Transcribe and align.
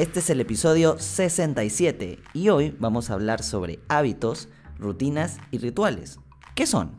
Este 0.00 0.20
es 0.20 0.30
el 0.30 0.40
episodio 0.40 0.98
67 0.98 2.20
y 2.32 2.48
hoy 2.48 2.74
vamos 2.78 3.10
a 3.10 3.12
hablar 3.12 3.42
sobre 3.42 3.80
hábitos, 3.90 4.48
rutinas 4.78 5.36
y 5.50 5.58
rituales. 5.58 6.20
¿Qué 6.54 6.66
son? 6.66 6.92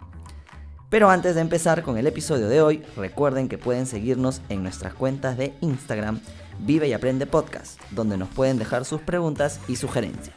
Pero 0.92 1.09
antes 1.09 1.34
de 1.34 1.42
empezar 1.42 1.82
con 1.82 1.98
el 1.98 2.06
episodio 2.06 2.48
de 2.48 2.62
hoy, 2.62 2.84
recuerden 2.95 3.50
que 3.50 3.58
pueden 3.58 3.88
seguirnos 3.88 4.44
en 4.50 4.62
nuestras 4.62 4.94
cuentas 4.94 5.36
de 5.36 5.56
Instagram 5.62 6.20
Vive 6.59 6.90
y 6.90 6.94
Aprende 6.94 7.26
Podcast, 7.26 7.82
donde 7.90 8.18
nos 8.18 8.30
pueden 8.30 8.59
dejar 8.59 8.86
sus 8.86 9.02
preguntas 9.02 9.59
y 9.68 9.78
sugerencias. 9.78 10.36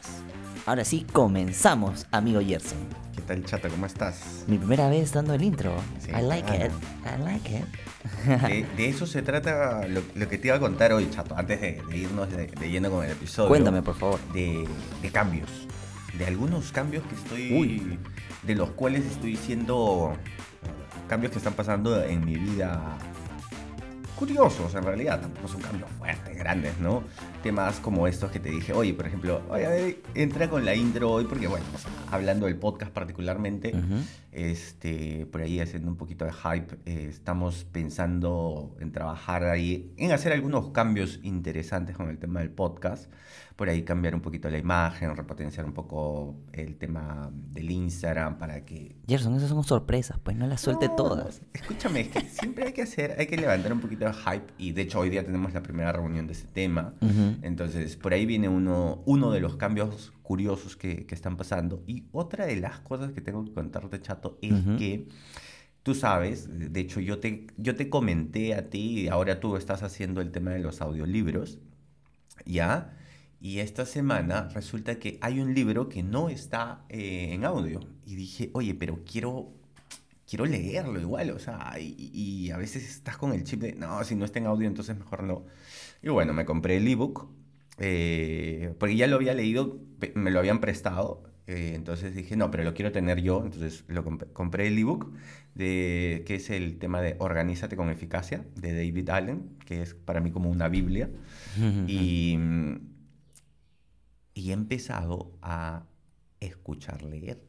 Ahora 0.65 0.85
sí, 0.85 1.05
comenzamos, 1.13 2.07
amigo 2.09 2.41
Gerson. 2.41 2.79
¿Qué 3.15 3.21
tal, 3.21 3.45
chata? 3.45 3.69
¿Cómo 3.69 3.85
estás? 3.85 4.43
Mi 4.47 4.57
primera 4.57 4.89
vez 4.89 5.11
dando 5.11 5.35
el 5.35 5.43
intro. 5.43 5.71
I 6.07 6.23
like 6.23 6.51
it. 6.51 6.71
I 7.05 7.21
like 7.23 7.47
it. 7.47 7.65
De, 8.77 8.89
eso 8.89 9.05
se 9.05 9.21
trata 9.21 9.87
lo, 9.87 10.01
que 10.29 10.37
te 10.37 10.47
iba 10.47 10.57
a 10.57 10.59
contar 10.59 10.93
hoy, 10.93 11.09
chato, 11.09 11.35
antes 11.37 11.61
de, 11.61 11.81
irnos 11.93 12.29
de, 12.29 12.47
lleno 12.69 12.89
con 12.89 13.05
el 13.05 13.11
episodio. 13.11 13.49
Cuéntame, 13.49 13.81
por 13.81 13.95
favor. 13.95 14.19
De, 14.33 14.67
cambios. 15.11 15.49
De 16.17 16.25
algunos 16.25 16.71
cambios 16.71 17.03
que 17.03 17.15
estoy. 17.15 17.99
De 18.43 18.55
los 18.55 18.71
cuales 18.71 19.05
estoy 19.05 19.31
diciendo. 19.31 20.15
Cambios 21.07 21.31
que 21.31 21.37
están 21.37 21.53
pasando 21.53 22.01
en 22.03 22.25
mi 22.25 22.35
vida 22.35 22.97
curiosos 24.15 24.73
en 24.73 24.83
realidad, 24.83 25.21
tampoco 25.21 25.47
son 25.47 25.61
cambios 25.61 25.89
fuertes, 25.99 26.37
grandes, 26.37 26.77
¿no? 26.79 27.03
Temas 27.43 27.79
como 27.79 28.07
estos 28.07 28.31
que 28.31 28.39
te 28.39 28.49
dije, 28.49 28.73
oye, 28.73 28.93
por 28.93 29.05
ejemplo, 29.05 29.41
oye, 29.49 29.99
entra 30.15 30.49
con 30.49 30.65
la 30.65 30.73
intro 30.73 31.11
hoy 31.11 31.25
porque, 31.25 31.47
bueno, 31.47 31.65
hablando 32.11 32.45
del 32.45 32.55
podcast 32.55 32.91
particularmente, 32.91 33.73
este, 34.35 35.25
por 35.25 35.41
ahí 35.41 35.59
haciendo 35.59 35.89
un 35.89 35.97
poquito 35.97 36.25
de 36.25 36.33
hype, 36.33 36.75
eh, 36.85 37.07
estamos 37.09 37.65
pensando 37.71 38.75
en 38.79 38.91
trabajar 38.91 39.45
ahí, 39.45 39.93
en 39.97 40.11
hacer 40.11 40.33
algunos 40.33 40.71
cambios 40.71 41.19
interesantes 41.23 41.95
con 41.95 42.09
el 42.09 42.17
tema 42.17 42.41
del 42.41 42.51
podcast 42.51 43.09
por 43.55 43.69
ahí 43.69 43.83
cambiar 43.83 44.15
un 44.15 44.21
poquito 44.21 44.49
la 44.49 44.57
imagen, 44.57 45.15
repotenciar 45.15 45.65
un 45.65 45.73
poco 45.73 46.35
el 46.51 46.75
tema 46.75 47.29
del 47.31 47.71
Instagram 47.71 48.37
para 48.37 48.65
que... 48.65 48.95
Gerson, 49.07 49.35
esas 49.35 49.49
son 49.49 49.63
sorpresas, 49.63 50.19
pues 50.21 50.35
no 50.35 50.45
las 50.45 50.61
suelte 50.61 50.89
todas. 50.89 51.41
Escúchame, 51.53 52.01
es 52.01 52.07
que 52.09 52.21
siempre 52.21 52.65
hay 52.67 52.73
que 52.73 52.81
hacer, 52.81 53.15
hay 53.17 53.27
que 53.27 53.37
levantar 53.37 53.71
un 53.71 53.79
poquito 53.79 54.05
de 54.05 54.13
hype 54.13 54.53
y 54.57 54.73
de 54.73 54.81
hecho 54.81 54.99
hoy 54.99 55.09
día 55.09 55.25
tenemos 55.25 55.53
la 55.53 55.63
primera 55.63 55.91
reunión 55.91 56.27
de 56.27 56.33
ese 56.33 56.47
tema. 56.47 56.93
Entonces, 57.41 57.95
por 57.95 58.13
ahí 58.13 58.25
viene 58.25 58.49
uno, 58.49 59.01
uno 59.05 59.31
de 59.31 59.39
los 59.39 59.55
cambios 59.55 60.11
curiosos 60.25 60.75
que, 60.75 61.05
que, 61.05 61.15
están 61.15 61.37
pasando. 61.37 61.83
Y 61.87 62.07
otra 62.11 62.45
de 62.45 62.57
las 62.57 62.79
cosas 62.79 63.13
que 63.13 63.21
tengo 63.21 63.45
que 63.45 63.53
contarte, 63.53 64.01
Chato, 64.01 64.37
es 64.41 64.53
que... 64.77 65.07
Tú 65.83 65.93
sabes, 65.93 66.49
de 66.49 66.79
hecho 66.79 66.99
yo 66.99 67.19
te, 67.19 67.45
yo 67.57 67.75
te 67.75 67.91
comenté 67.91 68.55
a 68.55 68.71
ti 68.71 69.01
y 69.01 69.07
ahora 69.07 69.39
tú 69.39 69.55
estás 69.55 69.83
haciendo 69.83 70.19
el 70.19 70.31
tema 70.31 70.49
de 70.49 70.57
los 70.57 70.81
audiolibros, 70.81 71.59
¿ya? 72.43 72.97
Y 73.45 73.59
esta 73.59 73.85
semana 73.85 74.49
resulta 74.55 74.97
que 74.97 75.19
hay 75.21 75.39
un 75.39 75.53
libro 75.53 75.87
que 75.87 76.01
no 76.01 76.29
está 76.29 76.83
eh, 76.89 77.29
en 77.31 77.45
audio. 77.45 77.79
Y 78.03 78.15
dije, 78.15 78.49
oye, 78.53 78.73
pero 78.73 79.03
quiero, 79.05 79.53
quiero 80.27 80.47
leerlo 80.47 80.99
igual. 80.99 81.29
O 81.29 81.37
sea, 81.37 81.75
y, 81.79 82.49
a 82.49 82.57
veces 82.57 82.89
estás 82.89 83.17
con 83.17 83.33
el 83.33 83.43
chip 83.43 83.61
de, 83.61 83.73
no, 83.73 84.03
si 84.03 84.15
no 84.15 84.25
está 84.25 84.39
en 84.39 84.47
audio, 84.47 84.67
entonces 84.67 84.97
mejor 84.97 85.21
no. 85.21 85.45
Y 86.01 86.09
bueno, 86.09 86.33
me 86.33 86.43
compré 86.43 86.77
el 86.77 86.87
ebook. 86.87 87.29
Eh, 87.77 88.73
porque 88.79 88.95
ya 88.95 89.07
lo 89.07 89.17
había 89.17 89.33
leído, 89.33 89.79
me 90.13 90.31
lo 90.31 90.39
habían 90.39 90.59
prestado. 90.59 91.23
Eh, 91.47 91.73
entonces 91.75 92.15
dije, 92.15 92.35
no, 92.35 92.49
pero 92.49 92.63
lo 92.63 92.73
quiero 92.73 92.91
tener 92.91 93.21
yo. 93.21 93.43
Entonces 93.43 93.83
lo 93.87 94.03
compré, 94.03 94.67
el 94.67 94.77
ebook, 94.77 95.13
de, 95.53 96.23
que 96.25 96.35
es 96.35 96.49
el 96.49 96.79
tema 96.79 97.01
de 97.01 97.15
Organízate 97.19 97.75
con 97.75 97.89
eficacia, 97.89 98.45
de 98.55 98.73
David 98.73 99.09
Allen, 99.09 99.57
que 99.65 99.81
es 99.81 99.93
para 99.93 100.21
mí 100.21 100.31
como 100.31 100.49
una 100.49 100.67
Biblia. 100.69 101.09
y 101.87 102.37
y 104.35 104.51
he 104.51 104.53
empezado 104.53 105.31
a 105.41 105.87
escuchar 106.39 107.01
leer. 107.03 107.41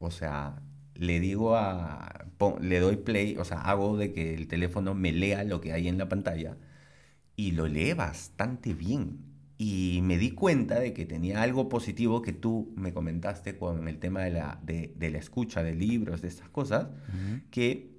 O 0.00 0.10
sea, 0.10 0.60
le 0.94 1.20
digo 1.20 1.56
a. 1.56 2.26
le 2.60 2.80
doy 2.80 2.96
play, 2.96 3.36
o 3.38 3.44
sea, 3.44 3.60
hago 3.62 3.96
de 3.96 4.12
que 4.12 4.34
el 4.34 4.48
teléfono 4.48 4.94
me 4.94 5.12
lea 5.12 5.44
lo 5.44 5.60
que 5.60 5.72
hay 5.72 5.88
en 5.88 5.96
la 5.96 6.08
pantalla 6.08 6.58
y 7.36 7.52
lo 7.52 7.66
lee 7.66 7.92
bastante 7.92 8.74
bien. 8.74 9.18
Y 9.56 10.00
me 10.02 10.18
di 10.18 10.32
cuenta 10.32 10.80
de 10.80 10.92
que 10.92 11.06
tenía 11.06 11.42
algo 11.42 11.68
positivo 11.68 12.22
que 12.22 12.32
tú 12.32 12.72
me 12.76 12.92
comentaste 12.92 13.56
con 13.56 13.86
el 13.88 13.98
tema 13.98 14.22
de 14.22 14.30
la, 14.30 14.60
de, 14.62 14.92
la 14.98 15.18
escucha 15.18 15.62
de 15.62 15.74
libros, 15.74 16.22
de 16.22 16.28
estas 16.28 16.48
cosas, 16.48 16.88
que 17.50 17.94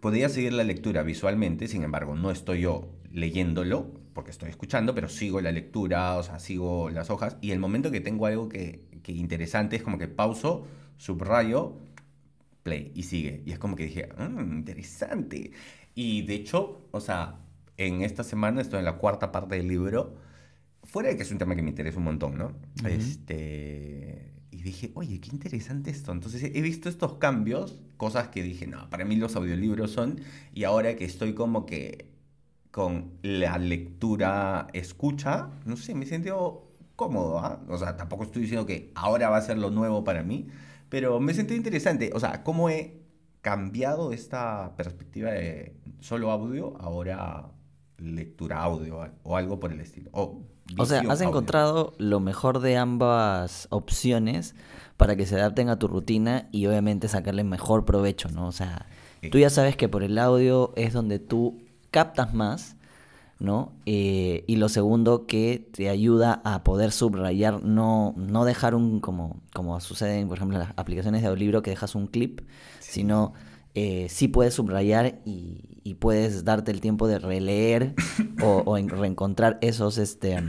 podía 0.00 0.28
seguir 0.28 0.52
la 0.52 0.64
lectura 0.64 1.02
visualmente, 1.02 1.66
sin 1.66 1.82
embargo, 1.82 2.14
no 2.14 2.30
estoy 2.30 2.60
yo 2.60 2.92
leyéndolo, 3.10 3.92
porque 4.12 4.30
estoy 4.30 4.48
escuchando, 4.48 4.94
pero 4.94 5.08
sigo 5.08 5.40
la 5.40 5.52
lectura, 5.52 6.16
o 6.16 6.22
sea, 6.22 6.38
sigo 6.38 6.90
las 6.90 7.10
hojas, 7.10 7.36
y 7.40 7.50
el 7.50 7.58
momento 7.58 7.90
que 7.90 8.00
tengo 8.00 8.26
algo 8.26 8.48
que, 8.48 8.84
que 9.02 9.12
interesante 9.12 9.76
es 9.76 9.82
como 9.82 9.98
que 9.98 10.08
pauso, 10.08 10.66
subrayo, 10.96 11.78
play, 12.62 12.92
y 12.94 13.02
sigue. 13.02 13.42
Y 13.44 13.52
es 13.52 13.58
como 13.58 13.76
que 13.76 13.84
dije, 13.84 14.08
mmm, 14.16 14.58
interesante. 14.58 15.50
Y 15.94 16.22
de 16.22 16.34
hecho, 16.34 16.88
o 16.90 17.00
sea, 17.00 17.36
en 17.76 18.02
esta 18.02 18.24
semana 18.24 18.60
estoy 18.60 18.78
en 18.78 18.84
la 18.84 18.96
cuarta 18.96 19.32
parte 19.32 19.56
del 19.56 19.68
libro, 19.68 20.16
fuera 20.84 21.08
de 21.08 21.16
que 21.16 21.22
es 21.22 21.30
un 21.30 21.38
tema 21.38 21.56
que 21.56 21.62
me 21.62 21.70
interesa 21.70 21.98
un 21.98 22.04
montón, 22.04 22.38
¿no? 22.38 22.52
Este 22.84 24.32
y 24.50 24.62
dije, 24.62 24.90
oye, 24.94 25.20
qué 25.20 25.30
interesante 25.30 25.90
esto. 25.90 26.12
Entonces 26.12 26.42
he 26.42 26.62
visto 26.62 26.88
estos 26.88 27.14
cambios, 27.14 27.82
cosas 27.96 28.28
que 28.28 28.42
dije, 28.42 28.66
no, 28.66 28.88
para 28.88 29.04
mí 29.04 29.16
los 29.16 29.36
audiolibros 29.36 29.90
son, 29.90 30.20
y 30.54 30.64
ahora 30.64 30.96
que 30.96 31.04
estoy 31.04 31.34
como 31.34 31.66
que 31.66 32.10
con 32.70 33.12
la 33.22 33.58
lectura 33.58 34.68
escucha, 34.72 35.50
no 35.64 35.76
sé, 35.76 35.94
me 35.94 36.04
he 36.04 36.08
sentido 36.08 36.72
cómodo, 36.94 37.38
¿ah? 37.38 37.62
O 37.68 37.76
sea, 37.76 37.96
tampoco 37.96 38.24
estoy 38.24 38.42
diciendo 38.42 38.66
que 38.66 38.92
ahora 38.94 39.28
va 39.28 39.36
a 39.36 39.42
ser 39.42 39.58
lo 39.58 39.70
nuevo 39.70 40.04
para 40.04 40.22
mí, 40.22 40.48
pero 40.88 41.20
me 41.20 41.34
sentí 41.34 41.54
interesante. 41.54 42.10
O 42.14 42.20
sea, 42.20 42.42
cómo 42.42 42.70
he 42.70 43.02
cambiado 43.42 44.12
esta 44.12 44.74
perspectiva 44.76 45.30
de 45.30 45.76
solo 46.00 46.30
audio, 46.30 46.76
ahora 46.80 47.50
lectura 47.98 48.62
audio 48.62 49.00
o 49.22 49.36
algo 49.36 49.58
por 49.58 49.72
el 49.72 49.80
estilo. 49.80 50.10
O, 50.12 50.42
o 50.78 50.86
sea, 50.86 51.02
has 51.08 51.20
encontrado 51.20 51.94
lo 51.98 52.20
mejor 52.20 52.60
de 52.60 52.76
ambas 52.76 53.68
opciones 53.70 54.54
para 54.96 55.16
que 55.16 55.26
se 55.26 55.36
adapten 55.36 55.68
a 55.68 55.78
tu 55.78 55.88
rutina 55.88 56.48
y 56.52 56.66
obviamente 56.66 57.08
sacarle 57.08 57.44
mejor 57.44 57.84
provecho, 57.84 58.28
¿no? 58.28 58.46
O 58.48 58.52
sea, 58.52 58.86
tú 59.30 59.38
ya 59.38 59.50
sabes 59.50 59.76
que 59.76 59.88
por 59.88 60.02
el 60.02 60.18
audio 60.18 60.72
es 60.76 60.92
donde 60.92 61.18
tú 61.18 61.62
captas 61.90 62.34
más, 62.34 62.76
¿no? 63.38 63.72
Eh, 63.84 64.44
y 64.46 64.56
lo 64.56 64.68
segundo, 64.68 65.26
que 65.26 65.68
te 65.72 65.88
ayuda 65.90 66.40
a 66.44 66.64
poder 66.64 66.92
subrayar, 66.92 67.62
no, 67.62 68.14
no 68.16 68.44
dejar 68.44 68.74
un, 68.74 69.00
como, 69.00 69.40
como 69.54 69.78
sucede 69.80 70.18
en, 70.18 70.28
por 70.28 70.38
ejemplo, 70.38 70.58
las 70.58 70.72
aplicaciones 70.76 71.22
de 71.22 71.28
audiolibro, 71.28 71.62
que 71.62 71.70
dejas 71.70 71.94
un 71.94 72.06
clip, 72.06 72.40
sino 72.80 73.34
eh, 73.78 74.06
sí 74.08 74.26
puedes 74.26 74.54
subrayar 74.54 75.20
y, 75.26 75.62
puedes 76.00 76.44
darte 76.44 76.72
el 76.72 76.80
tiempo 76.80 77.08
de 77.08 77.18
releer 77.18 77.94
o, 78.42 78.76
reencontrar 78.76 79.58
esos, 79.60 79.98
este, 79.98 80.42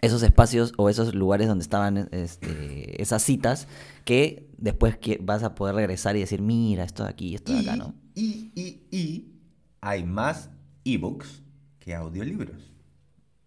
esos 0.00 0.22
espacios 0.24 0.72
o 0.76 0.88
esos 0.88 1.14
lugares 1.14 1.46
donde 1.46 1.62
estaban 1.62 2.08
este, 2.10 3.00
esas 3.00 3.22
citas 3.22 3.68
que 4.04 4.48
después 4.58 4.98
vas 5.20 5.44
a 5.44 5.54
poder 5.54 5.76
regresar 5.76 6.16
y 6.16 6.20
decir, 6.20 6.42
mira, 6.42 6.82
esto 6.82 7.04
de 7.04 7.10
aquí, 7.10 7.36
esto 7.36 7.52
de 7.52 7.60
acá, 7.60 7.76
¿no? 7.76 7.94
Y, 8.14 8.50
y, 8.56 8.82
y 8.90 9.32
hay 9.80 10.02
más 10.02 10.50
ebooks 10.84 11.44
que 11.78 11.94
audiolibros. 11.94 12.72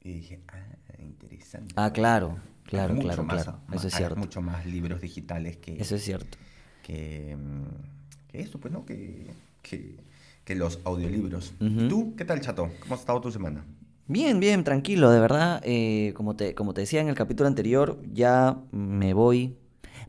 Y 0.02 0.14
dije, 0.14 0.44
ah, 0.48 1.04
interesante. 1.04 1.74
Ah, 1.76 1.92
claro, 1.92 2.40
claro, 2.64 2.98
claro, 2.98 3.28
claro. 3.28 3.60
Eso 3.74 3.88
es 3.88 3.96
cierto. 3.96 4.16
Hay 4.16 4.22
mucho 4.22 4.42
más 4.42 4.66
libros 4.66 5.02
digitales 5.02 5.58
que. 5.58 5.80
Eso 5.80 5.96
es 5.96 6.04
cierto. 6.04 6.38
Que, 6.84 7.36
mm, 7.38 7.91
que 8.32 8.42
esto, 8.42 8.60
pues, 8.60 8.74
¿no? 8.74 8.86
Que, 8.86 9.28
que, 9.62 9.96
que 10.44 10.56
los 10.56 10.80
audiolibros. 10.84 11.54
¿Tú 11.90 12.16
qué 12.16 12.26
tal, 12.26 12.42
chato? 12.42 12.70
¿Cómo 12.82 12.96
ha 12.96 12.98
estado 12.98 13.22
tu 13.22 13.32
semana? 13.32 13.64
Bien, 14.08 14.40
bien, 14.40 14.64
tranquilo, 14.64 15.10
de 15.12 15.20
verdad. 15.20 15.62
Eh, 15.64 16.14
como, 16.16 16.36
te, 16.36 16.56
como 16.56 16.74
te 16.74 16.82
decía 16.82 17.02
en 17.02 17.08
el 17.08 17.16
capítulo 17.16 17.48
anterior, 17.48 18.02
ya 18.12 18.58
me 18.72 19.14
voy, 19.14 19.56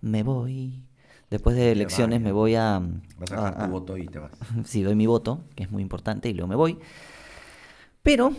me 0.01 0.23
voy 0.23 0.85
Después 1.33 1.57
de 1.57 1.73
elecciones 1.73 2.21
me 2.21 2.31
voy 2.31 2.57
a... 2.57 2.83
Vas 3.19 3.33
a, 3.33 3.65
tu 3.65 3.71
voto 3.71 3.97
y 3.97 4.07
te 4.07 4.19
vas. 4.19 4.33
Sí, 4.67 4.83
doy 4.83 4.95
mi 4.95 5.07
voto, 5.07 5.41
que 5.55 5.63
es 5.63 5.71
muy 5.71 5.81
importante, 5.81 6.29
y 6.29 6.35
luego 6.35 6.47
me 6.47 6.57
voy. 6.57 6.79
Pero 8.03 8.35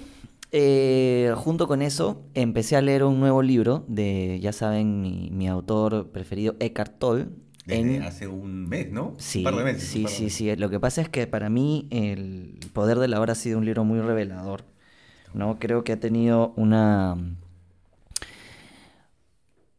eh, 0.51 1.33
junto 1.36 1.68
con 1.68 1.81
eso, 1.81 2.21
empecé 2.36 2.75
a 2.75 2.83
leer 2.83 3.03
un 3.03 3.19
nuevo 3.19 3.41
libro 3.41 3.83
de, 3.88 4.39
ya 4.39 4.53
saben, 4.53 5.01
mi, 5.01 5.31
mi 5.31 5.47
autor 5.47 6.12
preferido, 6.12 6.56
Eckhart 6.59 7.00
Tolle. 7.00 7.25
Desde 7.65 7.95
en- 7.98 8.04
hace 8.04 8.27
un 8.27 8.68
mes, 8.68 8.92
¿no? 8.92 9.13
Sí, 9.18 9.39
un 9.39 9.44
par 9.45 9.56
de 9.56 9.63
meses. 9.63 9.83
sí, 9.89 10.04
par 10.04 10.12
de 10.12 10.18
sí, 10.18 10.24
meses. 10.25 10.38
sí. 10.38 10.56
Lo 10.57 10.69
que 10.69 10.80
pasa 10.80 11.01
es 11.01 11.10
que 11.10 11.27
para 11.27 11.50
mí 11.50 11.88
El 11.92 12.60
Poder 12.74 13.00
de 13.00 13.07
la 13.07 13.19
Hora 13.21 13.33
ha 13.33 13.36
sido 13.36 13.57
un 13.57 13.65
libro 13.65 13.83
muy 13.86 14.00
revelador. 14.01 14.65
¿no? 15.33 15.57
Creo 15.60 15.83
que 15.83 15.94
ha 15.94 16.00
tenido 16.00 16.54
una, 16.57 17.18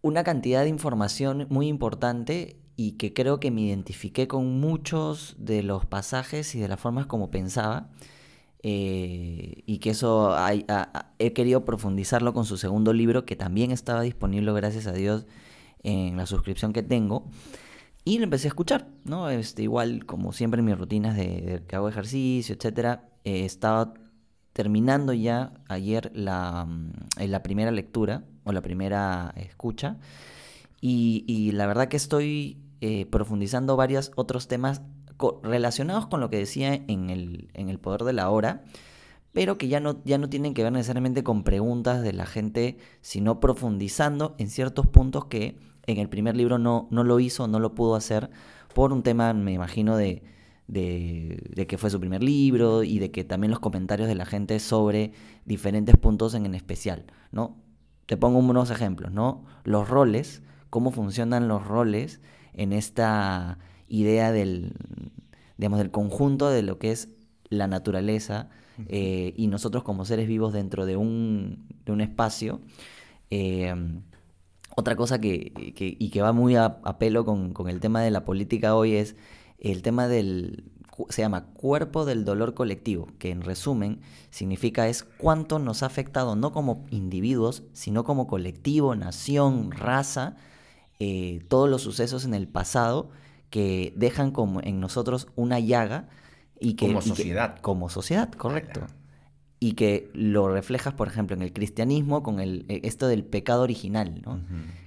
una 0.03 0.25
cantidad 0.25 0.63
de 0.63 0.69
información 0.69 1.47
muy 1.49 1.69
importante 1.69 2.57
y 2.77 2.93
que 2.93 3.13
creo 3.15 3.39
que 3.39 3.51
me 3.51 3.61
identifiqué 3.63 4.27
con 4.27 4.59
muchos 4.61 5.37
de 5.39 5.63
los 5.63 5.87
pasajes 5.87 6.55
y 6.55 6.61
de 6.61 6.69
las 6.69 6.81
formas 6.81 7.07
como 7.07 7.31
pensaba. 7.31 7.91
eh, 8.67 9.63
y 9.67 9.77
que 9.77 9.91
eso 9.91 10.35
hay- 10.35 10.65
a- 10.69 10.89
a- 10.99 11.13
he 11.19 11.35
querido 11.35 11.67
profundizarlo 11.67 12.33
con 12.33 12.47
su 12.47 12.57
segundo 12.57 12.95
libro, 12.95 13.27
que 13.27 13.37
también 13.37 13.71
estaba 13.73 14.01
disponible, 14.01 14.51
gracias 14.55 14.87
a 14.87 14.93
Dios, 14.95 15.27
en 15.83 16.17
la 16.17 16.25
suscripción 16.25 16.73
que 16.73 16.83
tengo. 16.83 17.27
Y 18.05 18.19
lo 18.19 18.25
empecé 18.25 18.49
a 18.49 18.51
escuchar, 18.51 18.89
¿no? 19.05 19.31
Este, 19.31 19.63
igual, 19.63 20.05
como 20.05 20.33
siempre 20.33 20.59
en 20.61 20.67
mis 20.67 20.79
rutinas 20.79 21.17
de, 21.17 21.63
que 21.67 21.77
hago 21.77 21.89
ejercicio, 21.89 22.55
etcétera, 22.55 23.09
eh, 23.25 23.47
estaba 23.47 23.95
terminando 24.53 25.15
ya 25.15 25.55
ayer 25.69 26.13
la, 26.15 26.67
mm, 26.67 26.93
eh, 27.19 27.29
la 27.29 27.43
primera 27.43 27.71
lectura 27.71 28.25
o 28.45 28.53
la 28.53 28.61
primera 28.61 29.33
escucha. 29.37 29.99
Y, 30.81 31.51
la 31.53 31.67
verdad 31.67 31.89
que 31.89 31.97
estoy 31.97 32.59
eh, 32.83 33.07
profundizando 33.07 33.75
varios 33.75 34.13
otros 34.17 34.49
temas 34.49 34.83
relacionados 35.43 36.07
con 36.09 36.21
lo 36.21 36.29
que 36.29 36.37
decía 36.37 36.75
en 36.75 37.09
el, 37.09 37.49
en 37.55 37.71
el 37.71 37.79
poder 37.79 38.03
de 38.05 38.13
la 38.13 38.29
hora, 38.29 38.65
pero 39.33 39.57
que 39.57 39.69
ya 39.69 39.81
no, 39.81 40.03
ya 40.05 40.19
no 40.19 40.29
tienen 40.29 40.53
que 40.53 40.63
ver 40.63 40.73
necesariamente 40.73 41.25
con 41.25 41.43
preguntas 41.43 42.03
de 42.03 42.13
la 42.13 42.27
gente, 42.27 42.77
sino 43.01 43.41
profundizando 43.41 44.35
en 44.37 44.51
ciertos 44.51 44.87
puntos 44.87 45.25
que 45.25 45.57
en 45.87 45.99
el 45.99 46.09
primer 46.09 46.37
libro 46.37 46.59
no, 46.59 46.89
no 46.91 47.05
lo 47.05 47.21
hizo, 47.21 47.49
no 47.49 47.59
lo 47.59 47.75
pudo 47.75 47.95
hacer, 47.95 48.31
por 48.75 48.93
un 48.93 49.03
tema, 49.03 49.33
me 49.33 49.53
imagino, 49.53 49.97
de, 49.97 50.23
de, 50.67 51.43
de 51.55 51.67
que 51.67 51.79
fue 51.79 51.91
su 51.91 52.01
primer 52.01 52.23
libro 52.23 52.83
y 52.83 52.99
de 52.99 53.11
que 53.11 53.25
también 53.25 53.51
los 53.51 53.61
comentarios 53.61 54.09
de 54.09 54.15
la 54.15 54.27
gente 54.27 54.59
sobre 54.61 55.13
diferentes 55.45 55.97
puntos 55.97 56.35
en, 56.35 56.47
en 56.47 56.55
especial, 56.55 57.05
¿no? 57.33 57.57
Te 58.07 58.17
pongo 58.17 58.39
unos 58.39 58.71
ejemplos, 58.71 59.13
¿no? 59.13 59.45
Los 59.65 59.89
roles, 59.89 60.43
cómo 60.71 60.91
funcionan 60.91 61.49
los 61.49 61.67
roles 61.67 62.21
en 62.53 62.73
esta 62.73 63.59
idea 63.89 64.33
del, 64.33 64.73
digamos, 65.57 65.79
del 65.79 65.91
conjunto 65.91 66.51
de 66.51 66.63
lo 66.63 66.79
que 66.79 66.93
es 66.93 67.09
la 67.49 67.67
naturaleza 67.67 68.51
eh, 68.89 69.33
y 69.37 69.47
nosotros 69.47 69.85
como 69.85 70.05
seres 70.05 70.27
vivos 70.27 70.53
dentro 70.53 70.85
de 70.85 70.97
un, 70.97 71.67
de 71.85 71.93
un 71.93 72.01
espacio. 72.01 72.61
Eh, 73.31 73.75
otra 74.77 74.97
cosa 74.97 75.21
que, 75.21 75.53
que- 75.77 75.97
y 75.99 76.11
que 76.11 76.23
va 76.23 76.33
muy 76.33 76.57
a, 76.57 76.79
a 76.85 76.99
pelo 76.99 77.25
con, 77.25 77.53
con 77.53 77.69
el 77.69 77.81
tema 77.81 78.01
de 78.03 78.11
la 78.11 78.25
política 78.25 78.75
hoy 78.75 78.95
es 78.97 79.17
el 79.59 79.83
tema 79.83 80.09
del, 80.09 80.65
se 81.09 81.23
llama 81.23 81.47
cuerpo 81.55 82.05
del 82.05 82.25
dolor 82.25 82.55
colectivo, 82.55 83.09
que 83.19 83.31
en 83.31 83.43
resumen 83.43 84.01
significa 84.31 84.89
es 84.89 85.05
cuánto 85.05 85.59
nos 85.59 85.83
ha 85.83 85.87
afectado 85.87 86.37
no 86.37 86.53
como 86.53 86.85
individuos, 86.91 87.63
sino 87.73 88.05
como 88.05 88.27
colectivo, 88.27 88.95
nación, 88.97 89.71
raza, 89.71 90.37
eh, 90.99 91.45
todos 91.49 91.69
los 91.69 91.83
sucesos 91.83 92.25
en 92.25 92.35
el 92.35 92.47
pasado 92.49 93.11
que 93.51 93.93
dejan 93.97 94.33
como 94.33 94.61
en 94.63 94.81
nosotros 94.81 95.29
una 95.37 95.61
llaga 95.61 96.09
y 96.61 96.75
que 96.75 96.87
Como 96.87 96.99
y 96.99 97.03
que- 97.03 97.09
sociedad. 97.09 97.59
como 97.61 97.89
sociedad, 97.89 98.31
correcto. 98.33 98.81
Ala. 98.81 98.91
Y 99.67 99.73
que 99.73 100.11
lo 100.13 100.53
reflejas, 100.53 100.93
por 100.93 101.09
ejemplo, 101.09 101.35
en 101.35 101.41
el 101.41 101.55
cristianismo 101.55 102.23
con 102.23 102.39
el, 102.39 102.67
eh, 102.69 102.81
esto 102.85 103.07
del 103.09 103.25
pecado 103.25 103.63
original, 103.63 104.21
¿no? 104.23 104.39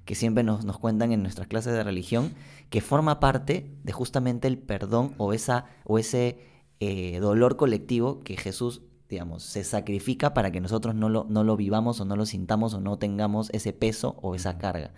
Que 0.05 0.13
siempre 0.13 0.43
nos, 0.43 0.65
nos 0.65 0.77
cuentan 0.77 1.11
en 1.11 1.23
nuestras 1.23 1.47
clases 1.47 1.73
de 1.73 1.83
religión, 1.83 2.33
que 2.69 2.81
forma 2.81 3.19
parte 3.19 3.71
de 3.83 3.91
justamente 3.91 4.47
el 4.47 4.59
perdón 4.59 5.15
o, 5.17 5.33
esa, 5.33 5.65
o 5.83 5.97
ese 5.97 6.37
eh, 6.79 7.17
dolor 7.19 7.55
colectivo 7.57 8.19
que 8.19 8.37
Jesús, 8.37 8.83
digamos, 9.09 9.41
se 9.41 9.63
sacrifica 9.63 10.35
para 10.35 10.51
que 10.51 10.61
nosotros 10.61 10.93
no 10.93 11.09
lo, 11.09 11.25
no 11.27 11.43
lo 11.43 11.57
vivamos 11.57 11.99
o 11.99 12.05
no 12.05 12.15
lo 12.15 12.27
sintamos 12.27 12.75
o 12.75 12.79
no 12.79 12.99
tengamos 12.99 13.49
ese 13.53 13.73
peso 13.73 14.15
o 14.21 14.35
esa 14.35 14.59
carga. 14.59 14.91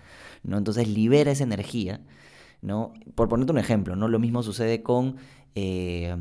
¿no? 0.43 0.57
Entonces 0.57 0.89
libera 0.89 1.31
esa 1.31 1.45
energía. 1.45 2.01
¿no? 2.61 2.91
Por 3.15 3.29
ponerte 3.29 3.53
un 3.53 3.59
ejemplo, 3.59 3.95
¿no? 3.95 4.09
Lo 4.09 4.19
mismo 4.19 4.43
sucede 4.43 4.83
con... 4.83 5.15
eh, 5.55 6.17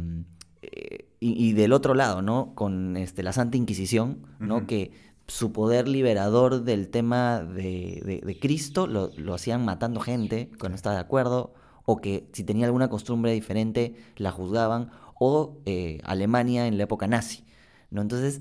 eh, 0.62 1.08
y, 1.20 1.32
y 1.48 1.52
del 1.52 1.72
otro 1.72 1.94
lado, 1.94 2.22
¿no? 2.22 2.54
Con 2.54 2.96
este, 2.96 3.22
la 3.22 3.32
Santa 3.32 3.56
Inquisición, 3.56 4.26
¿no? 4.40 4.66
Que 4.66 4.92
su 5.26 5.52
poder 5.52 5.88
liberador 5.88 6.62
del 6.64 6.88
tema 6.88 7.40
de, 7.42 8.00
de- 8.04 8.22
de 8.24 8.38
Cristo 8.38 8.86
lo, 8.86 9.10
lo 9.16 9.34
hacían 9.34 9.64
matando 9.64 10.00
gente 10.00 10.50
que 10.60 10.68
no 10.68 10.74
estaba 10.74 10.94
de 10.96 11.02
acuerdo, 11.02 11.52
o 11.84 11.96
que 12.00 12.28
si 12.32 12.44
tenía 12.44 12.66
alguna 12.66 12.88
costumbre 12.88 13.32
diferente 13.32 13.94
la 14.16 14.30
juzgaban, 14.30 14.90
o 15.20 15.58
eh, 15.66 16.00
Alemania 16.04 16.66
en 16.66 16.76
la 16.78 16.84
época 16.84 17.06
nazi, 17.08 17.44
¿no? 17.90 18.00
Entonces, 18.02 18.40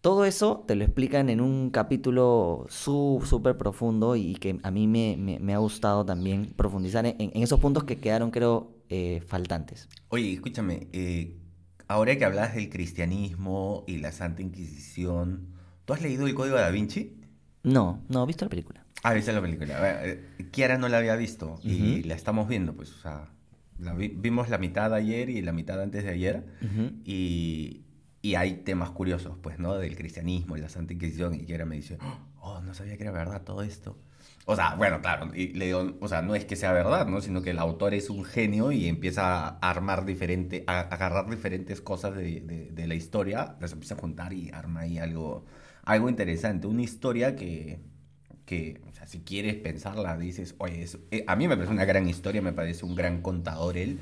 todo 0.00 0.24
eso 0.24 0.64
te 0.66 0.76
lo 0.76 0.84
explican 0.84 1.28
en 1.28 1.40
un 1.40 1.70
capítulo 1.70 2.66
súper 2.68 3.58
profundo 3.58 4.14
y 4.16 4.34
que 4.36 4.58
a 4.62 4.70
mí 4.70 4.86
me, 4.86 5.16
me- 5.18 5.38
me 5.40 5.54
ha 5.54 5.58
gustado 5.58 6.04
también 6.04 6.52
profundizar 6.56 7.04
en, 7.06 7.16
en 7.18 7.42
esos 7.42 7.58
puntos 7.58 7.84
que 7.84 7.98
quedaron, 7.98 8.30
creo, 8.30 8.70
eh, 8.88 9.22
faltantes. 9.26 9.88
Oye, 10.08 10.32
escúchame, 10.32 10.88
eh, 10.92 11.36
ahora 11.88 12.16
que 12.16 12.24
hablas 12.24 12.54
del 12.54 12.68
cristianismo 12.70 13.84
y 13.86 13.98
la 13.98 14.12
Santa 14.12 14.42
Inquisición, 14.42 15.48
¿tú 15.84 15.92
has 15.92 16.02
leído 16.02 16.26
el 16.26 16.34
Código 16.34 16.56
da 16.56 16.70
Vinci? 16.70 17.14
No, 17.62 18.02
no, 18.08 18.24
he 18.24 18.26
visto 18.26 18.44
la 18.44 18.48
película. 18.50 18.84
Ah, 19.02 19.12
viste 19.14 19.32
la 19.32 19.40
película. 19.40 19.78
Ver, 19.80 20.24
eh, 20.38 20.44
Kiara 20.50 20.78
no 20.78 20.88
la 20.88 20.98
había 20.98 21.14
visto 21.16 21.60
y 21.62 22.02
la 22.02 22.14
estamos 22.14 22.48
viendo, 22.48 22.74
pues, 22.74 22.92
o 22.92 22.98
sea, 22.98 23.30
la 23.78 23.94
vi- 23.94 24.08
vimos 24.16 24.48
la 24.48 24.58
mitad 24.58 24.92
ayer 24.94 25.30
y 25.30 25.40
la 25.42 25.52
mitad 25.52 25.80
antes 25.80 26.02
de 26.04 26.10
ayer 26.10 26.44
y, 27.04 27.82
y 28.22 28.34
hay 28.34 28.54
temas 28.64 28.90
curiosos, 28.90 29.36
pues, 29.40 29.58
¿no? 29.58 29.74
Del 29.74 29.96
cristianismo 29.96 30.56
y 30.56 30.60
la 30.60 30.68
Santa 30.68 30.92
Inquisición 30.94 31.34
y 31.34 31.44
Kiara 31.44 31.64
me 31.64 31.76
dice, 31.76 31.98
oh, 32.02 32.18
no 32.64 32.74
sabía 32.74 32.96
que 32.96 33.02
era 33.04 33.12
verdad 33.12 33.42
todo 33.42 33.62
esto. 33.62 33.96
O 34.46 34.56
sea, 34.56 34.74
bueno, 34.76 35.00
claro, 35.02 35.30
y 35.34 35.48
le 35.48 35.66
digo, 35.66 35.96
o 36.00 36.08
sea, 36.08 36.22
no 36.22 36.34
es 36.34 36.44
que 36.46 36.56
sea 36.56 36.72
verdad, 36.72 37.06
¿no? 37.06 37.20
Sino 37.20 37.42
que 37.42 37.50
el 37.50 37.58
autor 37.58 37.92
es 37.92 38.08
un 38.08 38.24
genio 38.24 38.72
y 38.72 38.88
empieza 38.88 39.46
a 39.46 39.58
armar 39.70 40.06
diferente, 40.06 40.64
a 40.66 40.80
agarrar 40.80 41.28
diferentes 41.28 41.82
cosas 41.82 42.14
de, 42.16 42.40
de- 42.40 42.70
de 42.72 42.86
la 42.86 42.94
historia, 42.94 43.56
las 43.60 43.72
empieza 43.72 43.94
a 43.94 43.98
juntar 43.98 44.32
y 44.32 44.50
arma 44.50 44.80
ahí 44.80 44.98
algo, 44.98 45.44
algo 45.84 46.08
interesante. 46.08 46.66
Una 46.66 46.80
historia 46.82 47.36
que, 47.36 47.80
que, 48.46 48.80
o 48.88 48.92
sea, 48.92 49.06
si 49.06 49.20
quieres 49.20 49.54
pensarla, 49.56 50.16
dices, 50.16 50.54
oye, 50.58 50.82
es- 50.82 50.98
eh, 51.10 51.24
a 51.26 51.36
mí 51.36 51.46
me 51.48 51.56
parece 51.56 51.72
una 51.72 51.84
gran 51.84 52.08
historia, 52.08 52.40
me 52.40 52.52
parece 52.52 52.86
un 52.86 52.94
gran 52.94 53.20
contador 53.20 53.76
él, 53.76 53.98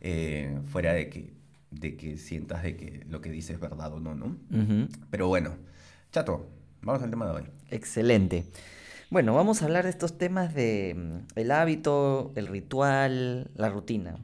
eh, 0.00 0.58
fuera 0.66 0.92
de 0.92 1.08
que, 1.08 1.32
de 1.72 1.96
que 1.96 2.18
sientas 2.18 2.62
de 2.62 2.76
que 2.76 3.04
lo 3.08 3.20
que 3.20 3.30
dice 3.30 3.52
es 3.54 3.60
verdad 3.60 3.92
o 3.92 4.00
no, 4.00 4.14
¿no? 4.14 4.26
Ujú. 4.26 4.88
Pero 5.10 5.26
bueno, 5.28 5.56
chato, 6.12 6.48
vamos 6.82 7.02
al 7.02 7.10
tema 7.10 7.26
de 7.26 7.32
hoy. 7.32 7.44
Excelente. 7.70 8.50
Bueno, 9.10 9.34
vamos 9.34 9.62
a 9.62 9.66
hablar 9.66 9.84
de 9.84 9.90
estos 9.90 10.18
temas 10.18 10.54
de 10.54 10.94
mm, 10.96 11.38
el 11.38 11.50
hábito, 11.50 12.32
el 12.36 12.46
ritual, 12.48 13.50
la 13.54 13.70
rutina. 13.70 14.18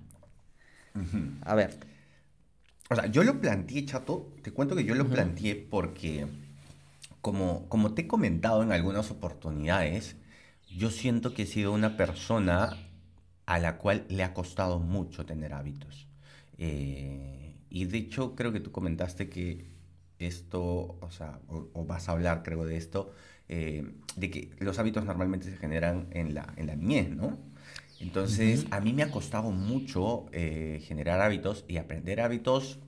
A 1.42 1.54
ver, 1.54 1.78
O 2.90 2.94
sea, 2.94 3.06
yo 3.06 3.24
lo 3.24 3.40
planteé, 3.40 3.84
chato, 3.86 4.34
te 4.42 4.52
cuento 4.52 4.76
que 4.76 4.84
yo 4.84 4.94
lo 4.94 5.08
planteé 5.08 5.56
porque, 5.56 6.26
como, 7.20 7.68
como 7.68 7.94
te 7.94 8.02
he 8.02 8.06
comentado 8.08 8.62
en 8.62 8.72
algunas 8.72 9.10
oportunidades, 9.10 10.16
yo 10.68 10.90
siento 10.90 11.34
que 11.34 11.42
he 11.44 11.46
sido 11.46 11.72
una 11.72 11.96
persona 11.96 12.76
a 13.46 13.58
la 13.58 13.78
cual 13.78 14.06
le 14.08 14.24
ha 14.24 14.34
costado 14.34 14.80
mucho 14.80 15.26
tener 15.26 15.54
hábitos. 15.54 16.08
Eh, 16.58 17.56
y 17.70 17.86
de 17.86 17.98
hecho, 17.98 18.34
creo 18.36 18.52
que 18.52 18.60
tú 18.60 18.72
comentaste 18.72 19.28
que 19.30 19.73
esto, 20.26 20.62
o 21.00 21.10
sea, 21.10 21.40
o, 21.48 21.68
o 21.72 21.84
vas 21.86 22.08
a 22.08 22.12
hablar, 22.12 22.42
creo, 22.42 22.64
de 22.64 22.76
esto, 22.76 23.12
eh, 23.48 23.84
de 24.16 24.30
que 24.30 24.50
los 24.60 24.78
hábitos 24.78 25.04
normalmente 25.04 25.50
se 25.50 25.56
generan 25.56 26.08
en 26.12 26.34
la, 26.34 26.52
en 26.56 26.66
la 26.66 26.76
niñez, 26.76 27.10
¿no? 27.10 27.38
Entonces, 28.00 28.66
a 28.70 28.80
mí 28.80 28.92
me 28.92 29.02
ha 29.02 29.10
costado 29.10 29.50
mucho 29.50 30.26
eh, 30.32 30.82
generar 30.86 31.20
hábitos 31.20 31.64
y 31.68 31.76
aprender 31.78 32.20
hábitos 32.20 32.80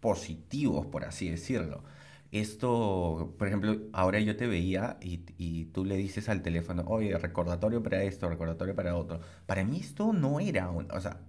positivos, 0.00 0.86
por 0.86 1.04
así 1.04 1.28
decirlo. 1.30 1.84
Esto, 2.32 3.34
por 3.38 3.46
ejemplo, 3.48 3.76
ahora 3.92 4.18
yo 4.20 4.36
te 4.36 4.46
veía 4.46 4.98
y, 5.00 5.20
y 5.38 5.66
tú 5.66 5.84
le 5.84 5.96
dices 5.96 6.28
al 6.28 6.42
teléfono, 6.42 6.84
oye, 6.86 7.16
recordatorio 7.18 7.82
para 7.82 8.02
esto, 8.02 8.28
recordatorio 8.28 8.74
para 8.74 8.96
otro. 8.96 9.20
Para 9.46 9.64
mí 9.64 9.78
esto 9.80 10.12
no 10.12 10.40
era, 10.40 10.70
un- 10.70 10.90
o 10.90 11.00
sea, 11.00 11.20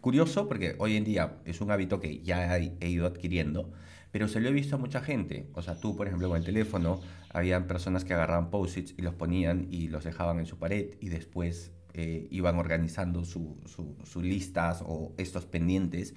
curioso 0.00 0.48
porque 0.48 0.76
hoy 0.78 0.96
en 0.96 1.04
día 1.04 1.36
es 1.44 1.60
un 1.60 1.70
hábito 1.70 2.00
que 2.00 2.20
ya 2.22 2.56
he, 2.58 2.72
he 2.80 2.88
ido 2.88 3.06
adquiriendo, 3.06 3.72
pero 4.10 4.28
se 4.28 4.40
lo 4.40 4.48
he 4.48 4.52
visto 4.52 4.76
a 4.76 4.78
mucha 4.78 5.00
gente. 5.00 5.48
O 5.54 5.62
sea, 5.62 5.78
tú, 5.78 5.96
por 5.96 6.06
ejemplo, 6.06 6.28
con 6.28 6.38
el 6.38 6.44
teléfono, 6.44 7.00
habían 7.30 7.66
personas 7.66 8.04
que 8.04 8.14
agarraban 8.14 8.50
post-its 8.50 8.94
y 8.96 9.02
los 9.02 9.14
ponían 9.14 9.68
y 9.70 9.88
los 9.88 10.04
dejaban 10.04 10.38
en 10.38 10.46
su 10.46 10.58
pared 10.58 10.94
y 11.00 11.08
después 11.08 11.72
eh, 11.94 12.26
iban 12.30 12.58
organizando 12.58 13.24
sus 13.24 13.56
su, 13.66 13.96
sus 14.04 14.22
listas 14.22 14.82
o 14.84 15.12
estos 15.16 15.46
pendientes. 15.46 16.14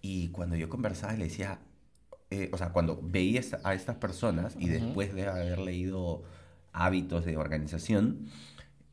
Y 0.00 0.28
cuando 0.28 0.56
yo 0.56 0.68
conversaba 0.68 1.14
le 1.14 1.24
decía, 1.24 1.60
eh, 2.30 2.48
o 2.52 2.58
sea, 2.58 2.70
cuando 2.70 3.00
veía 3.02 3.42
a 3.64 3.74
estas 3.74 3.96
personas 3.96 4.56
y 4.58 4.68
después 4.68 5.14
de 5.14 5.26
haber 5.26 5.58
leído 5.58 6.22
hábitos 6.72 7.24
de 7.24 7.36
organización, 7.36 8.28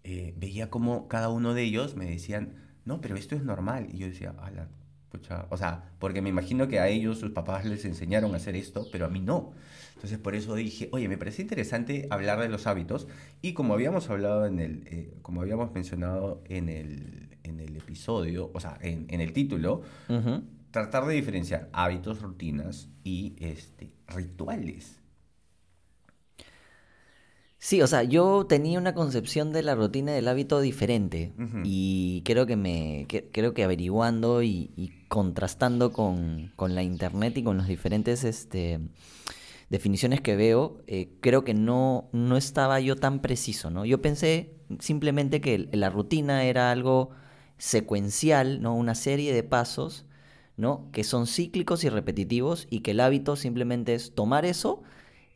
eh, 0.04 0.34
veía 0.38 0.70
como 0.70 1.08
cada 1.08 1.30
uno 1.30 1.54
de 1.54 1.64
ellos 1.64 1.96
me 1.96 2.06
decían, 2.06 2.56
no, 2.84 3.00
pero 3.00 3.16
esto 3.16 3.36
es 3.36 3.44
normal. 3.44 3.88
Y 3.94 4.00
yo 4.00 4.08
decía, 4.08 4.34
ala, 4.40 4.70
pucha, 5.12 5.48
o 5.50 5.58
sea, 5.58 5.92
porque 6.00 6.22
me 6.22 6.30
imagino 6.30 6.68
que 6.68 6.80
a 6.80 6.88
ellos 6.88 7.20
sus 7.20 7.32
papás 7.32 7.66
les 7.66 7.86
enseñaron 7.86 8.34
a 8.34 8.38
hacer 8.38 8.56
esto, 8.56 8.88
pero 8.92 9.06
a 9.06 9.10
mí 9.10 9.20
no. 9.20 9.54
Entonces 9.96 10.18
por 10.18 10.36
eso 10.36 10.56
dije, 10.56 10.88
oye, 10.92 11.10
me 11.10 11.18
parece 11.18 11.42
interesante 11.42 12.08
hablar 12.10 12.40
de 12.40 12.48
los 12.48 12.68
hábitos 12.68 13.08
y 13.42 13.54
como 13.54 13.74
habíamos 13.74 14.10
hablado 14.10 14.46
en 14.46 14.60
el, 14.60 14.88
eh, 14.88 15.14
como 15.22 15.42
habíamos 15.42 15.74
mencionado 15.74 16.42
en 16.46 16.70
el, 16.70 17.38
en 17.44 17.60
el 17.60 17.76
episodio, 17.76 18.50
o 18.54 18.60
sea, 18.60 18.78
en, 18.82 19.08
en 19.10 19.20
el 19.20 19.34
título, 19.34 19.82
tratar 20.72 21.06
de 21.06 21.16
diferenciar 21.16 21.70
hábitos, 21.74 22.22
rutinas 22.22 22.88
y 23.04 23.36
este, 23.40 23.92
rituales. 24.08 24.99
Sí, 27.62 27.82
o 27.82 27.88
sea, 27.88 28.04
yo 28.04 28.46
tenía 28.48 28.80
una 28.80 28.94
concepción 28.94 29.52
de 29.52 29.64
la 29.64 29.76
rutina 29.76 30.14
del 30.14 30.30
hábito 30.30 30.62
diferente 30.62 31.34
y 31.66 32.22
creo 32.24 32.46
que 32.46 32.56
me 32.56 33.06
creo 33.34 33.54
que 33.54 33.66
averiguando 33.66 34.42
y, 34.42 34.94
contrastando 35.10 35.92
con, 35.92 36.54
con, 36.56 36.74
la 36.74 36.84
internet 36.84 37.38
y 37.38 37.44
con 37.44 37.58
los 37.58 37.68
diferentes 37.68 38.24
este, 38.24 38.80
definiciones 39.70 40.22
que 40.22 40.38
veo, 40.38 40.78
eh, 40.88 41.10
creo 41.20 41.44
que 41.44 41.54
no, 41.54 42.08
no 42.14 42.38
estaba 42.38 42.80
yo 42.80 42.96
tan 42.96 43.20
preciso, 43.20 43.70
¿no? 43.70 43.84
Yo 43.86 44.02
pensé 44.02 44.54
simplemente 44.80 45.42
que 45.42 45.68
la 45.74 45.90
rutina 45.90 46.46
era 46.46 46.72
algo 46.72 47.10
secuencial, 47.58 48.62
¿no? 48.62 48.74
Una 48.74 48.96
serie 48.96 49.34
de 49.34 49.44
pasos, 49.44 50.06
¿no? 50.56 50.88
Que 50.94 51.04
son 51.04 51.28
cíclicos 51.28 51.84
y 51.84 51.90
repetitivos 51.90 52.68
y 52.70 52.80
que 52.80 52.92
el 52.92 53.02
hábito 53.02 53.36
simplemente 53.36 53.96
es 53.96 54.16
tomar 54.16 54.46
eso 54.46 54.82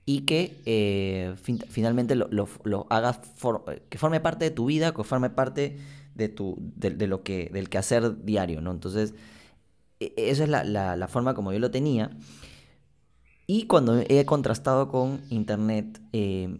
y 0.05 0.21
que 0.21 0.61
eh, 0.65 1.35
finalmente 1.69 2.15
lo, 2.15 2.87
hagas, 2.89 3.19
que 3.89 3.97
forme 3.97 4.19
parte 4.19 4.45
de 4.45 4.51
tu 4.51 4.65
vida, 4.65 4.93
que 4.93 5.03
forme 5.03 5.29
parte 5.29 5.77
de, 6.15 6.29
tu, 6.29 6.57
de, 6.59 7.07
lo 7.07 7.23
que, 7.23 7.49
del 7.53 7.69
quehacer 7.69 8.23
diario, 8.23 8.61
¿no? 8.61 8.71
Entonces, 8.71 9.13
e, 9.99 10.13
esa 10.17 10.43
es 10.43 10.49
la, 10.49 10.63
la 10.63 11.07
forma 11.07 11.33
como 11.33 11.53
yo 11.53 11.59
lo 11.59 11.71
tenía. 11.71 12.11
Y 13.47 13.67
cuando 13.67 14.01
he 14.07 14.25
contrastado 14.25 14.89
con 14.89 15.21
Internet, 15.29 16.01
eh, 16.13 16.57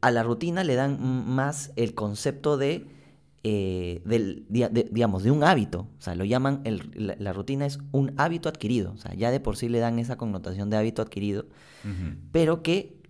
a 0.00 0.10
la 0.10 0.22
rutina 0.22 0.62
le 0.64 0.74
dan 0.74 0.98
más 1.26 1.72
el 1.76 1.94
concepto 1.94 2.56
de, 2.58 2.86
eh, 3.44 4.02
del, 4.04 4.46
digamos, 4.48 5.22
de 5.22 5.30
un 5.30 5.44
hábito. 5.44 5.88
O 5.98 6.00
sea, 6.00 6.14
lo 6.14 6.24
llaman, 6.24 6.62
la, 6.94 7.32
rutina 7.32 7.66
es 7.66 7.78
un 7.90 8.12
hábito 8.16 8.48
adquirido. 8.48 8.92
O 8.92 8.98
sea, 8.98 9.14
ya 9.14 9.30
de 9.30 9.40
por 9.40 9.56
sí 9.56 9.68
le 9.68 9.78
dan 9.78 9.98
esa 9.98 10.16
connotación 10.16 10.70
de 10.70 10.76
hábito 10.76 11.02
adquirido, 11.02 11.46
pero 12.30 12.62
que 12.62 13.00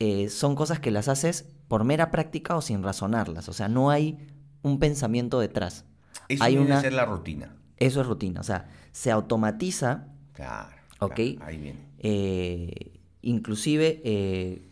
eh, 0.00 0.28
son 0.28 0.54
cosas 0.54 0.80
que 0.80 0.90
las 0.90 1.08
haces 1.08 1.48
por 1.68 1.84
mera 1.84 2.10
práctica 2.10 2.56
o 2.56 2.62
sin 2.62 2.82
razonarlas. 2.82 3.48
O 3.48 3.52
sea, 3.52 3.68
no 3.68 3.90
hay 3.90 4.18
un 4.62 4.78
pensamiento 4.78 5.40
detrás. 5.40 5.84
Eso 6.28 6.44
hay 6.44 6.58
una... 6.58 6.80
ser 6.80 6.92
la 6.92 7.04
rutina. 7.04 7.54
Eso 7.76 8.00
es 8.00 8.06
rutina. 8.06 8.40
O 8.40 8.44
sea, 8.44 8.68
se 8.92 9.10
automatiza. 9.10 10.08
Claro. 10.32 10.76
¿Ok? 11.00 11.18
ahí 11.40 11.58
viene. 11.58 11.78
Eh, 11.98 12.98
inclusive 13.22 14.00
eh, 14.04 14.62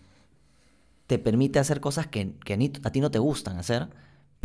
te 1.07 1.19
permite 1.19 1.59
hacer 1.59 1.81
cosas 1.81 2.07
que, 2.07 2.35
a, 2.83 2.91
ti 2.91 3.01
no 3.01 3.11
te 3.11 3.19
gustan 3.19 3.59
hacer, 3.59 3.89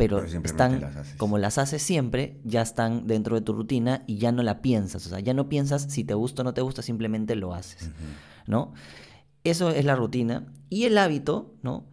pero, 0.08 0.24
están, 0.24 0.92
como 1.16 1.38
las 1.38 1.58
haces 1.58 1.80
siempre, 1.80 2.40
ya 2.42 2.60
están 2.62 3.06
dentro 3.06 3.36
de 3.36 3.42
tu 3.42 3.52
rutina 3.52 4.02
y 4.08 4.18
ya 4.18 4.32
no 4.32 4.42
la 4.42 4.60
piensas. 4.60 5.06
O 5.06 5.10
sea, 5.10 5.20
ya 5.20 5.32
no 5.32 5.48
piensas 5.48 5.86
si 5.90 6.02
te 6.02 6.14
gusta 6.14 6.42
o 6.42 6.44
no 6.44 6.54
te 6.54 6.60
gusta, 6.60 6.82
simplemente 6.82 7.36
lo 7.36 7.54
haces. 7.54 7.88
¿No? 8.48 8.72
Eso 9.44 9.70
es 9.70 9.84
la 9.84 9.94
rutina. 9.94 10.52
Y 10.70 10.86
el 10.86 10.98
hábito, 10.98 11.54
¿no? 11.62 11.86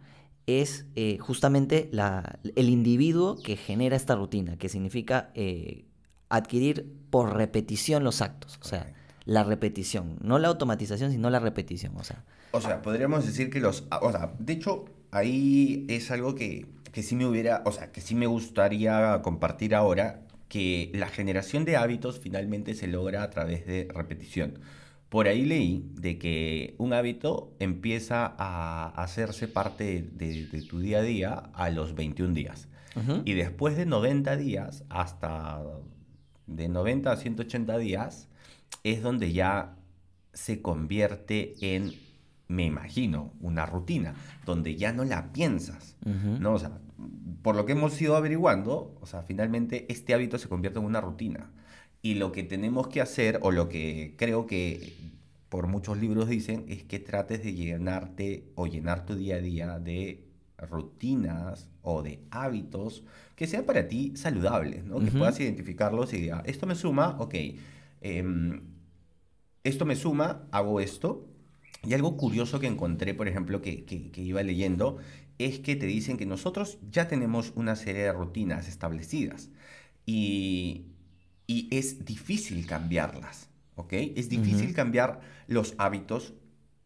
Es 0.46 0.86
eh, 0.96 1.18
justamente 1.20 1.88
el 2.56 2.68
individuo 2.68 3.36
que 3.40 3.56
genera 3.56 3.94
esta 3.94 4.16
rutina, 4.16 4.56
que 4.56 4.68
significa 4.68 5.32
adquirir 6.28 6.92
por 7.10 7.36
repetición 7.36 8.02
los 8.02 8.22
actos. 8.22 8.58
O 8.60 8.64
sea, 8.64 8.92
la 9.24 9.44
repetición, 9.44 10.18
no 10.20 10.40
la 10.40 10.48
automatización, 10.48 11.12
sino 11.12 11.30
la 11.30 11.38
repetición, 11.38 11.96
o 11.96 12.02
sea. 12.02 12.24
O 12.50 12.60
sea, 12.60 12.82
podríamos 12.82 13.24
decir 13.24 13.50
que 13.50 13.60
los, 13.60 13.84
o 14.02 14.10
sea, 14.10 14.32
de 14.40 14.54
hecho, 14.54 14.86
ahí 15.12 15.86
es 15.88 16.10
algo 16.10 16.34
que, 16.34 16.66
que 16.92 17.02
sí 17.02 17.16
me 17.16 17.26
hubiera, 17.26 17.62
o 17.66 17.72
sea, 17.72 17.92
que 17.92 18.00
sí 18.00 18.14
me 18.14 18.26
gustaría 18.26 19.20
compartir 19.22 19.74
ahora, 19.74 20.22
que 20.48 20.90
la 20.94 21.08
generación 21.08 21.64
de 21.64 21.76
hábitos 21.76 22.18
finalmente 22.18 22.74
se 22.74 22.88
logra 22.88 23.22
a 23.22 23.30
través 23.30 23.66
de 23.66 23.88
repetición. 23.94 24.58
Por 25.08 25.26
ahí 25.26 25.44
leí 25.44 25.90
de 25.94 26.18
que 26.18 26.74
un 26.78 26.92
hábito 26.92 27.54
empieza 27.58 28.34
a 28.38 28.88
hacerse 29.02 29.48
parte 29.48 30.08
de, 30.12 30.62
tu 30.68 30.80
día 30.80 30.98
a 30.98 31.02
día 31.02 31.34
a 31.54 31.70
los 31.70 31.94
21 31.94 32.34
días. 32.34 32.68
Y 33.24 33.34
después 33.34 33.76
de 33.76 33.86
90 33.86 34.36
días, 34.36 34.84
hasta 34.88 35.62
de 36.46 36.68
90 36.68 37.12
a 37.12 37.16
180 37.16 37.78
días, 37.78 38.28
es 38.82 39.02
donde 39.02 39.32
ya 39.32 39.76
se 40.32 40.60
convierte 40.60 41.54
en, 41.60 41.92
me 42.50 42.64
imagino, 42.64 43.32
una 43.40 43.66
rutina, 43.66 44.14
donde 44.44 44.76
ya 44.76 44.92
no 44.92 45.04
la 45.04 45.32
piensas, 45.32 45.96
¿no? 46.04 46.54
O 46.54 46.58
sea, 46.58 46.80
por 47.42 47.56
lo 47.56 47.64
que 47.66 47.72
hemos 47.72 48.00
ido 48.00 48.16
averiguando, 48.16 48.96
o 49.00 49.06
sea, 49.06 49.22
finalmente 49.22 49.86
este 49.90 50.14
hábito 50.14 50.38
se 50.38 50.48
convierte 50.48 50.78
en 50.78 50.84
una 50.84 51.00
rutina. 51.00 51.50
Y 52.02 52.14
lo 52.14 52.32
que 52.32 52.42
tenemos 52.42 52.88
que 52.88 53.00
hacer, 53.00 53.38
o 53.42 53.50
lo 53.50 53.68
que 53.68 54.14
creo 54.16 54.46
que 54.46 54.94
por 55.48 55.66
muchos 55.66 55.98
libros 55.98 56.28
dicen, 56.28 56.64
es 56.68 56.84
que 56.84 56.98
trates 56.98 57.42
de 57.42 57.54
llenarte 57.54 58.50
o 58.54 58.66
llenar 58.66 59.04
tu 59.04 59.14
día 59.14 59.36
a 59.36 59.40
día 59.40 59.78
de 59.78 60.26
rutinas 60.58 61.68
o 61.82 62.02
de 62.02 62.20
hábitos 62.30 63.04
que 63.34 63.46
sean 63.46 63.64
para 63.64 63.88
ti 63.88 64.12
saludables, 64.16 64.84
¿no? 64.84 65.00
Que 65.00 65.10
puedas 65.10 65.40
identificarlos 65.40 66.12
y 66.12 66.20
digas, 66.20 66.42
esto 66.44 66.66
me 66.66 66.74
suma, 66.74 67.16
ok, 67.18 67.34
Em, 68.00 68.62
esto 69.62 69.84
me 69.84 69.96
suma, 69.96 70.46
hago 70.50 70.80
esto. 70.80 71.26
Y 71.86 71.94
algo 71.94 72.16
curioso 72.16 72.60
que 72.60 72.66
encontré, 72.66 73.14
por 73.14 73.28
ejemplo, 73.28 73.62
que, 73.62 73.84
que, 73.84 74.20
iba 74.20 74.42
leyendo, 74.42 74.98
es 75.38 75.60
que 75.60 75.76
te 75.76 75.86
dicen 75.86 76.16
que 76.16 76.26
nosotros 76.26 76.78
ya 76.90 77.08
tenemos 77.08 77.52
una 77.56 77.76
serie 77.76 78.02
de 78.02 78.12
rutinas 78.12 78.68
establecidas 78.68 79.50
y, 80.04 80.86
y 81.46 81.68
es 81.70 82.04
difícil 82.04 82.66
cambiarlas, 82.66 83.48
¿ok? 83.76 83.94
Es 84.16 84.28
difícil 84.28 84.74
cambiar 84.74 85.20
los 85.46 85.74
hábitos 85.78 86.34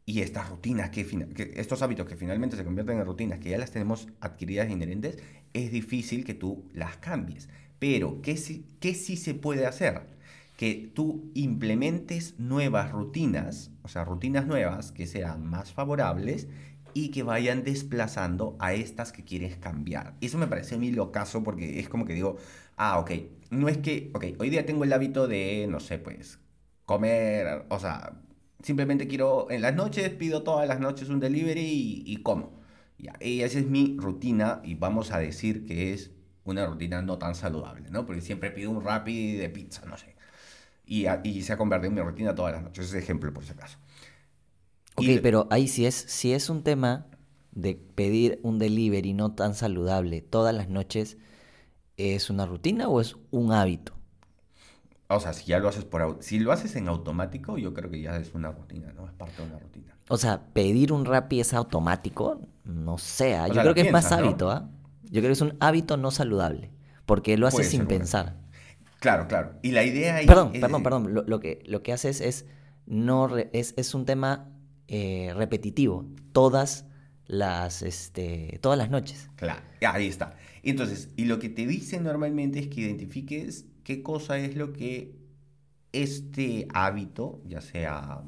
y 0.07 0.21
estas 0.21 0.49
rutinas, 0.49 0.91
que, 0.91 1.05
que, 1.07 1.55
estos 1.57 1.83
hábitos 1.83 2.07
que 2.07 2.17
finalmente 2.17 2.57
se 2.57 2.65
convierten 2.65 2.99
en 2.99 3.07
rutinas, 3.07 3.41
que 3.41 3.51
ya 3.51 3.59
las 3.59 3.73
tenemos 3.73 4.07
adquiridas 4.21 4.69
e 4.69 4.73
inherentes, 4.73 5.19
es 5.55 5.73
difícil 5.73 6.25
que 6.25 6.35
tú 6.35 6.71
las 6.73 6.99
cambies. 6.99 7.49
Pero, 7.79 8.23
¿qué 8.23 8.39
qué 8.81 8.95
sí 8.95 9.17
se 9.17 9.35
puede 9.35 9.67
hacer? 9.67 10.14
Que 10.57 10.91
tú 10.95 11.31
implementes 11.35 12.39
nuevas 12.39 12.93
rutinas, 12.93 13.73
o 13.83 13.89
sea, 13.89 14.05
rutinas 14.05 14.47
nuevas 14.47 14.93
que 14.93 15.07
sean 15.07 15.45
más 15.45 15.73
favorables 15.73 16.49
y 16.95 17.11
que 17.11 17.25
vayan 17.25 17.65
desplazando 17.65 18.57
a 18.61 18.73
estas 18.73 19.13
que 19.13 19.25
quieres 19.25 19.57
cambiar. 19.57 20.15
Eso 20.21 20.39
me 20.39 20.47
parece 20.47 20.77
a 20.77 20.79
mí 20.79 20.93
lo 20.93 21.11
caso 21.11 21.43
porque 21.43 21.81
es 21.81 21.89
como 21.89 22.05
que 22.07 22.15
digo, 22.15 22.37
ah, 22.77 22.99
ok, 23.01 23.11
no 23.51 23.69
es 23.69 23.79
que, 23.79 24.11
ok, 24.15 24.27
hoy 24.39 24.51
día 24.51 24.65
tengo 24.65 24.85
el 24.85 24.93
hábito 24.93 25.27
de, 25.27 25.67
no 25.69 25.81
sé, 25.81 25.99
pues, 25.99 26.39
comer, 26.87 27.67
o 27.69 27.81
sea, 27.81 28.21
simplemente 28.63 29.09
quiero, 29.09 29.51
en 29.51 29.63
las 29.63 29.75
noches 29.75 30.11
pido 30.11 30.45
todas 30.45 30.69
las 30.69 30.81
noches 30.81 31.09
un 31.09 31.21
delivery 31.21 32.05
y, 32.07 32.17
como. 32.23 32.61
y 33.21 33.41
esa 33.41 33.59
es 33.59 33.67
mi 33.67 33.97
rutina 33.99 34.61
y 34.65 34.75
vamos 34.77 35.13
a 35.13 35.19
decir 35.19 35.67
que 35.67 35.93
es 35.93 36.13
una 36.45 36.67
rutina 36.67 37.03
no 37.03 37.19
tan 37.19 37.35
saludable, 37.35 37.91
¿no? 37.91 38.07
Porque 38.07 38.21
siempre 38.23 38.51
pido 38.51 38.71
un 38.71 38.85
rapid 38.85 39.41
de 39.41 39.49
pizza, 39.49 39.85
no 39.87 39.97
sé 39.97 40.14
y, 40.87 41.43
se 41.43 41.53
ha 41.53 41.57
convertido 41.57 41.89
en 41.89 41.95
mi 41.95 42.01
rutina 42.03 42.35
todas 42.35 42.53
las 42.53 42.63
noches. 42.63 42.87
Ese 42.87 42.99
ejemplo, 42.99 43.33
por 43.33 43.45
si 43.45 43.53
acaso. 43.53 43.79
Ok, 44.97 45.07
pero 45.23 45.49
ahí 45.51 45.67
sí 45.67 45.87
es, 45.87 45.95
si 45.95 46.33
es 46.33 46.51
un 46.51 46.63
tema 46.63 47.07
de 47.53 47.75
pedir 47.75 48.41
un 48.43 48.59
delivery 48.59 49.13
no 49.13 49.33
tan 49.35 49.55
saludable 49.55 50.21
todas 50.21 50.55
las 50.55 50.69
noches, 50.69 51.19
¿es 51.97 52.31
una 52.31 52.47
rutina 52.47 52.89
o 52.89 53.01
es 53.01 53.17
un 53.31 53.53
hábito? 53.53 53.95
O 55.09 55.21
sea, 55.21 55.33
si 55.33 55.47
ya 55.47 55.59
lo 55.59 55.69
haces 55.69 55.85
por 55.85 56.19
si 56.21 56.39
lo 56.39 56.53
haces 56.53 56.77
en 56.77 56.89
automático, 56.89 57.59
yo 57.59 57.75
creo 57.75 57.91
que 57.91 58.01
ya 58.01 58.17
es 58.17 58.35
una 58.35 58.51
rutina, 58.51 58.93
¿no? 58.93 59.07
Es 59.07 59.13
parte 59.13 59.43
de 59.43 59.49
una 59.49 59.59
rutina. 59.59 59.97
O 60.09 60.17
sea, 60.17 60.47
pedir 60.53 60.93
un 60.93 61.05
Rappi 61.05 61.41
es 61.41 61.55
automático, 61.55 62.41
no 62.65 62.99
sé, 62.99 63.37
¿ah? 63.37 63.49
yo 63.49 63.55
creo 63.55 63.75
que 63.75 63.83
es 63.83 63.93
más 63.93 64.13
hábito, 64.13 64.51
¿ah? 64.51 64.69
Yo 65.05 65.21
creo 65.21 65.29
que 65.29 65.33
es 65.33 65.41
un 65.41 65.57
hábito 65.61 65.97
no 65.97 66.11
saludable, 66.11 66.73
porque 67.07 67.37
lo 67.37 67.47
haces 67.47 67.71
sin 67.71 67.87
pensar. 67.87 68.44
Claro, 69.05 69.29
claro. 69.29 69.53
Y 69.61 69.73
la 69.73 69.85
idea 69.85 70.17
ahí 70.17 70.27
Perdón, 70.27 70.53
perdón, 70.59 70.83
perdón. 70.83 71.25
Lo, 71.27 71.39
que, 71.39 71.63
lo 71.67 71.83
que 71.83 71.93
haces 71.93 72.23
es, 72.23 72.47
no 72.87 73.37
es, 73.37 73.75
es, 73.77 73.93
un 73.93 74.07
tema 74.07 74.49
eh, 74.89 75.31
repetitivo. 75.37 76.07
Todas 76.33 76.87
las, 77.27 77.83
este, 77.83 78.59
todas 78.63 78.79
las 78.79 78.89
noches. 78.89 79.29
Claro, 79.37 79.61
ahí 79.87 80.07
está. 80.07 80.39
Entonces, 80.63 81.11
y 81.17 81.27
lo 81.27 81.39
que 81.39 81.51
te 81.51 81.67
dicen 81.67 82.03
normalmente 82.03 82.59
es 82.61 82.69
que 82.69 82.81
identifiques 82.81 83.67
qué 83.83 84.03
cosa 84.03 84.39
es 84.39 84.57
lo 84.57 84.73
que 84.73 85.15
este 85.93 86.67
hábito, 86.73 87.43
ya 87.47 87.61
sea 87.61 88.23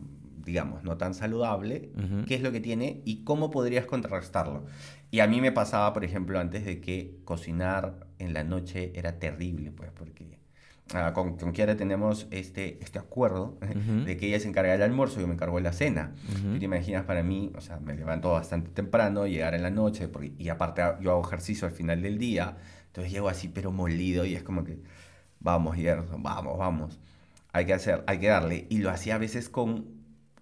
digamos, 0.44 0.84
no 0.84 0.98
tan 0.98 1.14
saludable, 1.14 1.90
qué 2.28 2.36
es 2.36 2.42
lo 2.42 2.52
que 2.52 2.60
tiene 2.60 3.00
y 3.04 3.24
cómo 3.24 3.50
podrías 3.50 3.86
contrarrestarlo. 3.86 4.66
Y 5.10 5.20
a 5.20 5.26
mí 5.26 5.40
me 5.40 5.52
pasaba, 5.52 5.92
por 5.94 6.04
ejemplo, 6.04 6.38
antes 6.38 6.66
de 6.66 6.82
que 6.82 7.18
cosinar 7.24 8.06
en 8.18 8.34
la 8.34 8.44
noche 8.44 8.92
era 8.94 9.18
terrible, 9.18 9.72
pues, 9.72 9.90
porque 9.90 10.38
ah, 10.94 11.12
con, 11.12 11.36
con 11.36 11.52
Kiara 11.52 11.76
tenemos 11.76 12.26
este, 12.30 12.78
este 12.82 12.98
acuerdo 12.98 13.58
Ujú. 13.62 14.04
de 14.04 14.16
que 14.16 14.26
ella 14.28 14.40
se 14.40 14.48
encarga 14.48 14.72
del 14.72 14.82
almuerzo 14.82 15.18
y 15.18 15.22
yo 15.22 15.26
me 15.28 15.34
encargo 15.34 15.56
de 15.56 15.62
la 15.62 15.72
cena. 15.72 16.12
Ujú. 16.32 16.52
Tú 16.54 16.58
te 16.58 16.64
imaginas 16.64 17.04
para 17.04 17.22
mí, 17.22 17.52
o 17.56 17.60
sea, 17.60 17.78
me 17.78 17.94
levanto 17.94 18.30
bastante 18.32 18.70
temprano, 18.70 19.26
llegar 19.26 19.54
en 19.54 19.62
la 19.62 19.70
noche, 19.70 20.08
porque- 20.08 20.32
y 20.38 20.48
aparte 20.48 20.82
yo 21.00 21.10
hago 21.12 21.22
ejercicio 21.26 21.66
al 21.66 21.72
final 21.74 22.02
del 22.02 22.18
día, 22.18 22.56
entonces 22.86 23.12
llego 23.12 23.28
así 23.28 23.48
pero 23.48 23.72
molido 23.72 24.24
y 24.24 24.34
es 24.34 24.42
como 24.42 24.64
que, 24.64 24.78
vamos, 25.40 25.76
Gerson, 25.76 26.22
vamos, 26.22 26.58
vamos, 26.58 27.00
hay 27.52 27.66
que 27.66 27.74
hacer, 27.74 28.04
hay 28.06 28.18
que 28.18 28.28
darle. 28.28 28.66
Y 28.70 28.78
lo 28.78 28.90
hacía 28.90 29.14
a 29.16 29.18
veces 29.18 29.48
con, 29.48 29.86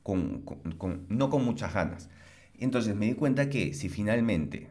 con, 0.03 0.43
con- 0.43 0.73
con- 0.79 1.07
no 1.09 1.31
con 1.31 1.45
muchas 1.45 1.73
ganas. 1.75 2.09
Entonces 2.59 2.95
me 2.95 3.07
di 3.07 3.15
cuenta 3.15 3.49
que 3.51 3.75
si 3.75 3.89
finalmente 3.89 4.69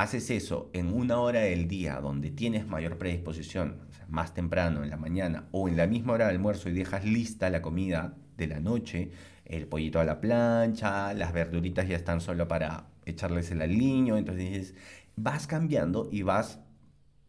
haces 0.00 0.30
eso 0.30 0.70
en 0.72 0.92
una 0.92 1.18
hora 1.18 1.40
del 1.40 1.68
día 1.68 2.00
donde 2.00 2.30
tienes 2.30 2.66
mayor 2.66 2.96
predisposición, 2.96 3.80
o 3.88 3.92
sea, 3.92 4.06
más 4.08 4.34
temprano, 4.34 4.82
en 4.82 4.90
la 4.90 4.96
mañana, 4.96 5.48
o 5.52 5.68
en 5.68 5.76
la 5.76 5.86
misma 5.86 6.14
hora 6.14 6.26
de 6.26 6.32
almuerzo 6.32 6.68
y 6.68 6.72
dejas 6.72 7.04
lista 7.04 7.50
la 7.50 7.60
comida 7.60 8.14
de 8.36 8.46
la 8.46 8.60
noche, 8.60 9.10
el 9.44 9.66
pollito 9.66 10.00
a 10.00 10.04
la 10.04 10.20
plancha, 10.20 11.12
las 11.14 11.32
verduritas 11.32 11.86
ya 11.86 11.96
están 11.96 12.20
solo 12.20 12.48
para 12.48 12.86
echarles 13.04 13.50
el 13.50 13.60
aliño, 13.60 14.16
entonces 14.16 14.50
dices, 14.50 14.74
vas 15.16 15.46
cambiando 15.46 16.08
y 16.10 16.22
vas 16.22 16.60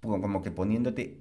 como 0.02 0.42
que 0.42 0.52
poniéndote 0.52 1.20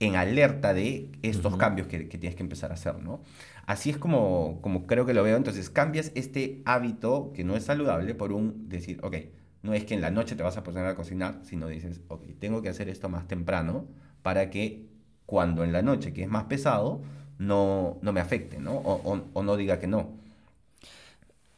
en 0.00 0.16
alerta 0.16 0.74
de 0.74 1.10
estos 1.22 1.56
cambios 1.56 1.88
que, 1.88 2.08
que 2.08 2.18
tienes 2.18 2.36
que 2.36 2.42
empezar 2.42 2.70
a 2.70 2.74
hacer, 2.74 3.02
¿no? 3.02 3.22
Así 3.66 3.90
es 3.90 3.98
como, 3.98 4.60
como 4.62 4.86
creo 4.86 5.06
que 5.06 5.14
lo 5.14 5.24
veo. 5.24 5.36
Entonces 5.36 5.70
cambias 5.70 6.12
este 6.14 6.62
hábito 6.64 7.32
que 7.34 7.42
no 7.42 7.56
es 7.56 7.64
saludable 7.64 8.14
por 8.14 8.32
un 8.32 8.68
decir, 8.68 9.00
ok, 9.02 9.16
no 9.62 9.74
es 9.74 9.84
que 9.84 9.94
en 9.94 10.00
la 10.00 10.10
noche 10.10 10.36
te 10.36 10.42
vas 10.42 10.56
a 10.56 10.62
poner 10.64 10.86
a 10.86 10.94
cocinar, 10.96 11.40
sino 11.44 11.68
dices, 11.68 12.00
ok, 12.08 12.24
tengo 12.38 12.62
que 12.62 12.68
hacer 12.68 12.88
esto 12.88 13.08
más 13.08 13.26
temprano 13.28 13.86
para 14.22 14.50
que 14.50 14.88
cuando 15.26 15.64
en 15.64 15.72
la 15.72 15.82
noche, 15.82 16.12
que 16.12 16.22
es 16.22 16.28
más 16.28 16.44
pesado, 16.44 17.02
no, 17.38 17.98
no 18.02 18.12
me 18.12 18.20
afecte, 18.20 18.58
¿no? 18.60 18.76
O, 18.78 18.94
o- 19.14 19.24
o 19.32 19.42
no 19.42 19.56
diga 19.56 19.78
que 19.78 19.86
no. 19.86 20.10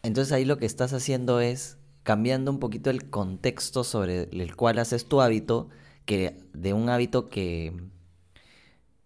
Entonces 0.03 0.33
ahí 0.33 0.45
lo 0.45 0.59
que 0.59 0.67
estás 0.67 0.93
haciendo 0.93 1.41
es 1.41 1.79
cambiando 2.03 2.51
un 2.51 2.59
poquito 2.59 2.91
el 2.91 3.11
contexto 3.11 3.85
sobre 3.85 4.23
el 4.33 4.57
cual 4.57 4.79
haces 4.79 5.07
tu 5.07 5.21
hábito, 5.21 5.69
que 6.07 6.43
de 6.55 6.73
un 6.73 6.89
hábito 6.89 7.29
que, 7.29 7.73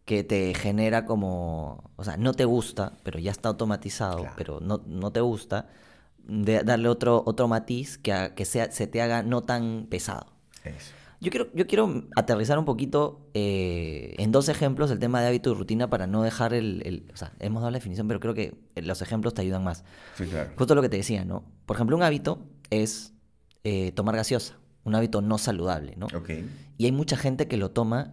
que 0.04 0.22
te 0.24 0.54
genera 0.54 1.06
como, 1.06 1.90
o 1.96 2.04
sea, 2.04 2.16
no 2.16 2.34
te 2.34 2.44
gusta, 2.44 2.92
pero 3.04 3.18
ya 3.18 3.30
está 3.30 3.48
automatizado, 3.48 4.20
Claro. 4.22 4.36
pero 4.36 4.60
no, 4.60 4.82
no 4.86 5.10
te 5.12 5.20
gusta, 5.20 5.70
de 6.26 6.62
darle 6.62 6.88
otro, 6.88 7.22
otro 7.26 7.48
matiz 7.48 7.98
que, 7.98 8.32
que 8.34 8.44
sea, 8.44 8.70
se 8.70 8.86
te 8.86 9.00
haga 9.02 9.22
no 9.22 9.42
tan 9.42 9.86
pesado. 9.90 10.26
Eso. 10.64 10.92
Yo 11.20 11.30
quiero, 11.30 11.48
yo 11.54 11.66
quiero 11.66 12.04
aterrizar 12.16 12.58
un 12.58 12.64
poquito 12.66 13.30
eh, 13.32 14.14
en 14.18 14.30
dos 14.30 14.48
ejemplos 14.50 14.90
el 14.90 14.98
tema 14.98 15.22
de 15.22 15.28
hábito 15.28 15.52
y 15.52 15.54
rutina 15.54 15.88
para 15.88 16.06
no 16.06 16.22
dejar 16.22 16.52
el, 16.52 16.82
el- 16.84 17.10
O 17.14 17.16
sea, 17.16 17.32
hemos 17.40 17.62
dado 17.62 17.70
la 17.70 17.78
definición, 17.78 18.08
pero 18.08 18.20
creo 18.20 18.34
que 18.34 18.54
los 18.76 19.00
ejemplos 19.00 19.32
te 19.32 19.40
ayudan 19.42 19.64
más. 19.64 19.84
Sí, 20.18 20.24
claro. 20.26 20.50
Justo 20.56 20.74
lo 20.74 20.82
que 20.82 20.88
te 20.90 20.98
decía, 20.98 21.24
¿no? 21.24 21.44
Por 21.64 21.76
ejemplo, 21.76 21.96
un 21.96 22.02
hábito 22.02 22.46
es 22.68 23.14
eh, 23.62 23.92
tomar 23.92 24.16
gaseosa, 24.16 24.58
un 24.84 24.94
hábito 24.96 25.22
no 25.22 25.38
saludable, 25.38 25.94
¿no? 25.96 26.06
Ok. 26.14 26.30
Y 26.76 26.84
hay 26.84 26.92
mucha 26.92 27.16
gente 27.16 27.48
que 27.48 27.56
lo 27.56 27.70
toma 27.70 28.12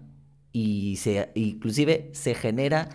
y 0.53 0.95
se, 0.97 1.31
inclusive 1.35 2.11
se 2.13 2.33
genera, 2.33 2.89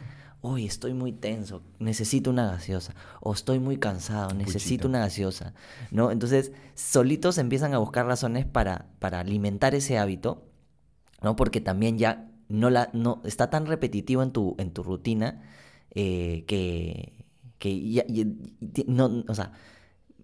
hoy 0.47 0.65
estoy 0.67 0.95
muy 0.95 1.13
tenso, 1.13 1.63
necesito 1.79 2.31
una 2.31 2.47
gaseosa, 2.47 2.95
o 3.21 3.33
estoy 3.33 3.59
muy 3.59 3.77
cansado, 3.79 4.31
Un 4.31 4.39
necesito 4.39 4.83
puchito. 4.83 4.89
una 4.89 5.01
gaseosa, 5.01 5.55
¿no? 5.91 6.11
Entonces, 6.11 6.53
solitos 6.75 7.39
empiezan 7.39 7.75
a 7.75 7.79
buscar 7.79 8.07
razones 8.07 8.47
para, 8.47 8.87
para 9.01 9.21
alimentar 9.21 9.75
ese 9.75 9.99
hábito, 9.99 10.45
¿no? 11.23 11.35
Porque 11.35 11.61
también 11.61 11.99
ya 11.99 12.31
no 12.49 12.71
la, 12.71 12.91
no, 12.93 13.21
está 13.25 13.51
tan 13.51 13.67
repetitivo 13.67 14.23
en 14.23 14.31
tu, 14.31 14.55
en 14.59 14.71
tu 14.71 14.85
rutina 14.85 15.43
eh, 15.91 16.45
que, 16.47 17.25
que 17.59 17.91
ya, 17.91 18.05
no, 18.87 19.25
o 19.27 19.35
sea, 19.35 19.53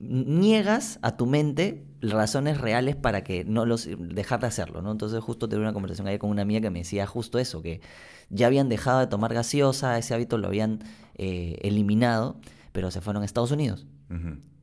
niegas 0.03 0.99
a 1.03 1.17
tu 1.17 1.27
mente 1.27 1.85
razones 2.01 2.61
reales 2.61 2.97
para 2.97 3.23
que 3.23 3.45
no 3.45 3.65
los 3.65 3.89
dejar 3.99 4.41
de 4.41 4.49
hacerlo, 4.49 4.83
¿no? 4.83 4.91
Entonces 4.91 5.23
justo 5.23 5.49
tuve 5.49 5.61
una 5.61 5.73
conversación 5.73 6.09
ayer 6.09 6.19
con 6.19 6.31
una 6.31 6.43
amiga 6.43 6.61
que 6.61 6.71
me 6.71 6.81
decía 6.81 7.07
justo 7.07 7.39
eso, 7.39 7.63
que 7.63 7.81
ya 8.29 8.49
habían 8.49 8.69
dejado 8.69 8.99
de 8.99 9.07
tomar 9.07 9.33
gaseosa, 9.33 9.97
ese 9.99 10.15
hábito 10.15 10.39
lo 10.39 10.49
habían 10.49 10.81
eh, 11.15 11.59
eliminado, 11.63 12.41
pero 12.73 12.91
se 12.91 13.01
fueron 13.01 13.23
a 13.23 13.27
Estados 13.27 13.53
Unidos. 13.53 13.87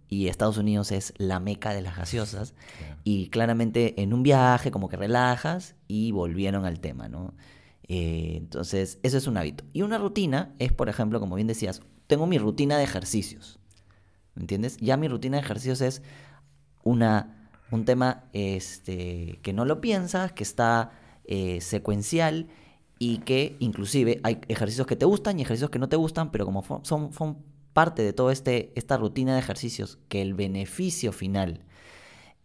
Y 0.09 0.27
Estados 0.27 0.57
Unidos 0.57 0.91
es 0.91 1.13
la 1.17 1.39
meca 1.39 1.73
de 1.73 1.81
las 1.81 1.95
gaseosas. 1.95 2.53
Y 3.03 3.29
claramente 3.29 4.01
en 4.01 4.13
un 4.13 4.21
viaje 4.21 4.69
como 4.69 4.89
que 4.89 4.97
relajas 4.97 5.75
y 5.87 6.11
volvieron 6.11 6.65
al 6.65 6.79
tema, 6.79 7.09
¿no? 7.09 7.33
Eh, 7.87 8.35
entonces, 8.37 8.99
eso 9.01 9.17
es 9.17 9.27
un 9.27 9.37
hábito. 9.37 9.63
Y 9.73 9.81
una 9.81 9.97
rutina 9.97 10.53
es, 10.59 10.71
por 10.71 10.89
ejemplo, 10.89 11.19
como 11.19 11.35
bien 11.35 11.47
decías, 11.47 11.81
tengo 12.07 12.27
mi 12.27 12.37
rutina 12.37 12.77
de 12.77 12.83
ejercicios. 12.83 13.58
¿Me 14.39 14.43
entiendes? 14.43 14.77
Ya 14.77 14.95
mi 14.95 15.09
rutina 15.09 15.35
de 15.35 15.43
ejercicios 15.43 15.81
es 15.81 16.01
una, 16.83 17.49
un 17.71 17.83
tema 17.83 18.23
este, 18.31 19.37
que 19.43 19.51
no 19.51 19.65
lo 19.65 19.81
piensas, 19.81 20.31
que 20.31 20.43
está 20.43 20.91
eh, 21.25 21.59
secuencial 21.59 22.47
y 22.99 23.17
que 23.17 23.57
inclusive 23.59 24.21
hay 24.23 24.39
ejercicios 24.47 24.87
que 24.87 24.95
te 24.95 25.05
gustan 25.05 25.37
y 25.37 25.41
ejercicios 25.41 25.69
que 25.69 25.77
no 25.77 25.89
te 25.89 25.97
gustan, 25.97 26.31
pero 26.31 26.45
como 26.45 26.63
son, 26.83 27.11
son 27.11 27.37
parte 27.73 28.01
de 28.01 28.13
toda 28.13 28.31
este, 28.31 28.71
esta 28.75 28.95
rutina 28.95 29.33
de 29.33 29.39
ejercicios, 29.39 29.99
que 30.07 30.21
el 30.21 30.35
beneficio 30.35 31.11
final 31.11 31.65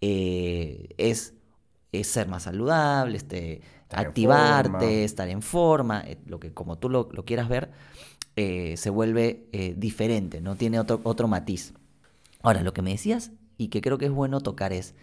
eh, 0.00 0.88
es, 0.98 1.34
es 1.92 2.08
ser 2.08 2.26
más 2.26 2.42
saludable, 2.42 3.18
este, 3.18 3.62
Estar 3.82 4.04
activarte, 4.04 5.04
estar 5.04 5.28
en 5.28 5.42
forma, 5.42 6.00
eh, 6.00 6.18
lo 6.26 6.40
que 6.40 6.52
como 6.52 6.76
tú 6.76 6.88
lo, 6.88 7.08
lo 7.12 7.24
quieras 7.24 7.48
ver, 7.48 7.70
eh, 8.34 8.76
se 8.76 8.90
vuelve 8.90 9.46
diferente, 9.76 10.40
¿no? 10.40 10.56
Tiene 10.56 10.80
otro, 10.80 11.00
otro 11.04 11.28
matiz. 11.28 11.72
Ahora, 12.44 12.62
lo 12.62 12.72
que 12.72 12.82
me 12.82 12.90
decías 12.90 13.32
y 13.56 13.68
que 13.68 13.80
creo 13.80 13.98
que 13.98 14.06
es 14.06 14.12
bueno 14.12 14.40
tocar 14.40 14.72
es, 14.72 14.94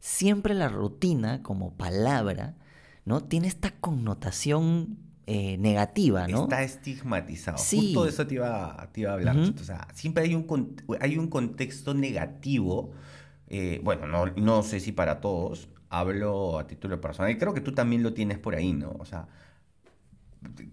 siempre 0.00 0.54
la 0.54 0.68
rutina 0.68 1.42
como 1.42 1.76
palabra, 1.76 2.56
¿no? 3.04 3.22
Tiene 3.22 3.48
esta 3.48 3.72
connotación 3.72 4.98
eh, 5.26 5.58
negativa, 5.58 6.26
¿no? 6.28 6.44
Está 6.44 6.62
estigmatizado. 6.62 7.58
Sí. 7.58 7.92
Justo 7.92 8.04
de 8.04 8.10
eso 8.10 8.26
te 8.26 8.34
iba, 8.34 8.88
te 8.92 9.02
iba 9.02 9.10
a 9.10 9.14
hablar. 9.14 9.36
O 9.36 9.64
sea, 9.64 9.86
siempre 9.92 10.24
hay 10.24 10.34
un, 10.34 10.76
hay 11.00 11.18
un 11.18 11.28
contexto 11.28 11.94
negativo. 11.94 12.92
eh, 13.48 13.80
bueno, 13.82 14.06
no, 14.06 14.26
no 14.26 14.62
sé 14.62 14.80
si 14.80 14.92
para 14.92 15.20
todos. 15.20 15.68
Hablo 15.90 16.58
a 16.58 16.66
título 16.66 17.00
personal. 17.00 17.30
Y 17.30 17.38
creo 17.38 17.54
que 17.54 17.60
tú 17.60 17.72
también 17.72 18.02
lo 18.02 18.12
tienes 18.12 18.38
por 18.38 18.54
ahí, 18.54 18.72
¿no? 18.72 18.94
O 18.98 19.04
sea, 19.04 19.28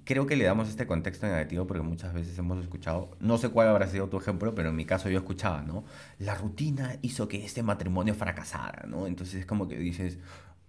creo 0.04 0.26
que 0.28 0.36
le 0.36 0.46
damos 0.46 0.70
este 0.70 0.86
contexto 0.88 1.26
negativo 1.28 1.66
porque 1.68 1.82
muchas 1.84 2.14
veces 2.14 2.38
hemos 2.38 2.62
escuchado, 2.62 3.10
no 3.20 3.38
sé 3.38 3.50
cuál 3.50 3.68
habrá 3.68 3.88
sido 3.88 4.08
tu 4.10 4.18
ejemplo, 4.18 4.54
pero 4.56 4.70
en 4.70 4.76
mi 4.76 4.86
caso 4.86 5.10
yo 5.10 5.18
escuchaba, 5.18 5.62
¿no? 5.62 5.84
La 6.20 6.36
rutina 6.36 6.98
hizo 7.02 7.28
que 7.28 7.44
este 7.44 7.64
matrimonio 7.64 8.14
fracasara, 8.16 8.86
¿no? 8.88 9.08
Entonces 9.08 9.36
es 9.42 9.46
como 9.46 9.68
que 9.68 9.78
dices, 9.78 10.20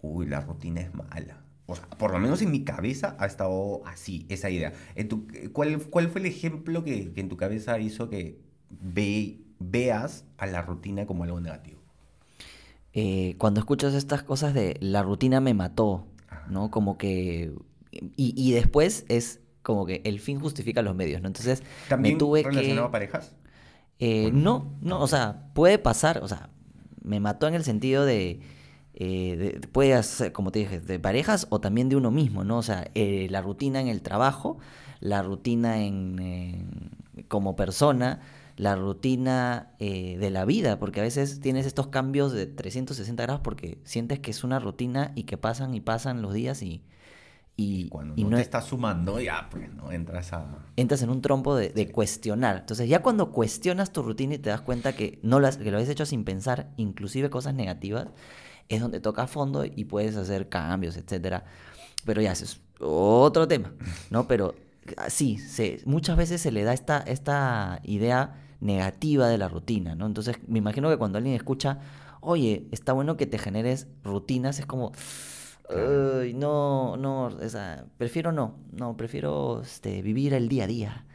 uy, 0.01 0.27
la 0.27 0.41
rutina 0.41 0.81
es 0.81 0.95
mala. 0.95 1.43
O 1.67 1.75
sea, 1.75 1.87
por 1.91 2.13
lo 2.13 2.19
menos 2.21 2.41
en 2.43 2.51
mi 2.53 2.65
cabeza 2.65 3.17
ha 3.19 3.27
estado 3.27 3.83
así, 3.87 4.25
esa 4.29 4.49
idea. 4.51 4.73
En 4.95 5.09
tu, 5.09 5.27
¿cuál, 5.53 5.79
¿Cuál 5.91 6.09
fue 6.09 6.21
el 6.21 6.27
ejemplo 6.27 6.85
que, 6.85 7.13
que 7.13 7.21
en 7.21 7.29
tu 7.29 7.37
cabeza 7.37 7.79
hizo 7.81 8.09
que 8.09 8.41
ve- 8.71 9.41
veas 9.59 10.25
a 10.39 10.47
la 10.47 10.63
rutina 10.63 11.07
como 11.07 11.25
algo 11.25 11.41
negativo? 11.41 11.81
eh, 12.93 13.35
cuando 13.39 13.61
escuchas 13.61 13.95
estas 13.95 14.23
cosas 14.23 14.55
de 14.55 14.77
la 14.81 15.03
rutina 15.03 15.41
me 15.41 15.55
mató, 15.55 16.07
¿no? 16.49 16.71
Como 16.71 16.97
que... 16.99 17.53
Y, 18.17 18.35
y 18.37 18.53
después 18.53 19.05
es 19.09 19.41
como 19.63 19.85
que 19.87 20.01
el 20.05 20.21
fin 20.21 20.39
justifica 20.41 20.83
los 20.83 20.95
medios, 20.95 21.21
¿no? 21.23 21.27
Entonces 21.29 21.63
¿También 21.89 22.15
me 22.15 22.19
tuve 22.19 22.43
relacionado 22.43 22.83
que... 22.83 22.89
a 22.89 22.91
parejas? 22.93 23.35
Eh, 23.99 24.31
no, 24.33 24.75
no, 24.83 25.01
o 25.01 25.07
sea, 25.09 25.49
puede 25.55 25.79
pasar, 25.79 26.23
o 26.23 26.29
sea, 26.29 26.51
me 27.03 27.19
mató 27.19 27.49
en 27.49 27.55
el 27.55 27.65
sentido 27.65 28.05
de, 28.05 28.41
eh, 28.95 29.37
de- 29.61 29.69
puede 29.69 30.01
ser, 30.03 30.33
como 30.33 30.53
te 30.53 30.59
dije, 30.61 30.81
de 30.81 30.99
parejas 30.99 31.47
o 31.51 31.61
también 31.61 31.89
de 31.89 31.97
uno 31.97 32.11
mismo, 32.11 32.45
¿no? 32.45 32.59
O 32.59 32.63
sea, 32.63 32.91
eh, 32.95 33.27
la 33.31 33.41
rutina 33.41 33.81
en 33.81 33.89
el 33.89 34.03
trabajo, 34.03 34.59
la 35.01 35.23
rutina 35.23 35.83
en, 35.83 36.19
en- 36.19 36.91
como 37.29 37.57
persona, 37.57 38.21
la 38.57 38.77
rutina 38.77 39.73
eh, 39.79 40.17
de 40.19 40.31
la 40.31 40.45
vida, 40.45 40.79
porque 40.79 41.01
a 41.01 41.03
veces 41.03 41.41
tienes 41.41 41.67
estos 41.67 41.89
cambios 41.89 42.33
de 42.33 42.47
360 42.47 43.23
grados 43.23 43.41
porque 43.43 43.79
sientes 43.85 44.19
que 44.21 44.31
es 44.31 44.45
una 44.45 44.59
rutina 44.61 45.13
y 45.15 45.25
que 45.25 45.37
pasan 45.39 45.75
y 45.75 45.81
pasan 45.81 46.23
los 46.23 46.33
días 46.35 46.63
y, 46.63 46.83
y, 47.57 47.89
Cuando 47.89 48.15
y 48.17 48.25
no, 48.25 48.31
no 48.31 48.37
te 48.37 48.43
es- 48.43 48.47
estás 48.49 48.67
sumando, 48.67 49.19
ya, 49.21 49.49
pues, 49.51 49.73
¿no? 49.75 49.91
Entras 49.91 50.33
a... 50.35 50.47
entras 50.77 51.01
en 51.03 51.09
un 51.11 51.23
trompo 51.23 51.57
de, 51.57 51.71
de 51.71 51.91
cuestionar. 51.91 52.59
Entonces, 52.59 52.89
ya 52.89 53.01
cuando 53.03 53.33
cuestionas 53.33 53.93
tu 53.93 54.03
rutina 54.03 54.35
y 54.35 54.39
te 54.39 54.51
das 54.51 54.61
cuenta 54.61 54.95
que, 54.95 55.19
no 55.23 55.41
lo 55.41 55.47
has- 55.47 55.57
que 55.57 55.71
lo 55.71 55.79
habías 55.79 55.89
hecho 55.91 56.05
sin 56.07 56.25
pensar, 56.25 56.71
inclusive 56.77 57.31
cosas 57.31 57.55
negativas, 57.55 58.09
es 58.69 58.81
donde 58.81 59.01
toca 59.01 59.27
fondo 59.27 59.65
y 59.65 59.85
puedes 59.85 60.17
hacer 60.17 60.49
cambios, 60.51 60.97
etcétera. 60.97 61.45
Pero 62.05 62.21
ya, 62.21 62.33
ese 62.33 62.45
es 62.45 62.61
otro 62.81 63.49
tema, 63.49 63.73
¿no? 64.11 64.29
Pero 64.29 64.55
sí, 65.09 65.39
se, 65.39 65.81
muchas 65.87 66.17
veces 66.17 66.41
se 66.43 66.53
le 66.53 66.63
da 66.63 66.75
esta, 66.75 66.99
esta 66.99 67.81
idea 67.85 68.43
negativa 68.61 69.29
de 69.29 69.39
la 69.39 69.49
rutina, 69.49 69.95
¿no? 69.95 70.07
Entonces, 70.07 70.37
me 70.47 70.59
imagino 70.59 70.89
que 70.91 70.97
cuando 70.99 71.17
alguien 71.19 71.35
escucha, 71.37 71.79
oye, 72.21 72.67
está 72.71 72.93
bueno 72.93 73.17
que 73.17 73.27
te 73.27 73.39
generes 73.39 73.87
rutinas, 74.05 74.59
es 74.59 74.67
como, 74.67 74.93
"Ay, 75.69 76.33
no, 76.35 76.97
no, 76.97 77.27
o 77.27 77.49
sea, 77.49 77.87
prefiero 77.99 78.33
no, 78.33 78.57
no, 78.73 78.97
prefiero 78.97 79.63
este, 79.63 80.03
vivir 80.03 80.35
el 80.35 80.49
día 80.49 80.65
a 80.65 80.67
día. 80.67 81.07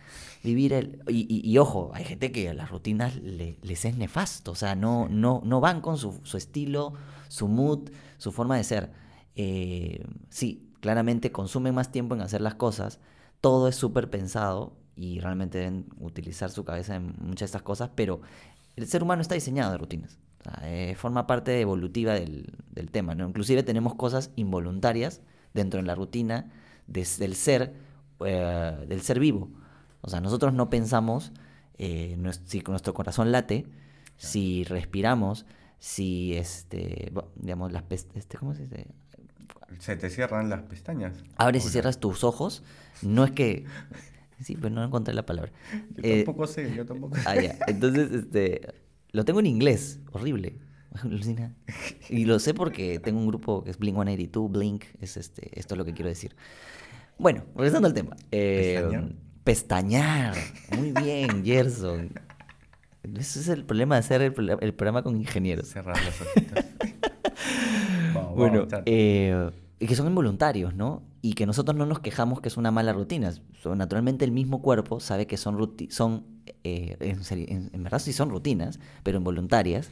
Vivir 0.44 0.74
el... 0.74 1.04
Y, 1.08 1.28
y- 1.30 1.48
y 1.50 1.58
ojo, 1.60 1.92
hay 1.94 2.04
gente 2.04 2.32
que 2.32 2.50
a 2.50 2.54
las 2.54 2.70
rutinas 2.72 3.16
le- 3.18 3.58
les 3.62 3.86
es 3.86 3.96
nefasto, 3.98 4.52
o 4.52 4.56
sea, 4.56 4.76
no, 4.76 5.08
no, 5.10 5.42
no 5.46 5.62
van 5.62 5.82
con 5.82 5.98
su, 5.98 6.20
su 6.24 6.38
estilo, 6.38 6.94
su 7.28 7.48
mood, 7.48 7.90
su 8.18 8.32
forma 8.32 8.58
de 8.58 8.64
ser. 8.64 8.92
Eh, 9.36 10.04
sí, 10.30 10.72
claramente 10.82 11.32
consumen 11.32 11.76
más 11.76 11.92
tiempo 11.92 12.16
en 12.16 12.22
hacer 12.22 12.42
las 12.42 12.56
cosas, 12.56 13.00
todo 13.40 13.68
es 13.68 13.76
súper 13.76 14.10
pensado 14.10 14.74
y 14.96 15.20
realmente 15.20 15.60
deben 15.60 15.86
utilizar 16.00 16.50
su 16.52 16.66
cabeza 16.66 16.96
en 16.96 17.14
muchas 17.20 17.40
de 17.42 17.46
estas 17.46 17.62
cosas, 17.62 17.92
pero 17.96 18.22
el 18.76 18.88
ser 18.88 19.04
humano 19.04 19.22
está 19.22 19.36
diseñado 19.36 19.72
de 19.72 19.78
rutinas. 19.78 20.18
O 20.42 20.44
sea, 20.44 20.60
eh, 20.64 20.96
forma 20.96 21.28
parte 21.28 21.60
evolutiva 21.62 22.14
del, 22.14 22.54
del 22.72 22.90
tema, 22.92 23.14
¿no? 23.16 23.28
Inclusive 23.28 23.64
tenemos 23.64 23.96
cosas 23.96 24.32
involuntarias 24.36 25.22
dentro 25.54 25.80
de 25.80 25.86
la 25.86 25.96
rutina 25.96 26.52
des- 26.88 27.20
del 27.20 27.36
ser, 27.36 27.74
eh, 28.26 28.86
del 28.88 29.02
ser 29.02 29.20
vivo. 29.20 29.50
O 30.02 30.10
sea, 30.10 30.20
nosotros 30.20 30.54
no 30.54 30.70
pensamos 30.70 31.32
eh, 31.78 32.18
si 32.46 32.62
nuestro 32.68 32.94
corazón 32.94 33.32
late, 33.32 33.68
si 34.18 34.64
respiramos, 34.64 35.46
si 35.80 36.34
este, 36.36 37.12
digamos, 37.36 37.72
las 37.72 37.84
este, 37.92 38.38
¿cómo 38.38 38.54
se 38.56 38.64
dice? 38.64 38.88
Se 39.80 39.96
te 39.96 40.10
cierran 40.10 40.50
las 40.50 40.64
pestañas. 40.64 41.24
Abres 41.38 41.66
y 41.66 41.70
cierras 41.70 42.00
tus 42.00 42.24
ojos, 42.24 42.64
no 43.02 43.24
es 43.24 43.32
que... 43.32 43.66
Sí, 44.42 44.58
pero 44.60 44.74
no 44.74 44.84
encontré 44.84 45.14
la 45.14 45.24
palabra. 45.24 45.52
Yo 45.96 46.02
Eh, 46.02 46.24
tampoco 46.24 46.48
sé, 46.48 46.74
yo 46.74 46.84
tampoco 46.84 47.16
sé. 47.16 47.22
Ah, 47.28 47.36
ya. 47.36 47.56
Entonces, 47.68 48.12
este, 48.12 48.74
lo 49.12 49.26
tengo 49.26 49.39
en 49.39 49.45
inglés, 49.47 50.00
horrible. 50.12 50.60
Y 52.10 52.26
lo 52.26 52.39
sé 52.39 52.54
porque 52.54 53.00
tengo 53.00 53.19
un 53.19 53.28
grupo 53.28 53.63
que 53.63 53.71
es 53.71 53.78
Blink 53.78 53.95
182, 53.95 54.52
Blink, 54.52 54.84
es 55.00 55.15
este, 55.17 55.58
esto 55.58 55.76
es 55.76 55.78
lo 55.78 55.86
que 55.86 55.93
quiero 55.93 56.10
decir. 56.10 56.36
Bueno, 57.17 57.43
regresando 57.56 57.88
al 57.88 57.93
tema. 57.93 58.15
Eh, 58.32 58.76
Pestañear. 58.84 59.13
pestañear. 59.43 60.36
Muy 60.78 60.91
bien, 60.91 61.45
Gerson. 61.45 62.10
Ese 63.15 63.39
es 63.39 63.47
el 63.47 63.63
problema 63.65 63.95
de 63.95 64.00
hacer 64.00 64.21
el, 64.21 64.34
pro- 64.34 64.60
el 64.60 64.74
programa 64.74 65.02
con 65.02 65.15
ingenieros. 65.15 65.67
Cerrar 65.69 65.95
las 66.04 66.21
ojitos. 66.21 66.65
Vamos, 68.13 68.36
Bueno, 68.36 68.67
vamos, 68.69 68.84
eh, 68.86 69.50
y 69.80 69.88
que 69.88 69.95
son 69.95 70.08
involuntarios, 70.08 70.76
¿no? 70.76 71.04
Y 71.21 71.34
que 71.34 71.45
nosotros 71.45 71.76
no 71.78 71.86
nos 71.86 72.00
quejamos 72.00 72.41
que 72.41 72.50
es 72.50 72.58
una 72.58 72.69
mala 72.71 72.91
rutina. 72.93 73.34
Naturalmente 73.76 74.26
el 74.26 74.32
mismo 74.32 74.62
cuerpo 74.62 75.00
sabe 75.00 75.26
que 75.28 75.38
son, 75.38 75.76
son 75.89 76.26
eh, 76.64 76.98
en, 77.00 77.84
verdad 77.84 78.00
sí 78.00 78.14
son 78.14 78.30
rutinas, 78.30 78.80
pero 79.04 79.18
involuntarias, 79.18 79.92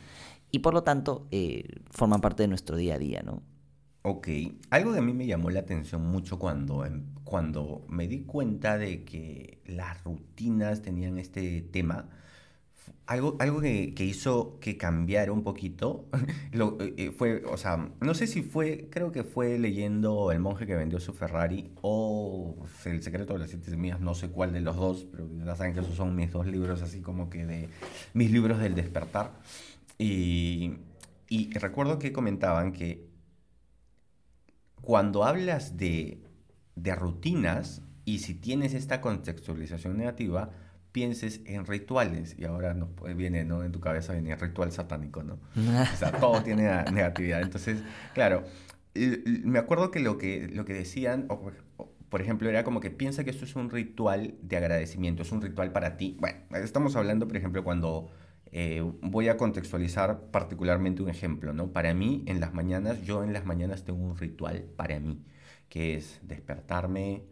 y 0.51 0.59
por 0.59 0.73
lo 0.73 0.83
tanto 0.83 1.27
eh, 1.31 1.65
forman 1.91 2.21
parte 2.21 2.43
de 2.43 2.47
nuestro 2.49 2.77
día 2.77 2.95
a 2.95 2.99
día, 2.99 3.21
¿no? 3.23 3.41
Ok, 4.01 4.27
algo 4.69 4.93
que 4.93 4.99
a 4.99 5.01
mí 5.01 5.13
me 5.13 5.27
llamó 5.27 5.49
la 5.49 5.59
atención 5.59 6.01
mucho 6.05 6.39
cuando, 6.39 6.85
em- 6.85 7.13
cuando 7.23 7.85
me 7.89 8.07
di 8.07 8.21
cuenta 8.21 8.77
de 8.77 9.03
que 9.03 9.61
las 9.65 10.03
rutinas 10.03 10.81
tenían 10.81 11.17
este 11.19 11.61
tema, 11.61 12.09
algo, 13.05 13.37
algo 13.39 13.59
que, 13.61 13.93
que 13.95 14.05
hizo 14.05 14.59
que 14.59 14.77
cambiara 14.77 15.31
un 15.31 15.43
poquito, 15.43 16.07
lo, 16.51 16.77
eh, 16.79 16.93
eh, 16.97 17.11
fue, 17.11 17.43
o 17.45 17.57
sea, 17.57 17.89
no 17.99 18.13
sé 18.13 18.27
si 18.27 18.41
fue, 18.43 18.87
creo 18.91 19.11
que 19.11 19.23
fue 19.23 19.57
leyendo 19.57 20.31
El 20.31 20.39
monje 20.39 20.67
que 20.67 20.75
vendió 20.75 20.99
su 20.99 21.13
Ferrari 21.13 21.71
o 21.81 22.55
El 22.85 23.01
secreto 23.01 23.33
de 23.33 23.39
las 23.39 23.49
siete 23.49 23.71
semillas, 23.71 23.99
no 23.99 24.13
sé 24.13 24.29
cuál 24.29 24.53
de 24.53 24.61
los 24.61 24.75
dos, 24.75 25.07
pero 25.11 25.27
ya 25.43 25.55
saben 25.55 25.73
que 25.73 25.79
esos 25.79 25.95
son 25.95 26.15
mis 26.15 26.31
dos 26.31 26.45
libros, 26.45 26.81
así 26.81 27.01
como 27.01 27.29
que 27.29 27.45
de 27.45 27.69
mis 28.13 28.31
libros 28.31 28.59
del 28.59 28.75
despertar. 28.75 29.31
Y, 29.97 30.73
y 31.27 31.53
recuerdo 31.57 31.99
que 31.99 32.13
comentaban 32.13 32.71
que 32.71 33.09
cuando 34.81 35.23
hablas 35.23 35.77
de, 35.77 36.23
de 36.75 36.95
rutinas 36.95 37.81
y 38.05 38.19
si 38.19 38.33
tienes 38.33 38.73
esta 38.73 39.01
contextualización 39.01 39.97
negativa, 39.97 40.49
pienses 40.91 41.41
en 41.45 41.65
rituales. 41.65 42.35
Y 42.37 42.45
ahora 42.45 42.73
nos 42.73 42.89
puede- 42.89 43.13
viene, 43.13 43.45
¿no? 43.45 43.63
En 43.63 43.71
tu 43.71 43.79
cabeza 43.79 44.13
viene 44.13 44.31
el 44.31 44.39
ritual 44.39 44.71
satánico, 44.71 45.23
¿no? 45.23 45.39
O 45.93 45.97
sea, 45.97 46.11
todo 46.11 46.41
tiene 46.43 46.63
negatividad. 46.91 47.41
Entonces, 47.41 47.81
claro, 48.13 48.43
me 49.43 49.59
acuerdo 49.59 49.91
que 49.91 49.99
lo 49.99 50.17
que, 50.17 50.47
lo 50.47 50.65
que 50.65 50.73
decían, 50.73 51.25
o, 51.29 51.39
por- 51.41 51.63
o, 51.77 51.91
por 52.09 52.21
ejemplo, 52.21 52.49
era 52.49 52.63
como 52.63 52.79
que 52.79 52.89
piensa 52.89 53.23
que 53.23 53.29
esto 53.29 53.45
es 53.45 53.55
un 53.55 53.69
ritual 53.69 54.35
de 54.41 54.57
agradecimiento, 54.57 55.21
es 55.21 55.31
un 55.31 55.41
ritual 55.41 55.71
para 55.71 55.95
ti. 55.97 56.17
Bueno, 56.19 56.39
estamos 56.55 56.95
hablando, 56.95 57.27
por 57.27 57.37
ejemplo, 57.37 57.63
cuando 57.63 58.09
eh, 58.51 58.81
voy 59.01 59.27
a 59.29 59.37
contextualizar 59.37 60.31
particularmente 60.31 61.03
un 61.03 61.09
ejemplo, 61.09 61.53
¿no? 61.53 61.71
Para 61.71 61.93
mí, 61.93 62.23
en 62.25 62.39
las 62.39 62.51
mañanas, 62.53 63.03
yo 63.03 63.23
en 63.23 63.31
las 63.31 63.45
mañanas 63.45 63.83
tengo 63.85 63.99
un 64.03 64.17
ritual 64.17 64.63
para 64.75 64.99
mí, 64.99 65.23
que 65.69 65.95
es 65.95 66.19
despertarme, 66.23 67.25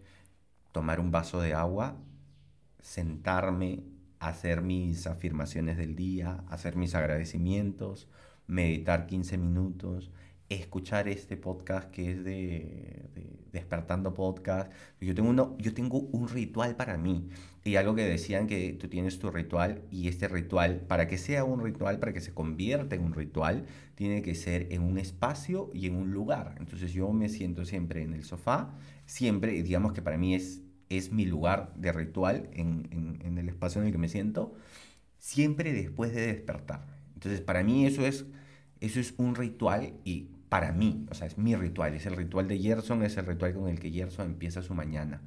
tomar 0.72 1.00
un 1.00 1.10
vaso 1.10 1.42
de 1.42 1.56
agua, 1.56 1.98
sentarme, 2.82 3.84
hacer 4.20 4.62
mis 4.62 5.08
afirmaciones 5.08 5.78
del 5.78 5.96
día, 5.96 6.44
hacer 6.50 6.76
mis 6.76 6.96
agradecimientos, 6.96 8.08
meditar 8.48 9.08
15 9.08 9.38
minutos, 9.38 10.12
escuchar 10.50 11.08
este 11.08 11.36
podcast 11.38 11.92
que 11.92 12.12
es 12.12 12.24
de, 12.24 13.10
de 13.14 13.38
Despertando 13.52 14.14
Podcast. 14.14 14.72
Yo 15.02 15.14
tengo, 15.14 15.30
uno, 15.30 15.56
yo 15.60 15.74
tengo 15.74 16.00
un 16.00 16.28
ritual 16.30 16.76
para 16.76 16.98
mí. 16.98 17.30
Y 17.64 17.76
algo 17.76 17.96
que 17.96 18.04
decían 18.04 18.48
que 18.48 18.74
tú 18.74 18.88
tienes 18.88 19.20
tu 19.20 19.30
ritual 19.30 19.82
y 19.92 20.08
este 20.08 20.28
ritual, 20.28 20.82
para 20.88 21.08
que 21.08 21.18
sea 21.18 21.44
un 21.44 21.62
ritual, 21.64 22.00
para 22.00 22.14
que 22.14 22.22
se 22.22 22.34
convierta 22.34 22.96
en 22.96 23.04
un 23.04 23.14
ritual, 23.14 23.66
tiene 23.96 24.22
que 24.22 24.36
ser 24.36 24.68
en 24.72 24.84
un 24.84 24.98
espacio 24.98 25.70
y 25.74 25.88
en 25.88 25.96
un 25.96 26.12
lugar. 26.12 26.56
Entonces 26.60 26.94
yo 26.94 27.12
me 27.12 27.28
siento 27.28 27.66
siempre 27.66 28.04
en 28.04 28.14
el 28.14 28.24
sofá, 28.24 28.74
siempre, 29.06 29.64
digamos 29.64 29.92
que 29.92 30.02
para 30.02 30.18
mí 30.18 30.34
es, 30.34 30.62
es 30.90 31.12
mi 31.12 31.26
lugar 31.26 31.74
de 31.76 31.92
ritual 31.92 32.50
en, 32.54 32.88
en- 32.92 33.38
el 33.38 33.50
espacio 33.50 33.82
en 33.82 33.88
el 33.88 33.94
que 33.94 33.98
me 34.00 34.10
siento, 34.10 34.56
siempre 35.20 35.74
después 35.74 36.14
de 36.14 36.28
despertar. 36.28 36.88
Entonces 37.16 37.42
para 37.42 37.64
mí 37.64 37.86
eso 37.86 38.06
es, 38.06 38.26
eso 38.82 39.00
es 39.00 39.14
un 39.18 39.36
ritual 39.36 39.94
y 40.06 40.30
para 40.50 40.72
mí, 40.72 41.06
o 41.12 41.16
sea, 41.16 41.28
es 41.28 41.38
mi 41.38 41.56
ritual, 41.56 41.94
es 41.96 42.06
el 42.06 42.16
ritual 42.16 42.48
de 42.48 42.60
Gerson, 42.60 43.04
es 43.04 43.18
el 43.18 43.26
ritual 43.26 43.54
con 43.54 43.68
el 43.70 43.80
que 43.80 43.92
Gerson 43.92 44.28
empieza 44.28 44.62
su 44.62 44.74
mañana. 44.74 45.22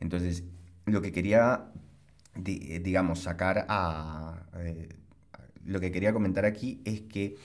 Entonces, 0.00 0.44
lo 0.86 1.00
que 1.02 1.12
quería, 1.12 1.66
eh, 2.44 2.80
digamos, 2.82 3.20
sacar 3.20 3.66
a... 3.68 4.46
eh, 4.58 4.88
lo 5.64 5.80
que 5.80 5.92
quería 5.92 6.12
comentar 6.12 6.44
aquí 6.44 6.80
es 6.84 7.02
que 7.02 7.36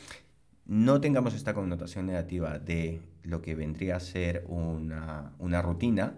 no 0.65 1.01
tengamos 1.01 1.33
esta 1.35 1.53
connotación 1.53 2.05
negativa 2.07 2.59
de 2.59 3.01
lo 3.23 3.41
que 3.41 3.55
vendría 3.55 3.97
a 3.97 3.99
ser 3.99 4.45
una, 4.47 5.33
una 5.39 5.61
rutina. 5.61 6.15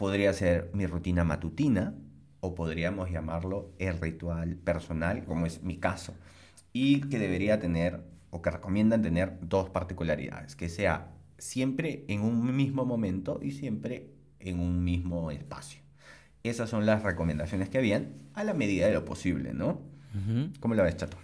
Podría 0.00 0.32
ser 0.32 0.70
mi 0.72 0.86
rutina 0.86 1.24
matutina 1.24 1.92
o 2.40 2.54
podríamos 2.54 3.10
llamarlo 3.10 3.74
el 3.78 4.00
ritual 4.00 4.56
personal, 4.56 5.26
como 5.26 5.44
es 5.44 5.62
mi 5.62 5.76
caso. 5.76 6.14
Y 6.72 7.02
que 7.10 7.18
debería 7.18 7.60
tener, 7.60 8.00
o 8.30 8.40
que 8.40 8.50
recomiendan 8.50 9.02
tener, 9.02 9.36
dos 9.42 9.68
particularidades. 9.68 10.56
Que 10.56 10.70
sea 10.70 11.12
siempre 11.36 12.06
en 12.08 12.22
un 12.22 12.56
mismo 12.56 12.86
momento 12.86 13.40
y 13.42 13.50
siempre 13.50 14.08
en 14.38 14.58
un 14.58 14.82
mismo 14.84 15.30
espacio. 15.30 15.82
Esas 16.44 16.70
son 16.70 16.86
las 16.86 17.02
recomendaciones 17.02 17.68
que 17.68 17.76
habían 17.76 18.14
a 18.32 18.42
la 18.42 18.54
medida 18.54 18.86
de 18.86 18.94
lo 18.94 19.04
posible, 19.04 19.52
¿no? 19.52 19.82
¿Cómo 20.60 20.76
lo 20.76 20.82
ves, 20.82 20.96
Chato? 20.96 21.18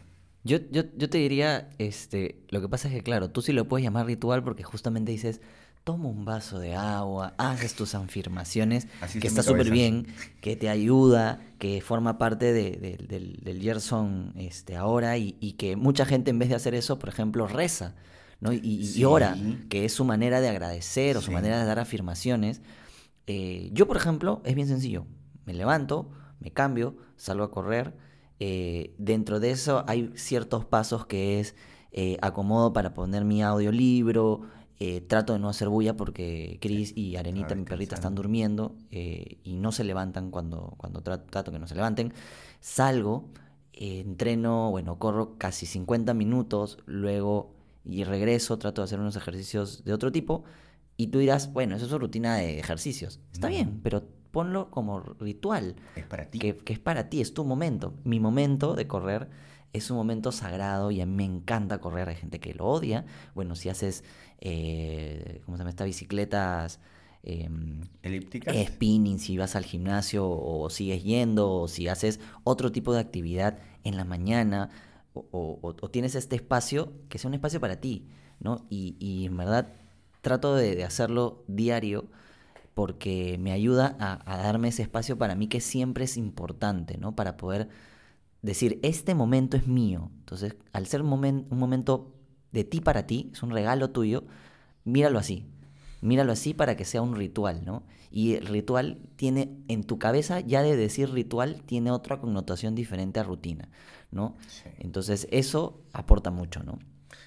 Yo, 0.45 0.59
yo, 0.71 0.83
yo 0.95 1.09
te 1.09 1.17
diría, 1.17 1.71
este, 1.79 2.43
lo 2.51 2.61
que 2.61 2.69
pasa 2.69 2.89
es 2.89 2.95
que, 2.95 3.03
claro, 3.03 3.31
tú 3.31 3.41
sí 3.41 3.55
lo 3.55 3.67
puedes 3.69 3.85
llamar 3.85 4.05
ritual 4.05 4.45
porque 4.45 4.65
justamente 4.65 5.13
dices, 5.13 5.41
toma 5.87 6.09
un 6.09 6.25
vaso 6.25 6.59
de 6.59 6.75
agua, 6.75 7.35
haces 7.39 7.75
tus 7.77 7.95
afirmaciones, 7.95 8.89
Así 9.01 9.21
que 9.21 9.29
está 9.29 9.45
súper 9.45 9.71
bien, 9.71 10.09
que 10.41 10.57
te 10.57 10.69
ayuda, 10.69 11.39
que 11.61 11.81
forma 11.81 12.19
parte 12.19 12.53
de- 12.53 12.73
de- 12.73 12.97
del, 13.07 13.39
del 13.45 13.63
Gerson 13.63 14.33
este, 14.35 14.75
ahora 14.75 15.17
y, 15.17 15.37
y 15.39 15.53
que 15.53 15.77
mucha 15.77 16.05
gente 16.05 16.31
en 16.33 16.41
vez 16.41 16.49
de 16.49 16.57
hacer 16.57 16.75
eso, 16.75 16.99
por 16.99 17.09
ejemplo, 17.09 17.47
reza, 17.47 17.95
¿no? 18.41 18.53
Y, 18.53 18.57
y- 18.65 18.81
y 18.81 18.85
Sí. 18.85 19.05
ora, 19.05 19.37
que 19.69 19.85
es 19.85 19.93
su 19.93 20.05
manera 20.05 20.41
de 20.41 20.49
agradecer 20.49 21.17
o 21.19 21.21
su 21.23 21.31
manera 21.31 21.61
de 21.61 21.67
dar 21.67 21.79
afirmaciones. 21.79 22.63
Eh, 23.29 23.71
yo, 23.73 23.87
por 23.87 23.97
ejemplo, 23.97 24.43
es 24.45 24.57
bien 24.57 24.67
sencillo. 24.67 25.07
Me 25.45 25.55
levanto, 25.55 26.11
me 26.41 26.51
cambio, 26.51 26.97
salgo 27.17 27.45
a 27.45 27.53
correr. 27.53 27.95
eh, 28.41 28.93
dentro 28.99 29.41
de 29.41 29.51
eso 29.53 29.83
hay 29.87 30.11
ciertos 30.17 30.65
pasos 30.67 31.07
que 31.07 31.39
es 31.41 31.55
eh, 31.93 32.19
acomodo 32.21 32.75
para 32.75 32.93
poner 32.93 33.25
mi 33.25 33.43
audiolibro. 33.43 34.43
Eh, 34.79 35.01
trato 35.01 35.33
de 35.33 35.39
no 35.39 35.49
hacer 35.49 35.69
bulla 35.69 35.97
porque 35.97 36.59
Chris 36.61 36.93
y 36.97 37.17
Arenita, 37.17 37.55
mi 37.55 37.65
perrita, 37.65 37.95
están 37.95 38.15
durmiendo 38.15 38.75
eh, 38.91 39.39
y 39.43 39.55
no 39.55 39.73
se 39.73 39.85
levantan 39.85 40.31
cuando, 40.31 40.75
cuando 40.77 41.03
tra- 41.03 41.25
trato 41.31 41.51
que 41.53 41.59
no 41.59 41.67
se 41.67 41.75
levanten. 41.75 42.13
Salgo, 42.61 43.29
eh, 43.73 44.01
entreno, 44.01 44.71
bueno, 44.71 44.99
corro 44.99 45.37
casi 45.39 45.67
50 45.67 46.15
minutos, 46.15 46.79
luego 46.87 47.55
y 47.85 48.05
regreso, 48.05 48.59
trato 48.59 48.81
de 48.83 48.85
hacer 48.87 49.01
unos 49.01 49.17
ejercicios 49.17 49.85
de 49.85 49.93
otro 49.93 50.11
tipo. 50.13 50.45
Y 50.97 51.09
tú 51.09 51.19
dirás, 51.19 51.53
bueno, 51.53 51.77
eso 51.77 51.85
es 51.87 51.93
una 51.93 52.01
rutina 52.01 52.37
de 52.37 52.59
ejercicios. 52.59 53.21
Está 53.33 53.49
No. 53.49 53.55
bien, 53.55 53.81
pero 53.83 54.03
ponlo 54.31 54.71
como 54.71 55.01
ritual. 55.01 55.77
Es 55.95 56.05
para 56.05 56.25
ti. 56.31 56.39
Que, 56.39 56.57
que 56.57 56.73
es 56.73 56.79
para 56.79 57.09
ti, 57.09 57.21
es 57.21 57.33
tu 57.35 57.45
momento. 57.45 57.95
Mi 58.05 58.19
momento 58.19 58.75
de 58.75 58.87
correr 58.87 59.29
es 59.73 59.91
un 59.91 59.97
momento 59.97 60.33
sagrado 60.33 60.91
y 60.91 61.01
a 61.01 61.07
mí 61.07 61.15
me 61.15 61.25
encanta 61.25 61.79
correr. 61.81 62.09
Hay 62.09 62.17
gente 62.17 62.41
que 62.41 62.55
lo 62.55 62.67
odia. 62.67 63.05
Bueno, 63.35 63.55
si 63.57 63.69
haces, 63.69 64.05
eh, 64.41 65.43
¿cómo 65.45 65.57
se 65.57 65.61
llama? 65.61 65.71
Estas 65.71 65.87
bicicletas 65.87 66.81
em, 67.23 67.81
Elípticas. 68.03 68.57
spinning, 68.67 69.19
si 69.19 69.37
vas 69.39 69.57
al 69.57 69.65
gimnasio 69.65 70.29
o 70.29 70.71
sigues 70.71 71.03
yendo, 71.05 71.53
o 71.53 71.69
si 71.69 71.89
haces 71.89 72.21
otro 72.45 72.73
tipo 72.73 72.93
de 72.93 73.01
actividad 73.01 73.59
en 73.85 73.97
la 73.97 74.05
mañana, 74.05 74.71
o, 75.15 75.27
o- 75.33 75.75
o 75.81 75.91
tienes 75.91 76.15
este 76.15 76.37
espacio, 76.37 76.93
que 77.09 77.19
sea 77.19 77.29
un 77.29 77.35
espacio 77.35 77.61
para 77.61 77.81
ti, 77.81 78.07
¿no? 78.41 78.67
Y, 78.71 78.97
y 79.01 79.27
en 79.27 79.37
verdad 79.37 79.73
trato 80.21 80.55
de, 80.55 80.77
de 80.77 80.85
hacerlo 80.85 81.45
diario 81.49 82.09
porque 82.75 83.39
me 83.41 83.53
ayuda 83.53 83.97
a, 84.01 84.21
a 84.33 84.39
darme 84.39 84.69
ese 84.69 84.83
espacio 84.83 85.17
para 85.19 85.35
mí 85.35 85.49
que 85.49 85.61
siempre 85.61 86.05
es 86.05 86.17
importante, 86.17 86.99
¿no? 86.99 87.17
Para 87.17 87.37
poder 87.37 87.69
decir, 88.43 88.79
este 88.83 89.15
momento 89.15 89.57
es 89.57 89.67
mío. 89.67 90.11
Entonces, 90.21 90.57
al 90.73 90.87
ser 90.87 91.03
un, 91.03 91.11
momen- 91.11 91.47
un 91.51 91.59
momento 91.59 92.15
de 92.53 92.65
ti 92.65 92.81
para 92.81 93.07
ti, 93.07 93.31
es 93.33 93.43
un 93.43 93.51
regalo 93.51 93.91
tuyo, 93.91 94.25
míralo 94.85 95.19
así. 95.19 95.47
Míralo 96.03 96.33
así 96.33 96.55
para 96.55 96.77
que 96.77 96.85
sea 96.85 97.03
un 97.03 97.17
ritual, 97.17 97.65
¿no? 97.65 97.83
Y 98.11 98.35
el 98.35 98.47
ritual 98.47 98.99
tiene, 99.17 99.57
en 99.69 99.83
tu 99.85 99.99
cabeza, 99.99 100.41
ya 100.41 100.63
de 100.63 100.77
decir 100.77 101.11
ritual, 101.11 101.63
tiene 101.67 101.91
otra 101.91 102.21
connotación 102.21 102.75
diferente 102.75 103.19
a 103.21 103.25
rutina, 103.25 103.69
¿no? 104.11 104.37
Sí. 104.47 104.65
Entonces, 104.79 105.27
eso 105.31 105.81
aporta 105.93 106.31
mucho, 106.31 106.63
¿no? 106.63 106.79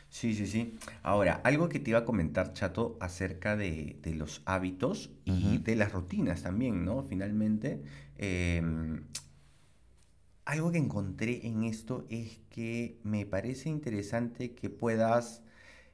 Sí, 0.09 0.33
sí, 0.33 0.47
sí. 0.47 0.75
Ahora, 1.03 1.41
algo 1.43 1.69
que 1.69 1.79
te 1.79 1.91
iba 1.91 1.99
a 1.99 2.05
comentar, 2.05 2.53
Chato, 2.53 2.97
acerca 2.99 3.55
de, 3.55 3.97
de 4.01 4.15
los 4.15 4.41
hábitos 4.45 5.11
y 5.25 5.59
de 5.59 5.75
las 5.75 5.91
rutinas 5.91 6.41
también, 6.43 6.83
¿no? 6.85 7.03
Finalmente, 7.03 7.83
em, 8.17 9.03
algo 10.51 10.71
que 10.71 10.77
encontré 10.79 11.47
en 11.47 11.63
esto 11.63 12.05
es 12.09 12.39
que 12.49 12.99
me 13.03 13.25
parece 13.25 13.69
interesante 13.69 14.55
que 14.55 14.69
puedas, 14.69 15.43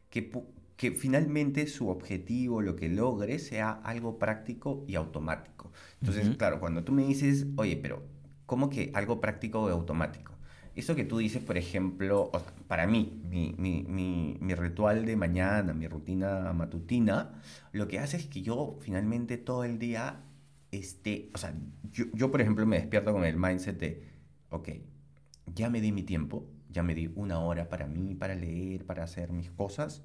que, 0.09 0.31
que 0.77 0.91
finalmente 0.91 1.67
su 1.67 1.89
objetivo, 1.89 2.61
lo 2.61 2.75
que 2.75 2.89
logres, 2.89 3.47
sea 3.47 3.71
algo 3.71 4.19
práctico 4.19 4.85
y 4.87 4.95
automático. 4.95 5.71
Entonces, 5.97 6.29
Ujú. 6.29 6.37
claro, 6.37 6.59
cuando 6.59 6.83
tú 6.83 6.91
me 6.93 7.05
dices, 7.05 7.47
oye, 7.57 7.77
pero 7.77 8.03
¿cómo 8.45 8.69
que 8.69 8.91
algo 8.95 9.21
práctico 9.21 9.69
y 9.69 9.71
automático? 9.71 10.33
Eso 10.75 10.95
que 10.95 11.05
tú 11.05 11.17
dices, 11.19 11.41
por 11.43 11.57
ejemplo, 11.57 12.29
o 12.33 12.39
sea, 12.39 12.53
para 12.67 12.85
mí, 12.87 13.21
mi, 13.29 13.55
mi, 13.57 13.83
mi, 13.87 14.37
mi 14.41 14.55
ritual 14.55 15.05
de 15.05 15.15
mañana, 15.15 15.73
mi 15.73 15.87
rutina 15.87 16.51
matutina, 16.53 17.41
lo 17.71 17.87
que 17.87 17.99
hace 17.99 18.17
es 18.17 18.27
que 18.27 18.41
yo 18.41 18.77
finalmente 18.81 19.37
todo 19.37 19.63
el 19.63 19.79
día 19.79 20.21
esté, 20.71 21.29
o 21.33 21.37
sea, 21.37 21.53
yo, 21.91 22.05
yo 22.13 22.31
por 22.31 22.41
ejemplo 22.41 22.65
me 22.65 22.77
despierto 22.77 23.13
con 23.13 23.23
el 23.23 23.37
mindset 23.37 23.79
de, 23.79 24.03
ok, 24.49 24.69
ya 25.53 25.69
me 25.69 25.81
di 25.81 25.91
mi 25.91 26.03
tiempo, 26.03 26.45
ya 26.69 26.83
me 26.83 26.95
di 26.95 27.11
una 27.15 27.39
hora 27.39 27.69
para 27.69 27.87
mí, 27.87 28.15
para 28.15 28.35
leer, 28.35 28.85
para 28.85 29.03
hacer 29.03 29.31
mis 29.31 29.51
cosas, 29.51 30.03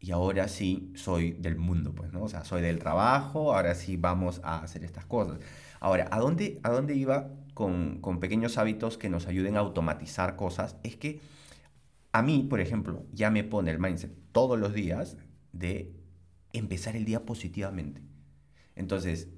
y 0.00 0.12
ahora 0.12 0.48
sí 0.48 0.90
soy 0.94 1.32
del 1.32 1.56
mundo, 1.56 1.94
pues, 1.94 2.10
¿no? 2.12 2.22
O 2.22 2.28
sea, 2.28 2.44
soy 2.44 2.62
del 2.62 2.78
trabajo, 2.78 3.54
ahora 3.54 3.74
sí 3.74 3.96
vamos 3.98 4.40
a 4.42 4.62
hacer 4.62 4.82
estas 4.82 5.04
cosas. 5.04 5.38
Ahora, 5.78 6.08
¿a 6.10 6.18
dónde, 6.18 6.58
a 6.62 6.70
dónde 6.70 6.94
iba 6.94 7.28
con, 7.52 8.00
con 8.00 8.18
pequeños 8.18 8.56
hábitos 8.56 8.96
que 8.96 9.10
nos 9.10 9.26
ayuden 9.26 9.56
a 9.56 9.60
automatizar 9.60 10.36
cosas? 10.36 10.76
Es 10.82 10.96
que 10.96 11.20
a 12.12 12.22
mí, 12.22 12.46
por 12.48 12.60
ejemplo, 12.60 13.04
ya 13.12 13.30
me 13.30 13.44
pone 13.44 13.70
el 13.70 13.78
mindset 13.78 14.12
todos 14.32 14.58
los 14.58 14.72
días 14.72 15.18
de 15.52 15.92
empezar 16.52 16.96
el 16.96 17.04
día 17.04 17.26
positivamente. 17.26 18.02
Entonces, 18.76 19.28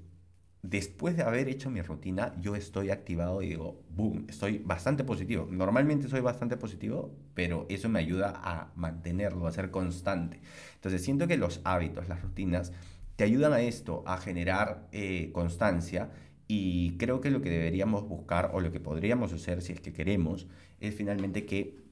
después 0.63 1.17
de 1.17 1.23
haber 1.23 1.49
hecho 1.49 1.69
mi 1.69 1.81
rutina, 1.81 2.33
yo 2.41 2.55
estoy 2.55 2.89
activado 2.89 3.41
y 3.41 3.49
digo, 3.49 3.83
boom, 3.89 4.25
estoy 4.29 4.59
bastante 4.59 5.03
positivo. 5.03 5.47
Normalmente 5.51 6.07
soy 6.07 6.21
bastante 6.21 6.57
positivo, 6.57 7.13
pero 7.33 7.65
eso 7.69 7.89
me 7.89 7.99
ayuda 7.99 8.33
a 8.43 8.71
mantenerlo, 8.75 9.45
a 9.45 9.51
ser 9.51 9.71
constante. 9.71 10.39
Entonces, 10.75 11.03
siento 11.03 11.27
que 11.27 11.37
los 11.37 11.59
hábitos, 11.65 12.07
las 12.07 12.21
rutinas, 12.21 12.71
te 13.17 13.25
ayudan 13.25 13.53
a 13.53 13.61
esto, 13.61 14.03
a 14.07 14.17
generar 14.17 14.87
eh, 14.93 15.31
constancia. 15.33 16.11
Y 16.47 16.97
creo 16.97 17.19
que 17.19 17.29
lo 17.29 17.41
que 17.41 17.49
deberíamos 17.49 18.07
buscar 18.07 18.51
o 18.53 18.61
lo 18.61 18.71
que 18.71 18.79
podríamos 18.79 19.33
hacer 19.33 19.61
si 19.61 19.73
es 19.73 19.81
que 19.81 19.93
queremos 19.93 20.47
es 20.79 20.95
finalmente 20.95 21.45
que 21.45 21.83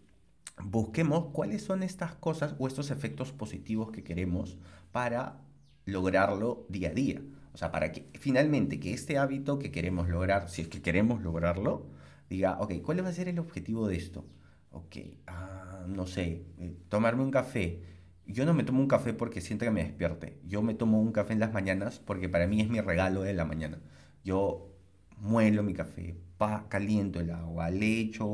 busquemos 0.63 1.27
cuáles 1.33 1.63
son 1.63 1.83
estas 1.83 2.15
cosas 2.15 2.55
o 2.57 2.67
estos 2.67 2.91
efectos 2.91 3.33
positivos 3.33 3.91
que 3.91 4.03
queremos 4.03 4.57
para 4.91 5.41
lograrlo 5.85 6.65
día 6.69 6.89
a 6.89 6.93
día. 6.93 7.21
O 7.53 7.57
sea, 7.57 7.71
para 7.71 7.91
que 7.91 8.09
finalmente 8.19 8.79
que 8.79 8.93
este 8.93 9.17
hábito 9.17 9.59
que 9.59 9.71
queremos 9.71 10.09
lograr, 10.09 10.49
si 10.49 10.61
es 10.61 10.67
que 10.67 10.81
queremos 10.81 11.21
lograrlo, 11.21 11.87
diga, 12.29 12.57
ok, 12.59 12.81
¿cuál 12.83 13.03
va 13.03 13.09
a 13.09 13.13
ser 13.13 13.27
el 13.27 13.39
objetivo 13.39 13.87
de 13.87 13.97
esto? 13.97 14.25
Ok, 14.71 14.97
ah, 15.27 15.85
no 15.87 16.07
sé, 16.07 16.45
eh, 16.59 16.75
tomarme 16.89 17.23
un 17.23 17.31
café. 17.31 17.81
Yo 18.25 18.45
no 18.45 18.53
me 18.53 18.63
tomo 18.63 18.79
un 18.81 18.87
café 18.87 19.13
porque 19.13 19.41
siento 19.41 19.65
que 19.65 19.71
me 19.71 19.83
despierte. 19.83 20.39
Yo 20.47 20.61
me 20.61 20.73
tomo 20.73 21.01
un 21.01 21.11
café 21.11 21.33
en 21.33 21.39
las 21.39 21.51
mañanas 21.53 21.99
porque 21.99 22.29
para 22.29 22.47
mí 22.47 22.61
es 22.61 22.69
mi 22.69 22.79
regalo 22.79 23.23
de 23.23 23.33
la 23.33 23.45
mañana. 23.45 23.81
Yo 24.23 24.71
muelo 25.17 25.63
mi 25.63 25.73
café, 25.73 26.15
pa, 26.37 26.67
caliento 26.69 27.19
el 27.19 27.31
agua, 27.31 27.69
le 27.69 27.99
echo 27.99 28.27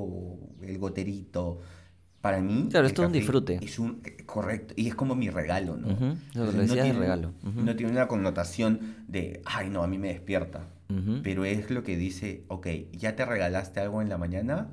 el 0.62 0.78
goterito. 0.78 1.60
Para 2.22 2.40
mí, 2.42 2.68
Claro, 2.70 2.88
es 2.88 2.92
el 2.92 2.96
todo 2.96 3.06
un 3.08 3.12
disfrute. 3.14 3.60
Es 3.62 3.80
un, 3.80 4.02
correcto, 4.26 4.74
y 4.76 4.88
es 4.88 4.96
como 4.96 5.16
mi 5.16 5.30
regalo, 5.30 5.78
¿no? 5.78 5.88
Lo 5.90 5.96
que 5.98 6.04
Entonces, 6.36 6.70
de 6.70 6.74
tiene, 6.82 7.00
regalo, 7.00 7.34
no 7.44 7.76
tiene 7.76 7.92
una 7.92 8.08
connotación 8.08 8.80
de, 9.08 9.42
ay, 9.46 9.70
no, 9.70 9.84
a 9.84 9.88
mí 9.88 9.98
me 9.98 10.10
despierta. 10.10 10.68
Pero 11.24 11.46
es 11.46 11.70
lo 11.70 11.84
que 11.84 11.98
dice, 11.98 12.44
ok, 12.48 12.68
ya 12.94 13.16
te 13.16 13.26
regalaste 13.26 13.80
algo 13.82 14.02
en 14.02 14.10
la 14.10 14.18
mañana, 14.18 14.70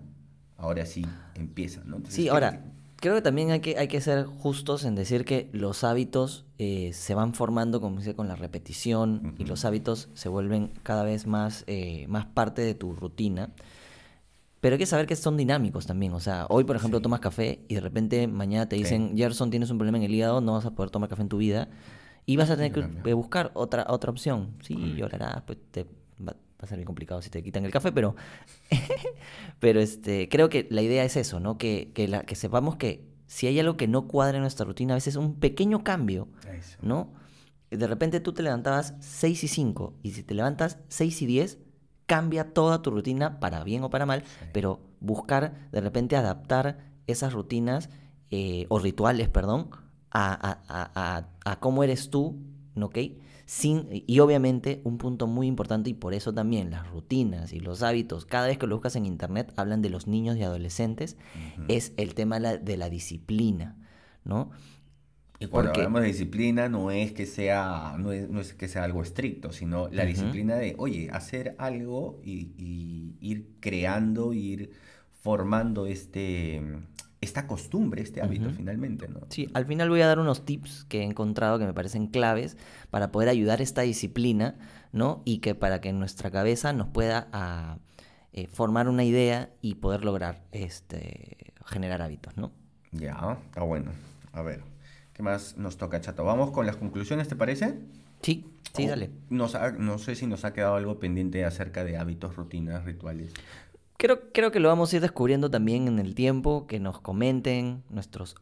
ahora 0.57 0.87
sí, 0.87 1.05
empieza, 1.35 1.81
¿no? 1.85 1.97
Entonces, 1.97 2.15
Sí, 2.15 2.23
¿qué- 2.25 2.31
ahora, 2.31 2.65
creo 2.97 3.15
que 3.17 3.23
también 3.23 3.51
hay 3.51 3.61
que, 3.61 3.77
hay 3.79 3.89
que 3.89 4.01
ser 4.01 4.25
justos 4.25 4.85
en 4.85 4.95
decir 4.95 5.25
que 5.25 5.51
los 5.53 5.85
hábitos 5.85 6.47
eh, 6.59 6.93
se 6.95 7.15
van 7.15 7.35
formando, 7.35 7.81
como 7.81 7.99
dice, 7.99 8.15
con 8.15 8.29
la 8.29 8.37
repetición 8.37 9.35
y 9.39 9.45
los 9.45 9.65
hábitos 9.65 10.09
se 10.15 10.29
vuelven 10.29 10.71
cada 10.85 11.03
vez 11.03 11.27
más, 11.27 11.65
eh, 11.67 12.07
más 12.09 12.27
parte 12.27 12.63
de 12.63 12.75
tu 12.75 12.95
rutina. 12.95 13.51
Pero 14.65 14.77
hay 14.77 14.79
que 14.79 14.87
saber 14.87 15.05
que 15.07 15.15
son 15.15 15.37
dinámicos 15.37 15.85
también. 15.85 16.15
O 16.15 16.21
sea, 16.21 16.47
hoy, 16.49 16.65
por 16.65 16.75
ejemplo, 16.75 16.99
Sí. 16.99 17.03
tomas 17.03 17.21
café 17.21 17.61
y 17.69 17.75
de 17.75 17.83
repente 17.83 18.27
mañana 18.29 18.67
te 18.67 18.77
Sí. 18.77 18.83
dicen, 18.85 19.15
Gerson, 19.15 19.51
tienes 19.51 19.69
un 19.71 19.77
problema 19.77 19.99
en 19.99 20.05
el 20.05 20.15
hígado, 20.15 20.41
no 20.41 20.55
vas 20.55 20.65
a 20.65 20.71
poder 20.75 20.89
tomar 20.89 21.11
café 21.11 21.21
en 21.21 21.29
tu 21.29 21.37
vida. 21.37 21.69
Y 22.25 22.39
vas 22.39 22.49
a 22.49 22.57
tener 22.57 22.73
que 22.73 23.11
eh, 23.11 23.13
buscar 23.13 23.51
otra, 23.53 23.85
otra 23.91 24.11
opción. 24.11 24.55
Sí, 24.63 24.73
Correcto. 24.75 24.97
llorarás, 24.97 25.43
pues 25.43 25.59
te 25.71 25.83
va, 26.19 26.33
va 26.33 26.37
a 26.63 26.67
ser 26.67 26.79
bien 26.79 26.87
complicado 26.87 27.21
si 27.21 27.29
te 27.29 27.43
quitan 27.43 27.67
el 27.67 27.71
café, 27.73 27.93
pero, 27.93 28.17
pero 29.61 29.81
este, 29.81 30.31
creo 30.31 30.49
que 30.49 30.67
la 30.71 30.81
idea 30.81 31.05
es 31.05 31.17
eso, 31.19 31.41
¿no? 31.41 31.59
Que, 31.59 31.91
que, 31.95 32.09
la, 32.09 32.23
que 32.23 32.35
sepamos 32.35 32.77
que 32.77 33.05
si 33.27 33.47
hay 33.47 33.59
algo 33.61 33.77
que 33.77 33.89
no 33.89 34.07
cuadra 34.09 34.37
en 34.39 34.43
nuestra 34.43 34.65
rutina, 34.65 34.95
a 34.95 34.97
veces 34.97 35.17
un 35.17 35.35
pequeño 35.35 35.85
cambio, 35.85 36.29
Eso. 36.59 36.79
¿no? 36.81 37.13
De 37.71 37.87
repente 37.87 38.21
tú 38.21 38.33
te 38.33 38.43
levantabas 38.43 38.95
6 39.01 39.45
y 39.45 39.49
5 39.49 39.95
y 40.03 40.13
si 40.13 40.23
te 40.23 40.35
levantas 40.35 40.79
6 40.89 41.23
y 41.23 41.27
10, 41.27 41.59
cambia 42.07 42.53
toda 42.53 42.83
tu 42.83 42.91
rutina 42.91 43.41
para 43.41 43.65
bien 43.65 43.83
o 43.85 43.91
para 43.91 44.07
mal, 44.07 44.23
Sí. 44.23 44.47
pero 44.53 44.81
buscar 45.01 45.69
de 45.73 45.81
repente 45.81 46.17
adaptar 46.17 46.79
esas 47.07 47.33
rutinas 47.33 47.91
eh, 48.31 48.67
o 48.69 48.79
rituales, 48.79 49.29
perdón, 49.29 49.69
a, 50.11 50.33
a- 50.33 50.91
a- 50.95 51.27
a- 51.45 51.61
cómo 51.61 51.85
eres 51.85 52.11
tú, 52.11 52.37
¿no? 52.75 52.87
¿ok? 52.87 52.99
Sin, 53.47 53.89
y 53.91 54.19
obviamente 54.21 54.81
un 54.85 54.97
punto 54.99 55.27
muy 55.27 55.47
importante 55.47 55.91
y 55.91 55.95
por 55.95 56.15
eso 56.15 56.33
también 56.33 56.71
las 56.71 56.89
rutinas 56.91 57.53
y 57.53 57.61
los 57.61 57.83
hábitos, 57.83 58.25
cada 58.25 58.47
vez 58.47 58.57
que 58.59 58.67
lo 58.67 58.77
buscas 58.77 58.97
en 58.97 59.05
internet, 59.07 59.53
hablan 59.57 59.83
de 59.83 59.91
los 59.91 60.07
niños 60.07 60.37
y 60.39 60.43
adolescentes, 60.43 61.17
es 61.69 61.93
el 61.99 62.15
tema 62.15 62.37
de 62.37 62.41
la, 62.41 62.57
de 62.57 62.77
la 62.79 62.89
disciplina, 62.89 63.77
¿no? 64.25 64.51
Y 65.45 65.49
cuando 65.49 65.71
Porque- 65.71 65.81
hablamos 65.81 66.01
de 66.03 66.09
disciplina 66.09 66.69
no 66.69 66.91
es 66.91 67.13
que 67.13 67.27
sea, 67.27 67.97
no 67.99 68.13
es, 68.13 68.29
no 68.29 68.41
es 68.41 68.55
que 68.55 68.69
sea 68.69 68.85
algo 68.85 69.03
estricto, 69.03 69.53
sino 69.53 69.89
la 69.89 70.05
disciplina 70.05 70.57
de, 70.57 70.75
oye, 70.79 71.11
hacer 71.13 71.55
algo 71.59 72.21
y, 72.25 72.53
y 72.57 73.17
ir 73.21 73.51
creando, 73.61 74.33
ir 74.33 74.71
formando 75.21 75.87
este, 75.87 76.63
esta 77.21 77.47
costumbre, 77.47 78.03
este 78.03 78.23
hábito 78.23 78.51
finalmente, 78.51 79.09
¿no? 79.09 79.21
Sí, 79.31 79.49
al 79.55 79.67
final 79.67 79.89
voy 79.89 80.01
a 80.03 80.07
dar 80.07 80.19
unos 80.19 80.45
tips 80.45 80.85
que 80.85 81.01
he 81.01 81.03
encontrado 81.05 81.59
que 81.59 81.65
me 81.67 81.75
parecen 81.75 82.07
claves 82.07 82.57
para 82.91 83.11
poder 83.13 83.29
ayudar 83.29 83.61
esta 83.63 83.83
disciplina, 83.83 84.57
¿no? 84.93 85.23
Y 85.25 85.39
que 85.39 85.55
para 85.55 85.81
que 85.81 85.93
nuestra 85.93 86.31
cabeza 86.31 86.73
nos 86.73 86.89
pueda 86.89 87.29
ah, 87.33 87.79
eh, 88.33 88.47
formar 88.47 88.89
una 88.89 89.05
idea 89.05 89.51
y 89.63 89.77
poder 89.77 90.05
lograr 90.05 90.43
este, 90.53 91.53
generar 91.65 92.03
hábitos, 92.03 92.37
¿no? 92.37 92.53
Ya, 92.93 93.39
está 93.47 93.63
bueno. 93.63 93.93
A 94.33 94.43
ver, 94.43 94.63
¿qué 95.15 95.23
más 95.23 95.57
nos 95.57 95.77
toca, 95.79 96.01
Chato? 96.01 96.25
Vamos 96.25 96.51
con 96.51 96.67
las 96.67 96.77
conclusiones, 96.77 97.29
¿te 97.29 97.37
parece? 97.37 97.79
Sí, 98.23 98.45
sí, 98.75 98.85
O 98.85 98.89
dale. 98.89 99.11
nos 99.31 99.55
ha- 99.55 99.73
no 99.73 99.99
sé 99.99 100.15
si 100.15 100.27
nos 100.27 100.45
ha 100.45 100.53
quedado 100.53 100.75
algo 100.77 100.99
pendiente 100.99 101.45
acerca 101.45 101.85
de 101.85 101.97
hábitos, 101.97 102.37
rutinas, 102.37 102.85
rituales. 102.85 103.33
Creo, 103.97 104.33
creo 104.33 104.51
que 104.51 104.61
lo 104.61 104.69
vamos 104.69 104.93
a 104.93 104.97
ir 104.97 105.03
descubriendo 105.03 105.51
también 105.51 105.89
en 105.89 105.99
el 105.99 106.15
tiempo, 106.15 106.67
que 106.67 106.81
nos 106.81 107.01
comenten 107.01 107.83
nuestros 107.91 108.37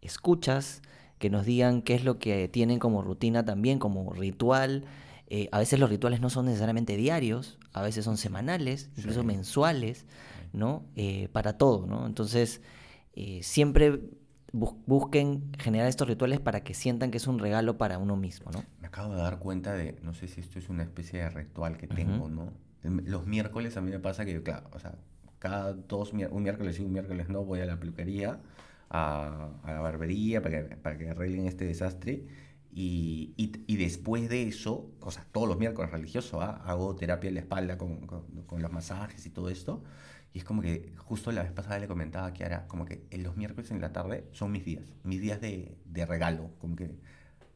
escuchas, 0.00 0.82
que 1.18 1.30
nos 1.30 1.46
digan 1.46 1.82
qué 1.82 1.94
es 1.94 2.04
lo 2.04 2.18
que 2.18 2.48
tienen 2.48 2.78
como 2.78 3.02
rutina 3.02 3.44
también, 3.44 3.78
como 3.78 4.12
ritual, 4.12 4.84
Eh, 5.28 5.48
a 5.52 5.58
veces 5.58 5.80
los 5.80 5.88
rituales 5.88 6.20
no 6.20 6.28
son 6.28 6.44
necesariamente 6.44 6.98
diarios, 6.98 7.58
a 7.72 7.80
veces 7.80 8.04
son 8.04 8.18
semanales, 8.18 8.90
incluso 8.98 9.24
mensuales, 9.24 10.04
¿no? 10.52 10.84
Eh, 10.96 11.28
para 11.32 11.56
todo, 11.56 11.86
¿no? 11.86 12.06
Entonces, 12.06 12.60
eh, 13.16 13.40
siempre 13.42 14.00
busquen 14.54 15.50
generar 15.58 15.88
estos 15.88 16.06
rituales 16.08 16.40
para 16.40 16.62
que 16.62 16.74
sientan 16.74 17.10
que 17.10 17.16
es 17.18 17.26
un 17.26 17.38
regalo 17.38 17.76
para 17.76 17.98
uno 17.98 18.16
mismo, 18.16 18.50
¿no? 18.52 18.62
Me 18.80 18.86
acabo 18.86 19.14
de 19.14 19.20
dar 19.20 19.38
cuenta 19.38 19.74
de, 19.74 19.98
no 20.02 20.14
sé 20.14 20.28
si 20.28 20.40
esto 20.40 20.58
es 20.58 20.68
una 20.68 20.82
especie 20.84 21.20
de 21.20 21.28
ritual 21.30 21.76
que 21.76 21.86
tengo, 21.88 22.28
¿no? 22.28 22.52
El- 22.82 23.04
Los 23.10 23.26
miércoles 23.26 23.76
a 23.76 23.80
mí 23.80 23.90
me 23.90 23.98
pasa 23.98 24.24
que, 24.24 24.42
claro, 24.42 24.68
o 24.72 24.78
sea, 24.78 24.94
cada 25.38 25.72
dos, 25.74 26.12
un 26.12 26.42
miércoles 26.42 26.76
sí, 26.76 26.84
un 26.84 26.92
miércoles 26.92 27.28
no, 27.28 27.44
voy 27.44 27.60
a 27.60 27.66
la 27.66 27.78
peluquería, 27.78 28.38
a, 28.90 29.50
a 29.64 29.72
la 29.72 29.80
barbería, 29.80 30.40
para 30.40 30.68
que, 30.68 30.76
para 30.76 30.96
que 30.98 31.08
arreglen 31.10 31.46
este 31.46 31.64
desastre. 31.64 32.24
Y, 32.76 33.34
y, 33.36 33.52
y 33.68 33.76
después 33.76 34.28
de 34.28 34.48
eso, 34.48 34.90
o 35.00 35.12
sea, 35.12 35.24
todos 35.30 35.46
los 35.46 35.58
miércoles 35.58 35.92
religioso, 35.92 36.40
¿ah? 36.40 36.60
hago 36.66 36.96
terapia 36.96 37.30
de 37.30 37.34
la 37.34 37.40
espalda 37.40 37.78
con, 37.78 38.06
con, 38.06 38.24
con 38.46 38.62
los 38.62 38.72
masajes 38.72 39.24
y 39.26 39.30
todo 39.30 39.48
esto. 39.48 39.84
Y 40.32 40.38
es 40.38 40.44
como 40.44 40.60
que 40.60 40.92
justo 40.96 41.30
la 41.30 41.44
vez 41.44 41.52
pasada 41.52 41.78
le 41.78 41.86
comentaba 41.86 42.26
a 42.26 42.32
Kiara, 42.32 42.66
como 42.66 42.84
que 42.84 43.06
en 43.10 43.22
los 43.22 43.36
miércoles 43.36 43.70
en 43.70 43.80
la 43.80 43.92
tarde 43.92 44.24
son 44.32 44.50
mis 44.50 44.64
días, 44.64 44.82
mis 45.04 45.20
días 45.20 45.40
de, 45.40 45.78
de 45.84 46.04
regalo, 46.04 46.50
como 46.58 46.74
que 46.74 46.98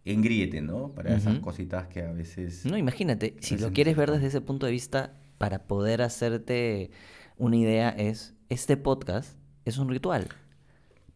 engríete, 0.05 0.61
¿no? 0.63 0.95
Para 0.95 1.17
esas 1.17 1.35
Ujú. 1.35 1.43
cositas 1.43 1.89
que 1.89 2.03
a 2.03 2.13
veces... 2.13 2.65
No, 2.65 2.77
imagínate, 2.77 3.35
si 3.41 3.59
lo 3.59 3.67
es 3.67 3.73
quieres 3.73 3.97
ver 3.97 4.13
desde 4.13 4.29
ese 4.29 4.41
punto 4.41 4.67
de 4.67 4.73
vista, 4.73 5.15
para 5.39 5.65
poder 5.67 6.03
hacerte 6.03 6.93
una 7.37 7.57
idea 7.57 7.89
es, 7.91 8.35
este 8.49 8.77
podcast 8.77 9.37
es 9.65 9.79
un 9.79 9.89
ritual. 9.89 10.29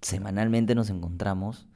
Semanalmente 0.01 0.75
nos 0.75 0.91
encontramos, 0.91 1.69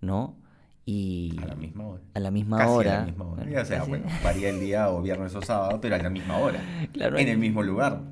¿no? 0.00 0.41
Y 0.84 1.36
A 1.40 1.46
la 1.46 1.54
misma 1.54 1.86
hora. 1.86 2.02
a 2.14 2.20
la 2.20 2.30
misma 2.30 2.56
Casi 2.58 2.70
hora. 2.72 2.96
a 2.96 3.00
la 3.00 3.06
misma 3.06 3.24
hora. 3.26 3.36
Bueno, 3.44 3.52
Ya 3.52 3.64
sea, 3.64 3.78
casi. 3.78 3.90
bueno, 3.90 4.06
varía 4.24 4.48
el 4.50 4.60
día 4.60 4.90
o 4.90 5.00
viernes 5.02 5.34
o 5.34 5.42
sábado, 5.42 5.78
pero 5.80 5.94
a 5.94 5.98
la 5.98 6.10
misma 6.10 6.38
hora. 6.38 6.60
Claro, 6.92 7.18
en 7.18 7.28
el 7.28 7.38
mismo 7.38 7.62
lugar. 7.62 8.02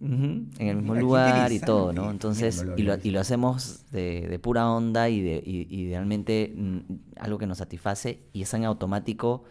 En 0.00 0.50
el 0.68 0.76
mismo 0.76 0.92
Mira, 0.94 1.00
lugar 1.02 1.52
y 1.52 1.58
todo, 1.60 1.92
¿no? 1.92 2.10
Entonces, 2.10 2.64
y, 2.76 2.82
lo, 2.82 2.96
y 3.02 3.16
hacemos 3.16 3.90
de, 3.90 4.26
de 4.28 4.38
pura 4.38 4.70
onda 4.70 5.08
y, 5.08 5.20
de, 5.22 5.42
y, 5.44 5.66
y 5.74 5.88
realmente 5.88 6.52
mm, 6.54 6.78
algo 7.18 7.38
que 7.38 7.46
nos 7.46 7.58
satisface 7.58 8.20
y 8.32 8.42
es 8.42 8.54
en 8.54 8.64
automático 8.64 9.44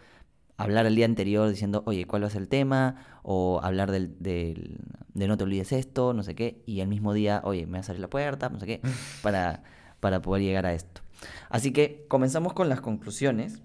hablar 0.56 0.86
el 0.86 0.96
día 0.96 1.04
anterior 1.04 1.48
diciendo, 1.50 1.82
oye, 1.86 2.06
¿cuál 2.06 2.22
va 2.22 2.28
a 2.28 2.30
ser 2.30 2.42
el 2.42 2.48
tema? 2.48 2.96
O 3.22 3.60
hablar 3.62 3.90
del, 3.90 4.16
del- 4.20 4.78
de 5.14 5.28
no 5.28 5.36
te 5.36 5.44
olvides 5.44 5.72
esto, 5.72 6.14
no 6.14 6.22
sé 6.22 6.34
qué, 6.34 6.62
y 6.66 6.80
el 6.80 6.88
mismo 6.88 7.12
día, 7.12 7.40
oye, 7.44 7.66
me 7.66 7.74
va 7.74 7.80
a 7.80 7.82
salir 7.82 8.00
la 8.00 8.08
puerta, 8.08 8.48
no 8.48 8.58
sé 8.60 8.66
qué, 8.66 8.80
para, 9.22 9.62
para 10.00 10.20
poder 10.22 10.42
llegar 10.42 10.66
a 10.66 10.74
esto. 10.74 11.00
Así 11.48 11.72
que 11.72 12.04
comenzamos 12.08 12.52
con 12.52 12.68
las 12.68 12.80
conclusiones 12.80 13.62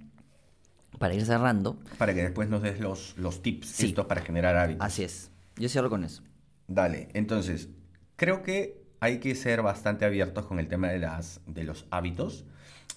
para 0.99 1.13
ir 1.13 1.25
cerrando. 1.25 1.79
Para 1.97 2.13
que 2.13 2.21
después 2.23 2.49
nos 2.49 2.61
des 2.61 2.79
los, 2.79 3.17
los 3.17 3.41
tips 3.41 3.67
Sí. 3.67 3.85
estos 3.87 4.05
para 4.05 4.21
generar 4.21 4.55
hábitos. 4.57 4.85
Así 4.85 5.03
es. 5.03 5.31
Yo 5.57 5.69
cierro 5.69 5.89
con 5.89 6.03
eso. 6.03 6.23
Dale, 6.67 7.09
entonces, 7.13 7.69
creo 8.15 8.41
que 8.41 8.81
hay 8.99 9.19
que 9.19 9.35
ser 9.35 9.61
bastante 9.61 10.05
abiertos 10.05 10.45
con 10.45 10.59
el 10.59 10.67
tema 10.67 10.89
de, 10.89 10.99
las, 10.99 11.41
de 11.45 11.63
los 11.63 11.85
hábitos. 11.91 12.45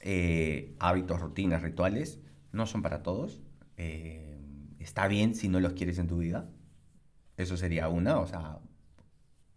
Eh, 0.02 0.74
hábitos, 0.78 1.20
rutinas, 1.20 1.62
rituales, 1.62 2.20
no 2.52 2.66
son 2.66 2.82
para 2.82 3.02
todos. 3.02 3.40
Eh, 3.76 4.38
está 4.78 5.08
bien 5.08 5.34
si 5.34 5.48
no 5.48 5.58
los 5.58 5.72
quieres 5.72 5.98
en 5.98 6.06
tu 6.06 6.18
vida. 6.18 6.48
Eso 7.36 7.56
sería 7.56 7.88
una, 7.88 8.18
o 8.20 8.26
sea, 8.26 8.60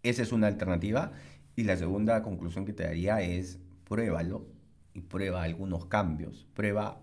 esa 0.02 0.22
es 0.22 0.32
una 0.32 0.48
alternativa. 0.48 1.12
Y 1.56 1.64
la 1.64 1.76
segunda 1.76 2.22
conclusión 2.22 2.64
que 2.64 2.72
te 2.72 2.82
daría 2.82 3.20
es 3.22 3.58
pruébalo 3.84 4.46
y 4.94 5.00
prueba 5.02 5.42
algunos 5.42 5.86
cambios. 5.86 6.46
Prueba 6.54 7.00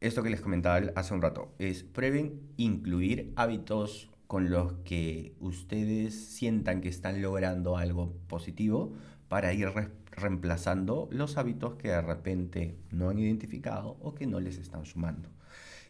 esto 0.00 0.22
que 0.22 0.30
les 0.30 0.40
comentaba 0.40 0.80
hace 0.94 1.14
un 1.14 1.22
rato, 1.22 1.54
es 1.58 1.82
prueben 1.82 2.40
incluir 2.56 3.32
hábitos 3.36 4.10
con 4.26 4.50
los 4.50 4.72
que 4.84 5.34
ustedes 5.40 6.14
sientan 6.14 6.80
que 6.80 6.88
están 6.88 7.22
logrando 7.22 7.76
algo 7.76 8.12
positivo 8.26 8.92
para 9.28 9.52
ir 9.52 9.68
re- 9.70 9.90
reemplazando 10.10 11.08
los 11.12 11.36
hábitos 11.38 11.74
que 11.76 11.88
de 11.88 12.02
repente 12.02 12.76
no 12.90 13.08
han 13.10 13.18
identificado 13.18 13.96
o 14.00 14.14
que 14.14 14.26
no 14.26 14.40
les 14.40 14.58
están 14.58 14.84
sumando. 14.84 15.28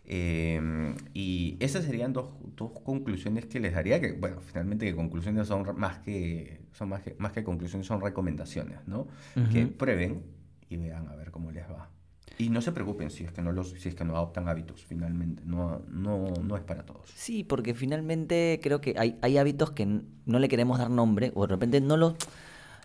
Eh, 0.09 0.95
y 1.15 1.57
esas 1.59 1.85
serían 1.85 2.13
dos, 2.13 2.31
dos 2.55 2.71
conclusiones 2.85 3.47
que 3.47 3.59
les 3.59 3.75
daría, 3.75 4.01
que 4.01 4.13
bueno, 4.13 4.41
finalmente 4.41 4.87
que 4.87 4.95
conclusiones 4.95 5.49
son 5.49 5.67
más 5.77 5.99
que, 5.99 6.61
son 6.73 6.91
más 6.91 7.03
que, 7.03 7.17
más 7.19 7.33
que 7.33 7.43
conclusiones, 7.43 7.87
son 7.87 8.01
recomendaciones, 8.01 8.79
¿no? 8.87 9.09
Que 9.53 9.65
Ujú. 9.65 9.73
prueben 9.73 10.23
y 10.69 10.77
vean 10.77 11.09
a 11.09 11.17
ver 11.17 11.31
cómo 11.33 11.51
les 11.51 11.65
va. 11.69 11.91
Y 12.39 12.51
no 12.51 12.61
se 12.61 12.71
preocupen 12.71 13.11
si 13.11 13.25
es 13.25 13.33
que 13.33 13.41
no, 13.43 13.51
los, 13.51 13.71
si 13.71 13.89
es 13.89 13.95
que 13.95 14.05
no 14.05 14.15
adoptan 14.15 14.47
hábitos, 14.49 14.85
finalmente. 14.85 15.43
No, 15.45 15.83
no, 15.89 16.29
no 16.43 16.57
es 16.57 16.63
para 16.63 16.85
todos. 16.85 17.11
Sí, 17.15 17.45
porque 17.45 17.75
finalmente 17.75 18.61
creo 18.63 18.81
que 18.81 18.95
hay, 18.99 19.19
hay 19.23 19.39
hábitos 19.39 19.71
que 19.73 19.87
no 19.87 20.39
le 20.39 20.49
queremos 20.49 20.79
dar 20.79 20.91
nombre 20.91 21.33
o 21.35 21.47
de 21.47 21.55
repente 21.55 21.81
no 21.81 21.97
los, 21.97 22.15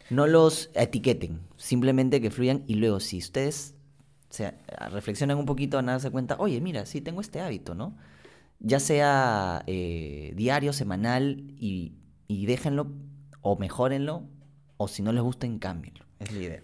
no 0.10 0.25
los 0.25 0.71
etiqueten, 0.73 1.41
simplemente 1.57 2.21
que 2.21 2.31
fluyan 2.31 2.63
y 2.65 2.75
luego 2.75 2.99
si 2.99 3.17
ustedes 3.17 3.75
se 4.32 4.54
reflexionan 4.89 5.38
un 5.38 5.46
poquito 5.46 5.78
a 5.78 5.84
darse 5.84 6.10
cuenta, 6.10 6.36
oye, 6.39 6.60
mira, 6.62 6.86
sí 6.86 7.02
tengo 7.02 7.22
este 7.22 7.41
hábito, 7.41 7.76
¿no? 7.76 7.96
Ya 8.60 8.80
sea 8.80 9.63
eh, 9.67 10.34
diario, 10.36 10.74
semanal 10.74 11.54
y, 11.58 11.94
y 12.28 12.46
déjenlo 12.46 12.88
o 13.41 13.58
mejórenlo 13.58 14.24
o 14.78 14.88
si 14.88 15.04
no 15.04 15.12
les 15.12 15.22
gusta, 15.22 15.48
cámbienlo. 15.60 16.06
Es 16.20 16.32
la 16.32 16.39
idea. 16.39 16.63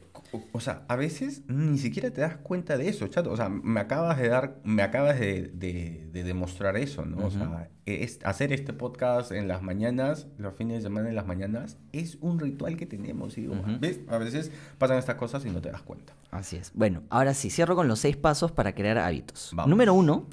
O, 0.52 0.60
sea, 0.60 0.84
a 0.90 0.96
veces 0.98 1.44
ni 1.48 1.78
siquiera 1.78 2.12
te 2.12 2.22
das 2.22 2.36
cuenta 2.38 2.78
de 2.78 2.90
eso, 2.90 3.08
chato. 3.08 3.32
O 3.32 3.38
sea, 3.38 3.48
me 3.50 3.80
acabas 3.80 4.18
de 4.18 4.28
dar, 4.28 4.60
me 4.64 4.82
acabas 4.84 5.20
de, 5.20 5.44
de- 5.54 6.10
de 6.12 6.24
demostrar 6.24 6.76
eso, 6.78 7.06
¿no? 7.06 7.26
O 7.28 7.32
sea, 7.32 7.70
es- 7.86 8.20
hacer 8.24 8.52
este 8.52 8.74
podcast 8.74 9.32
en 9.32 9.48
las 9.48 9.62
mañanas, 9.62 10.28
los 10.38 10.54
fines 10.56 10.78
de 10.78 10.82
semana 10.82 11.08
en 11.10 11.16
las 11.16 11.26
mañanas, 11.26 11.78
es 11.94 12.18
un 12.22 12.40
ritual 12.40 12.76
que 12.76 12.86
tenemos. 12.86 13.38
Y 13.38 13.42
digo. 13.42 13.56
¿ves? 13.80 14.02
A 14.10 14.18
veces 14.18 14.52
pasan 14.78 14.98
estas 14.98 15.16
cosas 15.16 15.46
y 15.46 15.50
no 15.50 15.62
te 15.62 15.72
das 15.72 15.82
cuenta. 15.82 16.14
Así 16.32 16.58
es. 16.58 16.72
Bueno, 16.74 17.04
ahora 17.10 17.34
sí, 17.34 17.50
cierro 17.50 17.76
con 17.76 17.88
los 17.88 18.00
seis 18.00 18.18
pasos 18.18 18.52
para 18.52 18.76
crear 18.76 18.98
hábitos. 18.98 19.52
Vamos. 19.54 19.70
Número 19.70 19.94
uno, 19.94 20.28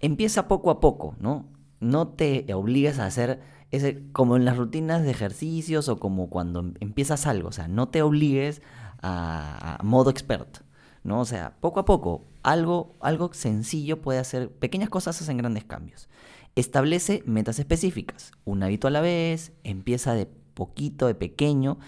empieza 0.00 0.48
poco 0.48 0.70
a 0.70 0.80
poco, 0.80 1.14
¿no? 1.20 1.46
No 1.80 2.08
te 2.08 2.46
obligues 2.54 2.98
a 2.98 3.06
hacer 3.06 3.40
ese, 3.70 4.02
como 4.12 4.36
en 4.36 4.44
las 4.44 4.56
rutinas 4.56 5.02
de 5.02 5.10
ejercicios 5.10 5.88
o 5.88 5.98
como 5.98 6.30
cuando 6.30 6.60
em- 6.60 6.74
empiezas 6.80 7.26
algo, 7.26 7.48
o 7.48 7.52
sea, 7.52 7.68
no 7.68 7.88
te 7.88 8.00
obligues 8.00 8.62
a, 9.06 9.78
modo 9.82 10.10
experto, 10.10 10.60
¿no? 11.04 11.20
O 11.20 11.24
sea, 11.24 11.56
poco 11.60 11.80
a 11.80 11.84
poco, 11.84 12.24
algo, 12.42 12.96
algo 13.00 13.32
sencillo 13.32 14.00
puede 14.00 14.18
hacer, 14.18 14.50
pequeñas 14.50 14.90
cosas 14.90 15.20
hacen 15.20 15.36
grandes 15.36 15.64
cambios. 15.64 16.08
Establece 16.54 17.22
metas 17.26 17.58
específicas, 17.58 18.32
un 18.44 18.62
hábito 18.62 18.88
a 18.88 18.90
la 18.90 19.00
vez, 19.00 19.52
empieza 19.62 20.14
de 20.14 20.26
poquito, 20.26 21.06
de 21.06 21.14
pequeño 21.14 21.78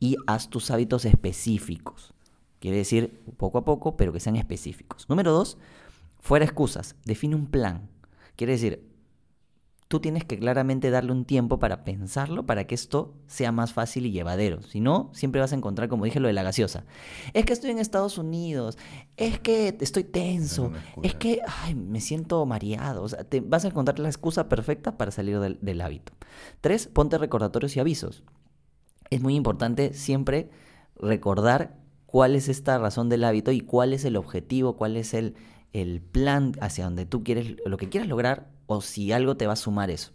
y 0.00 0.16
haz 0.26 0.48
tus 0.48 0.70
hábitos 0.70 1.04
específicos. 1.04 2.14
Quiere 2.58 2.78
decir 2.78 3.20
poco 3.36 3.58
a 3.58 3.64
poco, 3.64 3.96
pero 3.96 4.12
que 4.12 4.20
sean 4.20 4.36
específicos. 4.36 5.08
Número 5.08 5.32
dos, 5.32 5.58
fuera 6.20 6.46
excusas, 6.46 6.96
define 7.04 7.34
un 7.36 7.46
plan. 7.46 7.90
Quiere 8.36 8.54
decir, 8.54 8.93
tú 9.94 10.00
tienes 10.00 10.24
que 10.24 10.40
claramente 10.40 10.90
darle 10.90 11.12
un 11.12 11.24
tiempo 11.24 11.60
para 11.60 11.84
pensarlo, 11.84 12.44
para 12.46 12.66
que 12.66 12.74
esto 12.74 13.14
sea 13.28 13.52
más 13.52 13.72
fácil 13.72 14.06
y 14.06 14.10
llevadero. 14.10 14.60
Si 14.60 14.80
no, 14.80 15.12
siempre 15.14 15.40
vas 15.40 15.52
a 15.52 15.54
encontrar, 15.54 15.88
como 15.88 16.04
dije, 16.04 16.18
lo 16.18 16.26
de 16.26 16.34
la 16.34 16.42
gaseosa. 16.42 16.84
Es 17.32 17.44
que 17.44 17.52
estoy 17.52 17.70
en 17.70 17.78
Estados 17.78 18.18
Unidos, 18.18 18.76
es 19.16 19.38
que 19.38 19.76
estoy 19.80 20.02
tenso, 20.02 20.72
es 21.04 21.14
que 21.14 21.42
ay, 21.46 21.76
me 21.76 22.00
siento 22.00 22.44
mareado. 22.44 23.04
O 23.04 23.08
sea, 23.08 23.22
te 23.22 23.38
vas 23.40 23.64
a 23.64 23.68
encontrar 23.68 24.00
la 24.00 24.08
excusa 24.08 24.48
perfecta 24.48 24.98
para 24.98 25.12
salir 25.12 25.38
del, 25.38 25.60
del 25.60 25.80
hábito. 25.80 26.12
Tres, 26.60 26.88
ponte 26.88 27.16
recordatorios 27.16 27.76
y 27.76 27.78
avisos. 27.78 28.24
Es 29.10 29.20
muy 29.20 29.36
importante 29.36 29.92
siempre 29.92 30.50
recordar 30.96 31.78
cuál 32.06 32.34
es 32.34 32.48
esta 32.48 32.78
razón 32.78 33.08
del 33.08 33.22
hábito 33.22 33.52
y 33.52 33.60
cuál 33.60 33.92
es 33.92 34.04
el 34.04 34.16
objetivo, 34.16 34.76
cuál 34.76 34.96
es 34.96 35.14
el, 35.14 35.36
el 35.72 36.00
plan 36.00 36.50
hacia 36.60 36.82
donde 36.82 37.06
tú 37.06 37.22
quieres, 37.22 37.58
lo 37.64 37.76
que 37.76 37.88
quieras 37.88 38.08
lograr 38.08 38.53
o 38.66 38.80
si 38.80 39.12
algo 39.12 39.36
te 39.36 39.46
va 39.46 39.54
a 39.54 39.56
sumar 39.56 39.90
eso. 39.90 40.12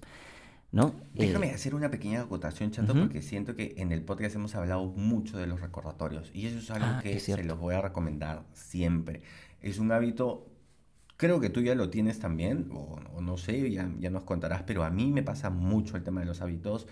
¿No? 0.71 0.93
Déjame 1.15 1.47
Eh, 1.47 1.53
hacer 1.55 1.73
una 1.73 1.89
pequeña 1.89 2.21
acotación, 2.21 2.69
chato, 2.71 2.91
Ujú. 2.93 3.01
porque 3.03 3.21
siento 3.23 3.55
que 3.55 3.73
en 3.77 3.91
el 3.91 4.03
podcast 4.03 4.35
hemos 4.35 4.53
hablado 4.55 4.85
mucho 4.85 5.37
de 5.37 5.47
los 5.47 5.61
recordatorios 5.61 6.29
y 6.33 6.45
eso 6.45 6.59
es 6.59 6.69
algo 6.69 6.85
Ah, 6.87 6.99
que 7.01 7.19
se 7.19 7.43
los 7.43 7.57
voy 7.59 7.73
a 7.73 7.81
recomendar 7.81 8.45
siempre. 8.53 9.23
Es 9.61 9.79
un 9.79 9.91
hábito, 9.91 10.47
creo 11.17 11.39
que 11.39 11.49
tú 11.49 11.61
ya 11.61 11.73
lo 11.75 11.89
tienes 11.89 12.19
también, 12.19 12.69
o, 12.71 12.99
o 13.15 13.21
no 13.21 13.37
sé, 13.37 13.71
ya, 13.71 13.89
ya 13.99 14.11
nos 14.11 14.23
contarás, 14.25 14.61
pero 14.63 14.83
a 14.83 14.91
mí 14.91 15.11
me 15.11 15.23
pasa 15.23 15.49
mucho 15.49 15.97
el 15.97 16.03
tema 16.03 16.19
de 16.21 16.27
los 16.27 16.41
hábitos. 16.41 16.87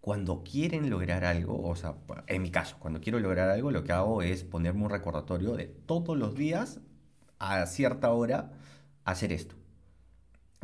Cuando 0.00 0.44
quieren 0.44 0.90
lograr 0.90 1.24
algo, 1.24 1.62
o 1.66 1.74
sea, 1.76 1.96
en 2.26 2.42
mi 2.42 2.50
caso, 2.50 2.76
cuando 2.78 3.00
quiero 3.00 3.18
lograr 3.20 3.48
algo, 3.48 3.70
lo 3.70 3.84
que 3.84 3.92
hago 3.92 4.20
es 4.22 4.44
ponerme 4.44 4.84
un 4.84 4.90
recordatorio 4.90 5.56
de 5.56 5.66
todos 5.66 6.16
los 6.16 6.34
días 6.36 6.80
a 7.38 7.64
cierta 7.66 8.12
hora 8.12 8.52
hacer 9.04 9.32
esto. 9.32 9.56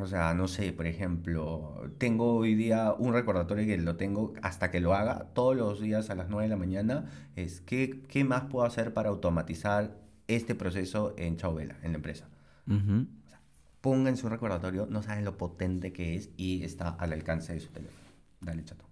O 0.01 0.07
sea, 0.07 0.35
no 0.35 0.49
sé, 0.49 0.73
por 0.73 0.87
ejemplo, 0.87 1.91
tengo 1.99 2.37
hoy 2.37 2.55
día 2.55 2.93
un 2.99 3.13
recordatorio 3.13 3.67
que 3.67 3.77
lo 3.79 3.97
tengo 3.97 4.33
hasta 4.43 4.71
que 4.71 4.81
lo 4.81 4.95
haga 4.95 5.27
todos 5.35 5.57
los 5.57 5.81
días 5.81 6.11
a 6.11 6.15
las 6.15 6.29
9 6.29 6.45
de 6.45 6.49
la 6.49 6.57
mañana, 6.57 7.07
es 7.37 7.61
¿qué, 7.61 8.03
qué 8.09 8.25
más 8.25 8.45
puedo 8.45 8.65
hacer 8.67 8.95
para 8.95 9.11
automatizar 9.11 9.99
este 10.29 10.55
proceso 10.55 11.15
en 11.19 11.37
Chauvela, 11.37 11.77
en 11.83 11.93
la 11.93 11.97
empresa? 11.97 12.29
ujú. 12.67 13.07
ponga 13.81 14.11
en 14.11 14.17
su 14.17 14.29
recordatorio, 14.29 14.87
no 14.87 15.03
saben 15.03 15.25
lo 15.25 15.37
potente 15.39 15.93
que 15.93 16.15
es 16.17 16.31
y 16.37 16.63
está 16.65 16.91
al 16.91 17.13
alcance 17.13 17.53
de 17.55 17.61
su 17.61 17.71
teléfono. 17.71 18.07
Dale, 18.41 18.65
chato. 18.65 18.85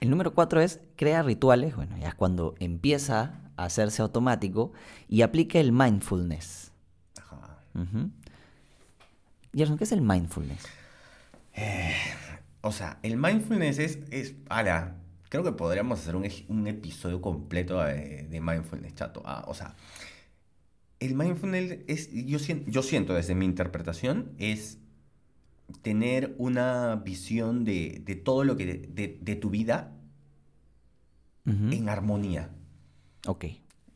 El 0.00 0.10
número 0.10 0.34
cuatro 0.34 0.60
es 0.60 0.80
crea 0.96 1.22
rituales, 1.22 1.76
bueno, 1.76 1.96
ya 1.98 2.08
es 2.08 2.14
cuando 2.14 2.54
empieza 2.58 3.50
a 3.56 3.64
hacerse 3.64 4.02
automático 4.02 4.72
y 5.08 5.22
aplique 5.22 5.60
el 5.60 5.72
mindfulness. 5.72 6.72
Ajá. 7.18 7.58
Ujú. 7.74 8.10
Gerson, 9.54 9.76
¿qué 9.78 9.84
es 9.84 9.92
el 9.92 10.02
mindfulness? 10.02 10.70
O 12.62 12.72
sea, 12.72 12.98
el 13.02 13.16
mindfulness 13.16 13.78
es, 13.78 13.98
es 14.10 14.34
ala, 14.48 14.96
creo 15.28 15.42
que 15.42 15.52
podríamos 15.52 16.00
hacer 16.00 16.14
un, 16.16 16.26
un 16.48 16.66
episodio 16.66 17.20
completo 17.20 17.82
de, 17.82 18.26
de 18.28 18.40
mindfulness, 18.40 18.94
chato. 18.94 19.22
Ah, 19.24 19.44
o 19.48 19.54
sea, 19.54 19.74
el 21.00 21.14
mindfulness 21.14 21.78
es, 21.88 22.10
yo, 22.12 22.38
yo 22.66 22.82
siento 22.82 23.14
desde 23.14 23.34
mi 23.34 23.44
interpretación, 23.44 24.32
es 24.38 24.78
tener 25.82 26.34
una 26.38 26.96
visión 26.96 27.64
de, 27.64 28.02
de 28.04 28.16
todo 28.16 28.44
lo 28.44 28.56
que, 28.56 28.66
de, 28.66 29.18
de 29.20 29.36
tu 29.36 29.50
vida 29.50 29.92
en 31.70 31.88
armonía. 31.88 32.50
Ok, 33.26 33.44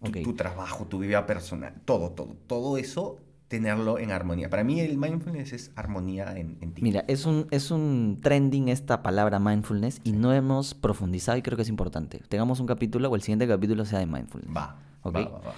Tu, 0.03 0.13
ok. 0.13 0.17
tu 0.21 0.35
trabajo, 0.35 0.87
tu 0.87 0.99
vida 0.99 1.27
personal, 1.27 1.81
todo, 1.85 2.13
todo, 2.13 2.37
todo 2.47 2.77
eso, 2.79 3.24
tenerlo 3.57 3.99
en 3.99 4.11
armonía. 4.11 4.51
Para 4.51 4.65
mí 4.65 4.81
el 4.81 4.97
mindfulness 4.99 5.53
es 5.53 5.71
armonía 5.77 6.37
en, 6.37 6.59
en 6.61 6.73
ti. 6.75 6.83
Mira, 6.83 7.05
es 7.07 7.25
un, 7.25 7.47
es 7.51 7.71
un 7.71 8.19
trending 8.21 8.69
esta 8.69 9.03
palabra 9.03 9.39
mindfulness 9.39 10.01
y 10.03 10.13
no 10.13 10.33
hemos 10.33 10.75
profundizado 10.75 11.39
y 11.39 11.43
creo 11.43 11.57
que 11.57 11.63
es 11.63 11.69
importante. 11.69 12.21
Tengamos 12.29 12.59
un 12.61 12.67
capítulo 12.67 13.09
o 13.11 13.15
el 13.15 13.23
siguiente 13.23 13.47
capítulo 13.47 13.85
sea 13.85 14.01
de 14.01 14.07
mindfulness. 14.07 14.57
Va, 14.57 14.77
Ok. 15.03 15.15
va, 15.17 15.21
va, 15.29 15.39
va. 15.39 15.55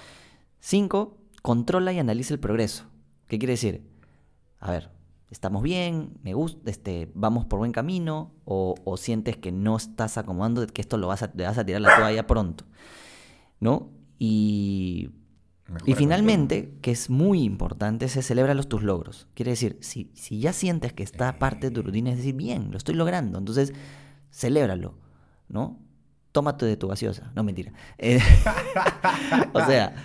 Cinco, 0.59 1.17
controla 1.41 1.91
y 1.93 1.99
analiza 1.99 2.33
el 2.33 2.39
progreso. 2.39 2.85
¿Qué 3.27 3.39
quiere 3.39 3.53
decir? 3.53 3.81
A 4.59 4.71
ver, 4.71 4.89
estamos 5.31 5.63
bien, 5.63 6.11
me 6.23 6.33
gusta, 6.33 6.69
este, 6.69 7.11
vamos 7.15 7.45
por 7.45 7.59
buen 7.59 7.71
camino, 7.71 8.31
o, 8.45 8.75
o 8.85 8.97
sientes 8.97 9.37
que 9.37 9.51
no 9.51 9.75
estás 9.75 10.17
acomodando, 10.17 10.65
que 10.67 10.81
esto 10.81 10.97
lo 10.97 11.07
vas 11.07 11.23
a, 11.23 11.31
te 11.31 11.43
vas 11.43 11.57
a 11.57 11.65
tirar 11.65 11.81
la 11.81 11.95
toalla 11.95 12.27
pronto. 12.27 12.63
¿No? 13.59 13.89
Y, 14.19 15.09
Y 15.85 15.95
finalmente, 15.95 16.73
que 16.81 16.91
es 16.91 17.09
muy 17.09 17.43
importante, 17.43 18.07
se 18.07 18.21
celebra 18.21 18.53
los 18.53 18.69
tus 18.69 18.83
logros. 18.83 19.27
Quiere 19.33 19.51
decir, 19.51 19.77
si, 19.81 20.11
si 20.13 20.39
ya 20.39 20.53
sientes 20.53 20.93
que 20.93 21.03
está 21.03 21.39
parte 21.39 21.67
de 21.67 21.71
tu 21.71 21.81
rutina, 21.81 22.11
es 22.11 22.17
decir, 22.17 22.35
bien, 22.35 22.71
lo 22.71 22.77
estoy 22.77 22.95
logrando, 22.95 23.37
entonces 23.37 23.73
celébralo, 24.31 24.95
¿no? 25.49 25.79
Tómate 26.31 26.65
de 26.65 26.77
tu 26.77 26.87
gaseosa. 26.87 27.31
No, 27.35 27.43
mentira. 27.43 27.73
Eh, 27.97 28.19
o 29.53 29.65
sea, 29.65 29.95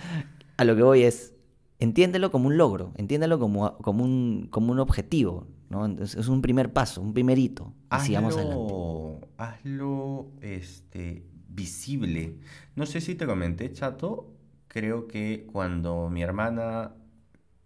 a 0.57 0.65
lo 0.65 0.75
que 0.75 0.83
voy 0.83 1.03
es, 1.03 1.33
entiéndelo 1.79 2.31
como 2.31 2.47
un 2.47 2.57
logro, 2.57 2.91
entiéndelo 2.95 3.39
como, 3.39 3.77
como, 3.77 4.03
un, 4.03 4.47
como 4.49 4.71
un 4.71 4.79
objetivo, 4.79 5.47
¿no? 5.69 5.85
Entonces, 5.85 6.19
es 6.19 6.27
un 6.27 6.41
primer 6.41 6.73
paso, 6.73 7.01
un 7.01 7.13
primer 7.13 7.37
hito. 7.37 7.73
Y 7.91 8.05
sigamos 8.05 8.35
adelante. 8.35 8.63
Hazlo, 8.63 9.21
hazlo 9.37 10.27
este, 10.41 11.23
visible. 11.47 12.37
No 12.75 12.85
sé 12.85 12.99
si 12.99 13.15
te 13.15 13.25
comenté, 13.25 13.71
chato. 13.71 14.32
Creo 14.73 15.07
que 15.07 15.45
cuando 15.51 16.09
mi 16.09 16.23
hermana, 16.23 16.95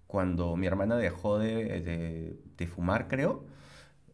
cuando 0.08 0.56
mi 0.58 0.68
hermana 0.68 0.98
dejó 0.98 1.40
de, 1.40 1.82
de- 1.82 2.40
de 2.58 2.68
fumar, 2.68 3.08
creo, 3.08 3.46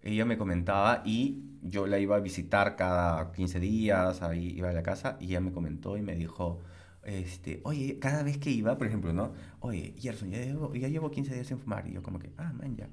ella 0.03 0.25
me 0.25 0.37
comentaba 0.37 1.03
y 1.05 1.43
yo 1.63 1.87
la 1.87 1.99
iba 1.99 2.15
a 2.17 2.19
visitar 2.21 2.75
cada 2.77 3.31
15 3.33 3.59
días, 3.59 4.21
ahí 4.23 4.53
iba 4.57 4.69
a 4.69 4.73
la 4.73 4.83
casa 4.83 5.17
y 5.21 5.27
ella 5.27 5.41
me 5.41 5.53
comentó 5.53 5.97
y 5.97 6.01
me 6.03 6.15
dijo, 6.15 6.61
este, 7.03 7.61
oye, 7.65 7.99
cada 7.99 8.23
vez 8.23 8.37
que 8.39 8.51
iba, 8.51 8.77
por 8.77 8.87
ejemplo, 8.87 9.13
¿no? 9.13 9.33
Oye, 9.61 9.95
Gerson, 9.99 10.31
ya 10.31 10.39
llevo, 10.39 10.73
ya 10.75 10.87
llevo 10.89 11.11
15 11.11 11.33
días 11.35 11.47
sin 11.47 11.59
fumar. 11.59 11.87
Y 11.87 11.93
yo 11.93 12.03
como 12.03 12.19
que, 12.19 12.31
ah, 12.37 12.53
man, 12.53 12.75
ya. 12.77 12.89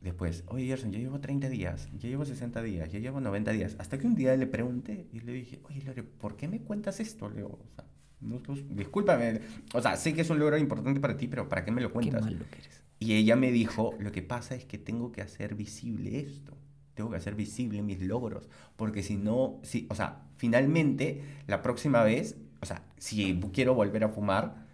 Después, 0.00 0.44
oye, 0.48 0.66
Gerson, 0.66 0.92
ya 0.92 0.98
llevo 0.98 1.20
30 1.20 1.48
días, 1.48 1.88
ya 1.98 2.08
llevo 2.08 2.24
60 2.24 2.62
días, 2.62 2.90
ya 2.92 2.98
llevo 2.98 3.20
90 3.20 3.52
días. 3.52 3.76
Hasta 3.78 3.98
que 3.98 4.06
un 4.06 4.14
día 4.16 4.36
le 4.36 4.46
pregunté 4.48 5.08
y 5.12 5.20
le 5.20 5.32
dije, 5.32 5.60
oye, 5.64 5.82
Lore, 5.84 6.02
¿por 6.02 6.36
qué 6.36 6.48
me 6.48 6.60
cuentas 6.62 7.00
esto? 7.00 7.28
Le 7.30 7.36
digo, 7.36 7.60
o 7.62 7.68
sea, 7.76 7.84
no, 8.22 8.38
pues, 8.38 8.64
discúlpame. 8.74 9.40
O 9.74 9.82
sea, 9.82 9.96
sé 9.96 10.14
que 10.14 10.22
es 10.22 10.30
un 10.30 10.38
logro 10.38 10.56
importante 10.56 11.00
para 11.00 11.16
ti, 11.16 11.26
pero 11.26 11.48
¿para 11.48 11.64
qué 11.64 11.70
me 11.70 11.80
lo 11.80 11.88
Qué 11.88 11.94
cuentas? 11.94 12.22
malo 12.22 12.44
que 12.50 12.58
eres. 12.58 12.82
Y 12.98 13.14
ella 13.14 13.34
me 13.34 13.50
dijo, 13.50 13.94
lo 13.98 14.12
que 14.12 14.22
pasa 14.22 14.54
es 14.54 14.64
que 14.64 14.78
tengo 14.78 15.10
que 15.10 15.22
hacer 15.22 15.54
visible 15.56 16.20
esto. 16.20 16.56
Tengo 16.94 17.10
que 17.10 17.16
hacer 17.16 17.34
visible 17.34 17.82
mis 17.82 18.00
logros. 18.00 18.48
Porque 18.76 19.02
si 19.02 19.16
no, 19.16 19.58
si, 19.62 19.86
o 19.90 19.94
sea, 19.94 20.22
finalmente, 20.36 21.22
la 21.48 21.62
próxima 21.62 22.04
vez, 22.04 22.36
o 22.60 22.66
sea, 22.66 22.84
si 22.98 23.40
quiero 23.52 23.74
volver 23.74 24.04
a 24.04 24.08
fumar, 24.08 24.66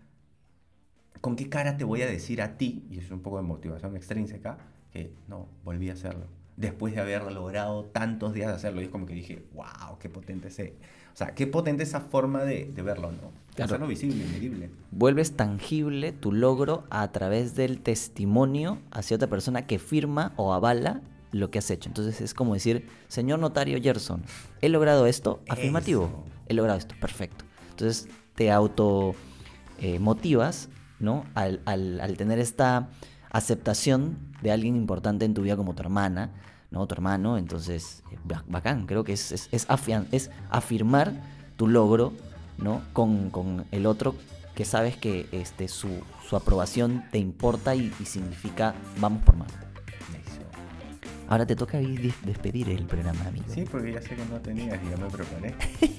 ¿con 1.20 1.36
qué 1.36 1.48
cara 1.48 1.76
te 1.76 1.84
voy 1.84 2.02
a 2.02 2.06
decir 2.06 2.42
a 2.42 2.58
ti, 2.58 2.84
y 2.90 2.98
es 2.98 3.10
un 3.10 3.20
poco 3.20 3.38
de 3.38 3.44
motivación 3.44 3.96
extrínseca, 3.96 4.58
que 4.92 5.12
no, 5.26 5.48
volví 5.64 5.88
a 5.88 5.94
hacerlo? 5.94 6.37
Después 6.58 6.94
de 6.94 7.00
haber 7.00 7.22
logrado 7.32 7.84
tantos 7.84 8.34
días 8.34 8.48
de 8.48 8.54
hacerlo. 8.56 8.80
Y 8.80 8.84
es 8.84 8.90
como 8.90 9.06
que 9.06 9.14
dije, 9.14 9.44
wow, 9.54 9.96
qué 10.00 10.08
potente 10.08 10.48
ese. 10.48 10.74
O 11.14 11.16
sea, 11.18 11.34
qué 11.34 11.46
potente 11.46 11.82
esa 11.84 12.00
forma 12.00 12.42
de, 12.44 12.64
de 12.74 12.82
verlo, 12.82 13.10
¿no? 13.12 13.30
Claro. 13.54 13.70
Hacerlo 13.70 13.86
visible, 13.86 14.24
medible. 14.32 14.70
Vuelves 14.90 15.36
tangible 15.36 16.12
tu 16.12 16.32
logro 16.32 16.84
a 16.90 17.10
través 17.12 17.54
del 17.54 17.80
testimonio 17.80 18.78
hacia 18.90 19.14
otra 19.16 19.28
persona 19.28 19.66
que 19.66 19.78
firma 19.78 20.32
o 20.36 20.52
avala 20.52 21.00
lo 21.32 21.50
que 21.50 21.58
has 21.58 21.70
hecho. 21.70 21.88
Entonces 21.90 22.20
es 22.20 22.34
como 22.34 22.54
decir, 22.54 22.88
señor 23.08 23.38
notario 23.38 23.80
Gerson, 23.82 24.22
he 24.60 24.68
logrado 24.68 25.06
esto, 25.06 25.40
afirmativo. 25.48 26.04
Eso. 26.06 26.24
He 26.48 26.54
logrado 26.54 26.78
esto, 26.78 26.94
perfecto. 27.00 27.44
Entonces 27.70 28.08
te 28.34 28.50
auto 28.50 29.14
eh, 29.80 29.98
motivas, 29.98 30.68
¿no? 31.00 31.24
Al, 31.34 31.60
al- 31.66 32.00
al 32.00 32.16
tener 32.16 32.38
esta 32.38 32.88
aceptación 33.30 34.18
de 34.42 34.50
alguien 34.52 34.76
importante 34.76 35.24
en 35.24 35.34
tu 35.34 35.42
vida 35.42 35.56
como 35.56 35.74
tu 35.74 35.82
hermana, 35.82 36.30
¿no? 36.70 36.86
Tu 36.86 36.94
hermano. 36.94 37.38
Entonces, 37.38 38.02
eh, 38.12 38.18
ba- 38.24 38.44
bacán, 38.48 38.86
creo 38.86 39.04
que 39.04 39.12
es, 39.12 39.32
es, 39.32 39.48
es 39.52 39.66
afirmar 40.50 41.12
tu 41.56 41.66
logro, 41.68 42.12
¿no? 42.58 42.82
Con, 42.92 43.30
con 43.30 43.64
el 43.70 43.86
otro 43.86 44.14
que 44.54 44.64
sabes 44.64 44.96
que 44.96 45.28
este, 45.32 45.68
su, 45.68 45.88
su 46.28 46.34
aprobación 46.36 47.04
te 47.12 47.18
importa 47.18 47.74
y, 47.74 47.92
y 48.00 48.04
significa 48.04 48.74
vamos 49.00 49.22
por 49.22 49.36
más. 49.36 49.48
Ahora 51.30 51.44
te 51.44 51.54
toca 51.54 51.78
ir 51.78 52.00
des- 52.00 52.14
despedir 52.24 52.70
el 52.70 52.86
programa, 52.86 53.20
amigo. 53.26 53.44
Sí, 53.52 53.64
porque 53.70 53.92
ya 53.92 54.00
sé 54.00 54.16
que 54.16 54.24
no 54.24 54.40
tenías 54.40 54.78
y 54.82 54.90
ya 54.90 54.96
me 54.96 55.10
preparé. 55.10 55.54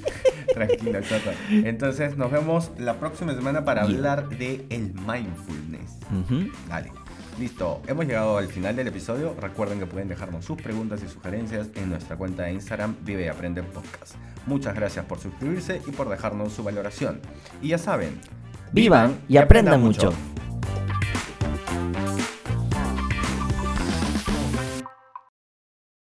Tranquilo, 0.56 1.00
chato. 1.02 1.30
Entonces 1.52 2.18
nos 2.18 2.32
vemos 2.32 2.72
la 2.80 3.00
próxima 3.00 3.36
semana 3.36 3.64
para 3.64 3.86
Yeah. 3.86 3.96
hablar 3.96 4.30
de 4.30 4.66
el 4.72 4.92
mindfulness. 4.96 6.00
Dale. 6.68 6.92
Listo, 7.40 7.82
hemos 7.88 8.06
llegado 8.06 8.38
al 8.38 8.50
final 8.50 8.76
del 8.76 8.90
episodio. 8.90 9.34
Recuerden 9.40 9.80
que 9.80 9.86
pueden 9.86 10.10
dejarnos 10.10 10.44
sus 10.44 10.62
preguntas 10.62 11.02
y 11.02 11.08
sugerencias 11.08 11.70
en 11.76 11.90
nuestra 11.90 12.18
cuenta 12.18 12.44
de 12.44 12.52
Instagram 12.52 12.98
Vive 13.06 13.24
y 13.24 13.28
Aprende 13.30 13.64
Podcast. 13.64 14.16
Muchas 14.46 14.76
gracias 14.76 15.06
por 15.06 15.20
suscribirse 15.20 15.82
y 15.88 15.92
por 15.92 16.10
dejarnos 16.10 16.52
su 16.52 16.66
valoración. 16.66 17.22
Y 17.62 17.70
ya 17.70 17.78
saben, 17.78 18.20
Vivan 18.74 19.22
y 19.30 19.38
aprendan 19.38 19.82
mucho. 19.82 20.14